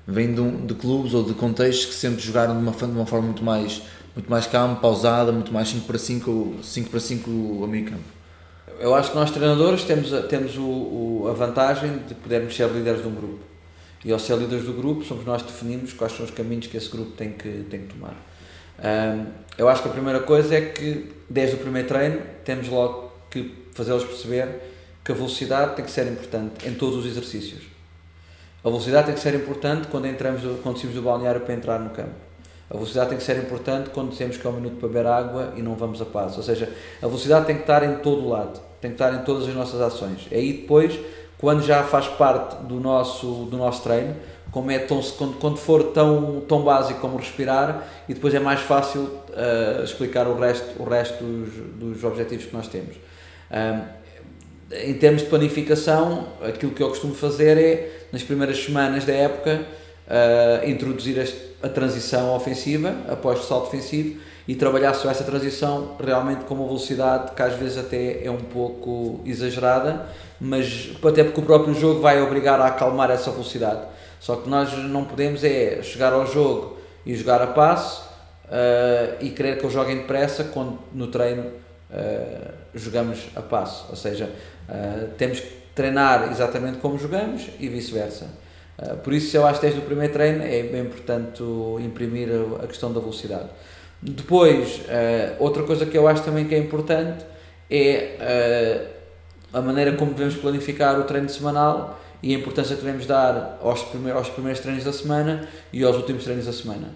vêm 0.07 0.33
de, 0.33 0.41
um, 0.41 0.65
de 0.65 0.73
clubes 0.73 1.13
ou 1.13 1.23
de 1.23 1.35
contextos 1.35 1.85
que 1.85 1.93
sempre 1.93 2.19
jogaram 2.19 2.55
de 2.55 2.67
uma, 2.67 2.71
de 2.71 2.85
uma 2.85 3.05
forma 3.05 3.27
muito 3.27 3.43
mais 3.43 3.83
muito 4.15 4.29
mais 4.29 4.47
calmo, 4.47 4.77
pausada, 4.77 5.31
muito 5.31 5.53
mais 5.53 5.69
5 5.69 5.85
para 5.85 5.97
5, 5.97 6.55
5 6.63 6.89
para 6.89 6.99
5 6.99 7.63
a 7.63 7.67
meio 7.67 7.85
campo. 7.85 8.03
Eu 8.79 8.95
acho 8.95 9.11
que 9.11 9.15
nós 9.17 9.29
treinadores 9.29 9.83
temos, 9.83 10.09
temos 10.27 10.57
o, 10.57 10.61
o, 10.61 11.27
a 11.29 11.33
vantagem 11.33 11.97
de 12.07 12.15
podermos 12.15 12.55
ser 12.55 12.69
líderes 12.69 13.01
de 13.01 13.07
um 13.07 13.13
grupo. 13.13 13.39
E 14.03 14.11
ao 14.11 14.19
ser 14.19 14.37
líderes 14.37 14.65
do 14.65 14.73
grupo, 14.73 15.03
somos 15.03 15.25
nós 15.25 15.41
que 15.41 15.51
definimos 15.51 15.91
quais 15.91 16.13
são 16.15 16.25
os 16.25 16.31
caminhos 16.31 16.67
que 16.67 16.77
esse 16.77 16.89
grupo 16.89 17.11
tem 17.11 17.31
que, 17.31 17.65
tem 17.69 17.81
que 17.81 17.93
tomar. 17.93 18.15
Um, 18.79 19.25
eu 19.57 19.67
acho 19.67 19.81
que 19.83 19.89
a 19.89 19.91
primeira 19.91 20.21
coisa 20.21 20.55
é 20.55 20.61
que, 20.61 21.11
desde 21.29 21.57
o 21.57 21.59
primeiro 21.59 21.87
treino, 21.87 22.21
temos 22.45 22.69
logo 22.69 23.11
que 23.29 23.53
fazê-los 23.73 24.05
perceber 24.05 24.47
que 25.03 25.11
a 25.11 25.15
velocidade 25.15 25.75
tem 25.75 25.83
que 25.83 25.91
ser 25.91 26.07
importante 26.07 26.67
em 26.67 26.73
todos 26.73 26.97
os 26.97 27.05
exercícios. 27.05 27.63
A 28.63 28.69
velocidade 28.69 29.07
tem 29.07 29.15
que 29.15 29.21
ser 29.21 29.35
importante 29.35 29.87
quando 29.87 30.07
entramos, 30.07 30.41
quando 30.63 30.77
saímos 30.77 30.95
do 30.95 31.01
balneário 31.01 31.41
para 31.41 31.53
entrar 31.53 31.79
no 31.79 31.89
campo. 31.89 32.28
A 32.69 32.73
velocidade 32.73 33.09
tem 33.09 33.17
que 33.17 33.23
ser 33.23 33.37
importante 33.37 33.89
quando 33.89 34.11
dizemos 34.11 34.37
que 34.37 34.45
é 34.45 34.49
um 34.49 34.53
minuto 34.53 34.77
para 34.77 34.87
beber 34.87 35.07
água 35.07 35.53
e 35.57 35.61
não 35.61 35.75
vamos 35.75 36.01
a 36.01 36.05
passo. 36.05 36.37
Ou 36.37 36.43
seja, 36.43 36.71
a 37.01 37.07
velocidade 37.07 37.47
tem 37.47 37.55
que 37.55 37.61
estar 37.61 37.83
em 37.83 37.97
todo 37.97 38.23
o 38.23 38.29
lado, 38.29 38.59
tem 38.79 38.91
que 38.91 38.95
estar 38.95 39.13
em 39.13 39.23
todas 39.23 39.47
as 39.47 39.55
nossas 39.55 39.81
ações. 39.81 40.27
É 40.31 40.35
aí 40.35 40.53
depois, 40.53 40.99
quando 41.39 41.63
já 41.63 41.83
faz 41.83 42.07
parte 42.07 42.57
do 42.63 42.79
nosso, 42.79 43.47
do 43.49 43.57
nosso 43.57 43.81
treino, 43.81 44.15
como 44.51 44.69
é 44.69 44.79
tão, 44.79 45.01
quando, 45.01 45.39
quando 45.39 45.57
for 45.57 45.83
tão, 45.85 46.41
tão 46.41 46.61
básico 46.61 46.99
como 46.99 47.17
respirar, 47.17 47.87
e 48.07 48.13
depois 48.13 48.33
é 48.33 48.39
mais 48.39 48.59
fácil 48.61 49.01
uh, 49.01 49.83
explicar 49.83 50.27
o 50.27 50.39
resto, 50.39 50.81
o 50.81 50.87
resto 50.87 51.23
dos, 51.23 51.53
dos 51.75 52.03
objetivos 52.03 52.45
que 52.45 52.53
nós 52.53 52.67
temos. 52.67 52.95
Um, 53.51 53.99
em 54.71 54.93
termos 54.93 55.23
de 55.23 55.27
planificação, 55.27 56.27
aquilo 56.47 56.71
que 56.71 56.83
eu 56.83 56.89
costumo 56.89 57.15
fazer 57.15 57.57
é, 57.57 58.05
nas 58.11 58.21
primeiras 58.21 58.63
semanas 58.63 59.05
da 59.05 59.13
época, 59.13 59.65
uh, 60.07 60.69
introduzir 60.69 61.17
este 61.17 61.48
a 61.61 61.69
transição 61.69 62.35
ofensiva 62.35 62.95
após 63.07 63.39
o 63.39 63.43
salto 63.43 63.71
defensivo 63.71 64.19
e 64.47 64.55
trabalhar 64.55 64.93
só 64.93 65.11
essa 65.11 65.23
transição 65.23 65.95
realmente 66.03 66.45
com 66.45 66.55
uma 66.55 66.65
velocidade 66.65 67.33
que 67.33 67.41
às 67.41 67.53
vezes 67.53 67.77
até 67.77 68.25
é 68.25 68.31
um 68.31 68.37
pouco 68.37 69.21
exagerada, 69.25 70.07
mas 70.39 70.91
até 71.03 71.23
porque 71.23 71.39
o 71.39 71.43
próprio 71.43 71.73
jogo 71.73 72.01
vai 72.01 72.21
obrigar 72.21 72.59
a 72.59 72.67
acalmar 72.67 73.11
essa 73.11 73.29
velocidade. 73.29 73.81
Só 74.19 74.37
que 74.37 74.49
nós 74.49 74.73
não 74.73 75.05
podemos 75.05 75.43
é 75.43 75.81
chegar 75.83 76.13
ao 76.13 76.25
jogo 76.25 76.77
e 77.05 77.15
jogar 77.15 77.41
a 77.41 77.47
passo 77.47 78.09
uh, 78.45 79.23
e 79.23 79.29
querer 79.29 79.57
que 79.57 79.63
eles 79.63 79.73
joguem 79.73 79.97
depressa 79.97 80.45
quando 80.45 80.79
no 80.93 81.07
treino 81.07 81.43
uh, 81.43 82.51
jogamos 82.73 83.27
a 83.35 83.41
passo. 83.41 83.85
Ou 83.89 83.95
seja, 83.95 84.31
uh, 84.67 85.09
temos 85.17 85.39
que 85.39 85.59
treinar 85.75 86.29
exatamente 86.31 86.79
como 86.79 86.97
jogamos 86.97 87.49
e 87.59 87.69
vice-versa. 87.69 88.27
Ah, 88.81 88.95
por 88.95 89.13
isso, 89.13 89.35
eu 89.35 89.45
acho 89.45 89.59
que 89.59 89.65
desde 89.65 89.81
o 89.81 89.83
primeiro 89.83 90.13
treino 90.13 90.43
é 90.43 90.63
bem 90.63 90.81
importante 90.81 91.43
imprimir 91.81 92.29
a 92.63 92.67
questão 92.67 92.93
da 92.93 92.99
velocidade. 92.99 93.49
Depois, 94.01 94.81
ah, 94.89 95.35
outra 95.39 95.63
coisa 95.63 95.85
que 95.85 95.97
eu 95.97 96.07
acho 96.07 96.23
também 96.23 96.47
que 96.47 96.55
é 96.55 96.57
importante 96.57 97.25
é 97.69 98.95
ah, 99.53 99.59
a 99.59 99.61
maneira 99.61 99.93
como 99.93 100.11
devemos 100.13 100.35
planificar 100.35 100.99
o 100.99 101.03
treino 101.03 101.27
semanal 101.27 101.99
e 102.21 102.33
a 102.33 102.37
importância 102.37 102.75
que 102.75 102.81
devemos 102.81 103.05
dar 103.05 103.57
aos 103.61 103.83
primeiros, 103.83 104.19
aos 104.19 104.29
primeiros 104.29 104.61
treinos 104.61 104.83
da 104.83 104.93
semana 104.93 105.47
e 105.73 105.83
aos 105.83 105.97
últimos 105.97 106.23
treinos 106.23 106.45
da 106.45 106.53
semana. 106.53 106.89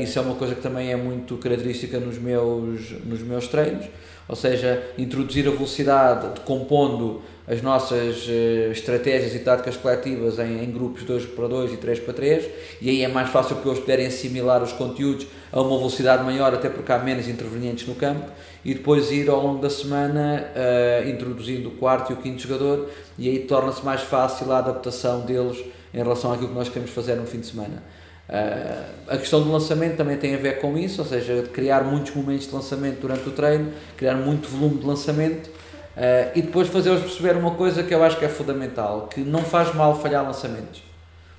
Isso 0.00 0.18
é 0.18 0.22
uma 0.22 0.34
coisa 0.34 0.54
que 0.54 0.62
também 0.62 0.90
é 0.90 0.96
muito 0.96 1.36
característica 1.36 2.00
nos 2.00 2.18
meus, 2.18 2.92
nos 3.04 3.20
meus 3.20 3.46
treinos, 3.48 3.86
ou 4.28 4.34
seja, 4.34 4.82
introduzir 4.96 5.46
a 5.46 5.50
velocidade 5.50 6.34
decompondo 6.34 7.22
as 7.46 7.62
nossas 7.62 8.26
uh, 8.26 8.72
estratégias 8.72 9.34
e 9.34 9.38
táticas 9.38 9.76
coletivas 9.76 10.38
em, 10.38 10.64
em, 10.64 10.70
grupos 10.70 11.04
2 11.04 11.26
para 11.26 11.46
2 11.46 11.74
e 11.74 11.76
3 11.76 12.00
para 12.00 12.14
3 12.14 12.44
e 12.80 12.90
aí 12.90 13.02
é 13.02 13.08
mais 13.08 13.30
fácil 13.30 13.56
que 13.56 13.68
eles 13.68 13.78
puderem 13.78 14.06
assimilar 14.06 14.62
os 14.62 14.72
conteúdos 14.72 15.26
a 15.52 15.60
uma 15.60 15.78
velocidade 15.78 16.24
maior 16.24 16.52
até 16.52 16.68
porque 16.68 16.90
há 16.90 16.98
menos 16.98 17.28
intervenientes 17.28 17.86
no 17.86 17.94
campo 17.94 18.28
e 18.64 18.74
depois 18.74 19.12
ir 19.12 19.30
ao 19.30 19.40
longo 19.40 19.62
da 19.62 19.70
semana 19.70 20.44
uh, 20.56 21.08
introduzindo 21.08 21.68
o 21.68 21.72
quarto 21.72 22.10
e 22.10 22.14
o 22.14 22.16
quinto 22.16 22.42
jogador 22.42 22.90
e 23.16 23.28
aí 23.28 23.38
torna-se 23.40 23.84
mais 23.84 24.00
fácil 24.00 24.50
a 24.50 24.58
adaptação 24.58 25.20
deles 25.20 25.64
em 25.94 25.98
relação 25.98 26.32
àquilo 26.32 26.48
que 26.48 26.54
nós 26.54 26.68
queremos 26.68 26.90
fazer 26.90 27.14
no 27.14 27.26
fim 27.26 27.38
de 27.38 27.46
semana. 27.46 27.82
Uh, 28.28 28.84
a 29.08 29.16
questão 29.16 29.40
do 29.40 29.50
lançamento 29.52 29.96
também 29.96 30.16
tem 30.16 30.34
a 30.34 30.38
ver 30.38 30.60
com 30.60 30.76
isso, 30.76 31.00
ou 31.00 31.06
seja, 31.06 31.44
criar 31.52 31.84
muitos 31.84 32.14
momentos 32.14 32.48
de 32.48 32.54
lançamento 32.54 33.00
durante 33.00 33.28
o 33.28 33.32
treino, 33.32 33.72
criar 33.96 34.16
muito 34.16 34.48
volume 34.48 34.78
de 34.78 34.86
lançamento 34.86 35.50
Uh, 35.96 36.28
e 36.34 36.42
depois 36.42 36.68
fazer-os 36.68 37.00
perceber 37.00 37.38
uma 37.38 37.52
coisa 37.52 37.82
que 37.82 37.94
eu 37.94 38.04
acho 38.04 38.18
que 38.18 38.24
é 38.26 38.28
fundamental, 38.28 39.08
que 39.08 39.20
não 39.20 39.40
faz 39.40 39.74
mal 39.74 39.98
falhar 39.98 40.22
lançamentos. 40.22 40.82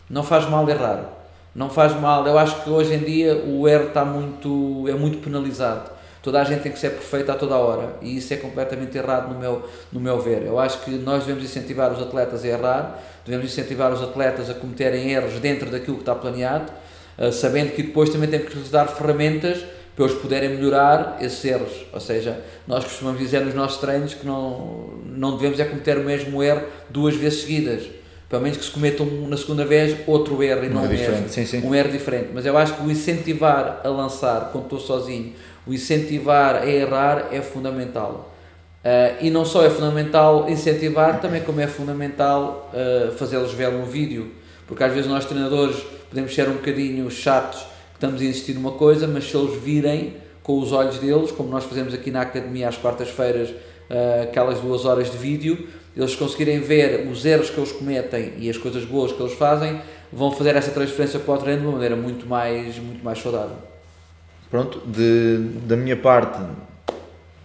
Não 0.09 0.23
faz 0.23 0.49
mal 0.49 0.67
errar. 0.67 1.03
Não 1.53 1.69
faz 1.69 1.93
mal. 1.99 2.25
Eu 2.25 2.39
acho 2.39 2.63
que 2.63 2.69
hoje 2.69 2.95
em 2.95 2.99
dia 2.99 3.35
o 3.35 3.67
erro 3.67 3.89
está 3.89 4.03
muito, 4.03 4.85
é 4.87 4.93
muito 4.93 5.19
penalizado. 5.19 5.91
Toda 6.21 6.41
a 6.41 6.43
gente 6.43 6.61
tem 6.61 6.71
que 6.71 6.79
ser 6.79 6.91
perfeita 6.91 7.33
a 7.33 7.35
toda 7.35 7.55
a 7.55 7.57
hora 7.57 7.95
e 8.01 8.17
isso 8.17 8.33
é 8.33 8.37
completamente 8.37 8.97
errado 8.97 9.33
no 9.33 9.39
meu, 9.39 9.67
no 9.91 9.99
meu 9.99 10.19
ver. 10.19 10.43
Eu 10.43 10.59
acho 10.59 10.81
que 10.81 10.91
nós 10.91 11.23
devemos 11.23 11.43
incentivar 11.43 11.91
os 11.91 12.01
atletas 12.01 12.43
a 12.43 12.47
errar, 12.47 12.99
devemos 13.25 13.51
incentivar 13.51 13.91
os 13.93 14.01
atletas 14.01 14.49
a 14.49 14.53
cometerem 14.53 15.11
erros 15.11 15.39
dentro 15.39 15.69
daquilo 15.69 15.97
que 15.97 16.01
está 16.01 16.15
planeado, 16.15 16.71
uh, 17.17 17.31
sabendo 17.31 17.71
que 17.71 17.83
depois 17.83 18.09
também 18.09 18.29
temos 18.29 18.49
que 18.49 18.57
lhes 18.57 18.69
dar 18.69 18.87
ferramentas 18.87 19.63
para 19.97 20.05
eles 20.05 20.17
poderem 20.19 20.49
melhorar 20.49 21.17
esses 21.19 21.43
erros. 21.43 21.85
Ou 21.91 21.99
seja, 21.99 22.39
nós 22.67 22.83
costumamos 22.83 23.19
dizer 23.19 23.43
nos 23.43 23.55
nossos 23.55 23.79
treinos 23.79 24.13
que 24.13 24.25
não, 24.27 24.91
não 25.05 25.35
devemos 25.35 25.59
é 25.59 25.65
cometer 25.65 25.97
o 25.97 26.03
mesmo 26.03 26.43
erro 26.43 26.61
duas 26.89 27.15
vezes 27.15 27.41
seguidas. 27.41 27.83
Pelo 28.29 28.43
menos 28.43 28.57
que 28.57 28.65
se 28.65 28.71
cometa 28.71 29.03
um, 29.03 29.27
na 29.27 29.37
segunda 29.37 29.65
vez 29.65 29.97
outro 30.05 30.43
erro 30.43 30.65
e 30.65 30.69
não 30.69 30.83
um, 30.83 30.91
erro, 30.91 31.29
sim, 31.29 31.45
sim. 31.45 31.65
um 31.65 31.73
erro 31.73 31.89
diferente. 31.89 32.29
Mas 32.33 32.45
eu 32.45 32.55
acho 32.57 32.75
que 32.75 32.83
o 32.85 32.91
incentivar 32.91 33.81
a 33.83 33.87
lançar 33.87 34.49
quando 34.51 34.65
estou 34.65 34.79
sozinho, 34.79 35.33
o 35.67 35.73
incentivar 35.73 36.55
a 36.55 36.67
errar 36.67 37.27
é 37.31 37.41
fundamental. 37.41 38.33
Uh, 38.83 39.25
e 39.25 39.29
não 39.29 39.43
só 39.43 39.63
é 39.63 39.69
fundamental 39.69 40.49
incentivar, 40.49 41.19
também 41.19 41.41
como 41.41 41.59
é 41.59 41.67
fundamental 41.67 42.71
uh, 42.73 43.11
fazê-los 43.13 43.53
ver 43.53 43.69
um 43.69 43.83
vídeo. 43.83 44.31
Porque 44.65 44.83
às 44.83 44.93
vezes 44.93 45.09
nós 45.09 45.25
treinadores 45.25 45.77
podemos 46.09 46.33
ser 46.33 46.47
um 46.47 46.53
bocadinho 46.53 47.09
chatos 47.11 47.65
estamos 47.97 48.21
a 48.21 48.25
insistir 48.25 48.53
numa 48.53 48.73
coisa, 48.73 49.07
mas 49.07 49.29
se 49.29 49.35
eles 49.35 49.59
virem 49.59 50.17
com 50.43 50.59
os 50.59 50.71
olhos 50.71 50.99
deles, 50.99 51.31
como 51.31 51.49
nós 51.49 51.65
fazemos 51.65 51.93
aqui 51.93 52.11
na 52.11 52.21
academia 52.21 52.69
às 52.69 52.77
quartas-feiras, 52.77 53.49
uh, 53.49 54.23
aquelas 54.23 54.59
duas 54.59 54.85
horas 54.85 55.11
de 55.11 55.17
vídeo, 55.17 55.67
eles 55.95 56.15
conseguirem 56.15 56.59
ver 56.59 57.07
os 57.11 57.25
erros 57.25 57.49
que 57.49 57.59
eles 57.59 57.71
cometem 57.71 58.33
e 58.37 58.49
as 58.49 58.57
coisas 58.57 58.85
boas 58.85 59.11
que 59.11 59.21
eles 59.21 59.33
fazem, 59.33 59.81
vão 60.13 60.31
fazer 60.31 60.55
essa 60.55 60.71
transferência 60.71 61.19
para 61.19 61.33
o 61.33 61.37
treino 61.37 61.61
de 61.61 61.65
uma 61.65 61.73
maneira 61.73 61.95
muito 61.95 62.27
mais, 62.27 62.77
muito 62.77 63.03
mais 63.03 63.19
saudável. 63.19 63.66
Pronto, 64.49 64.81
de, 64.85 65.39
da 65.65 65.75
minha 65.75 65.97
parte, 65.97 66.39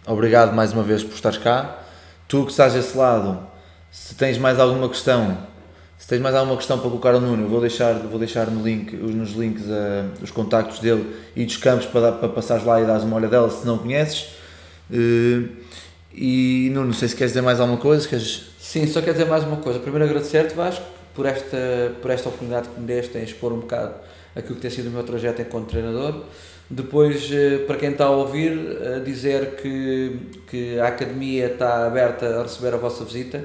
obrigado 0.06 0.54
mais 0.54 0.72
uma 0.72 0.84
vez 0.84 1.02
por 1.02 1.14
estares 1.14 1.38
cá. 1.38 1.80
Tu 2.28 2.44
que 2.44 2.52
estás 2.52 2.74
desse 2.74 2.96
lado, 2.96 3.40
se 3.90 4.14
tens 4.14 4.38
mais 4.38 4.60
alguma 4.60 4.88
questão, 4.88 5.36
se 5.98 6.06
tens 6.06 6.20
mais 6.20 6.34
alguma 6.34 6.56
questão 6.56 6.78
para 6.78 6.88
colocar 6.88 7.14
ao 7.14 7.20
Nuno, 7.20 7.48
vou 7.48 7.60
deixar, 7.60 7.94
vou 7.94 8.20
deixar 8.20 8.46
no 8.46 8.62
link, 8.62 8.94
nos 8.94 9.32
links 9.32 9.64
uh, 9.64 10.22
os 10.22 10.30
contactos 10.30 10.78
dele 10.78 11.12
e 11.34 11.44
dos 11.44 11.56
campos 11.56 11.86
para, 11.86 12.12
para 12.12 12.28
passares 12.28 12.64
lá 12.64 12.80
e 12.80 12.86
dares 12.86 13.02
uma 13.02 13.16
olha 13.16 13.28
dela 13.28 13.50
se 13.50 13.66
não 13.66 13.78
conheces. 13.78 14.28
Uh, 14.88 15.48
e 16.14 16.70
Nuno, 16.72 16.86
não 16.86 16.94
sei 16.94 17.08
se 17.08 17.16
queres 17.16 17.32
dizer 17.32 17.42
mais 17.42 17.58
alguma 17.58 17.78
coisa. 17.78 18.06
Queres... 18.06 18.50
Sim, 18.60 18.86
só 18.86 19.00
quero 19.00 19.14
dizer 19.14 19.24
mais 19.28 19.42
uma 19.42 19.56
coisa. 19.56 19.80
Primeiro 19.80 20.04
agradecer-te, 20.04 20.54
Vasco, 20.54 20.84
por 21.14 21.26
esta, 21.26 21.92
por 22.00 22.12
esta 22.12 22.28
oportunidade 22.28 22.68
que 22.68 22.78
me 22.80 22.86
deste 22.86 23.18
em 23.18 23.24
expor 23.24 23.52
um 23.52 23.58
bocado 23.58 23.94
aquilo 24.34 24.54
que 24.54 24.60
tem 24.60 24.70
sido 24.70 24.86
o 24.88 24.90
meu 24.90 25.02
trajeto 25.02 25.42
enquanto 25.42 25.68
treinador. 25.68 26.22
Depois, 26.74 27.30
eh, 27.30 27.58
para 27.66 27.76
quem 27.76 27.90
está 27.90 28.06
a 28.06 28.10
ouvir, 28.10 28.52
dizer 29.04 29.56
que, 29.56 30.16
que 30.48 30.80
a 30.80 30.88
academia 30.88 31.46
está 31.46 31.86
aberta 31.86 32.40
a 32.40 32.42
receber 32.42 32.72
a 32.72 32.78
vossa 32.78 33.04
visita 33.04 33.44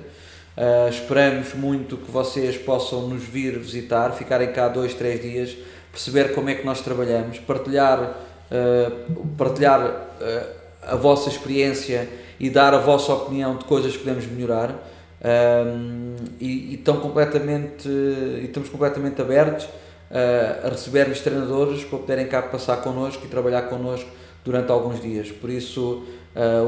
Uh, 0.58 0.90
esperamos 0.90 1.54
muito 1.54 1.98
que 1.98 2.10
vocês 2.10 2.58
possam 2.58 3.08
nos 3.08 3.24
vir 3.24 3.60
visitar, 3.60 4.14
ficarem 4.14 4.52
cá 4.52 4.68
dois, 4.68 4.96
três 4.96 5.22
dias, 5.22 5.56
perceber 5.92 6.34
como 6.34 6.50
é 6.50 6.56
que 6.56 6.66
nós 6.66 6.82
trabalhamos, 6.82 7.38
partilhar, 7.38 8.00
uh, 8.02 9.28
partilhar 9.38 9.80
uh, 9.86 10.48
a 10.82 10.96
vossa 10.96 11.30
experiência 11.30 12.10
e 12.40 12.50
dar 12.50 12.74
a 12.74 12.80
vossa 12.80 13.14
opinião 13.14 13.56
de 13.56 13.66
coisas 13.66 13.92
que 13.92 14.00
podemos 14.00 14.26
melhorar. 14.26 14.74
e, 16.40 16.74
e, 16.74 16.78
completamente, 16.78 17.88
e 17.88 18.46
estamos 18.46 18.70
completamente 18.70 19.22
abertos 19.22 19.68
a 20.10 20.70
recebermos 20.70 21.20
treinadores 21.20 21.84
para 21.84 21.99
poderem 21.99 22.28
cá 22.28 22.41
passar 22.41 22.78
connosco 22.78 23.26
e 23.26 23.28
trabalhar 23.28 23.64
connosco 23.64 24.10
durante 24.43 24.72
alguns 24.72 25.01
dias. 25.01 25.32
Por 25.32 25.49
isso, 25.49 26.03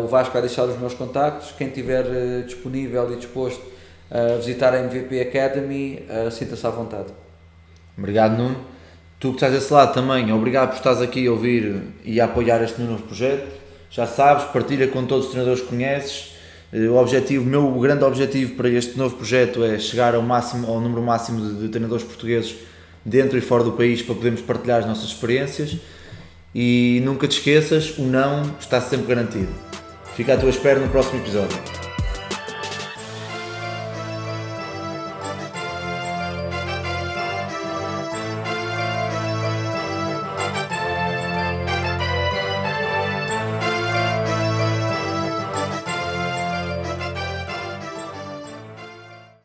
o 0.04 0.08
Vasco 0.08 0.34
vai 0.34 0.42
deixar 0.42 0.66
os 0.66 0.78
meus 0.78 0.94
contactos. 0.94 1.54
Quem 1.58 1.68
estiver 1.68 2.44
disponível 2.46 3.14
e 3.14 3.16
disposto 3.16 3.62
uh, 4.10 4.38
visitar 4.38 4.74
a 4.74 4.80
MVP 4.80 5.22
Academy, 5.22 6.06
uh, 6.10 6.32
sinta-se 6.32 6.66
à 6.66 6.70
vontade. 6.70 7.08
Obrigado, 7.98 8.38
Nuno. 8.38 8.58
Tu 9.20 9.30
que 9.30 9.36
estás 9.36 9.52
desse 9.52 9.74
lado 9.74 9.94
também, 9.94 10.32
obrigado 10.32 10.70
por 10.70 10.78
estares 10.78 11.02
aqui 11.02 11.28
a 11.28 11.32
ouvir 11.32 11.82
e 12.06 12.22
a 12.22 12.26
apoiar 12.26 12.64
este 12.64 12.82
novo 12.82 13.04
projeto. 13.04 13.52
Já 13.92 14.08
sabes, 14.08 14.46
partilha 14.46 14.88
com 14.88 15.06
todos 15.06 15.26
os 15.26 15.32
treinadores 15.32 15.62
que 15.62 15.68
conheces. 15.68 16.36
Eh, 16.72 16.88
o 16.88 16.96
objetivo, 16.96 17.44
meu 17.44 17.70
grande 17.80 18.06
objetivo 18.06 18.56
para 18.56 18.70
este 18.70 18.98
novo 18.98 19.18
projeto 19.18 19.62
é 19.62 19.78
chegar 19.78 20.16
ao, 20.16 20.22
máximo, 20.22 20.68
ao 20.68 20.80
número 20.80 21.02
máximo 21.02 21.42
de, 21.42 21.64
de 21.64 21.68
treinadores 21.68 22.06
portugueses 22.06 22.56
dentro 23.04 23.38
e 23.38 23.42
fora 23.42 23.64
do 23.64 23.72
país 23.72 24.02
para 24.02 24.16
podermos 24.16 24.42
partilhar 24.42 24.80
as 24.80 24.86
nossas 24.86 25.06
experiências. 25.06 25.78
E 26.54 27.02
nunca 27.04 27.28
te 27.28 27.38
esqueças, 27.38 27.98
o 27.98 28.04
não 28.04 28.44
está 28.60 28.82
sempre 28.82 29.08
garantido. 29.08 29.50
Fica 30.16 30.34
à 30.34 30.38
tua 30.38 30.50
espera 30.50 30.80
no 30.80 30.90
próximo 30.90 31.22
episódio. 31.22 31.79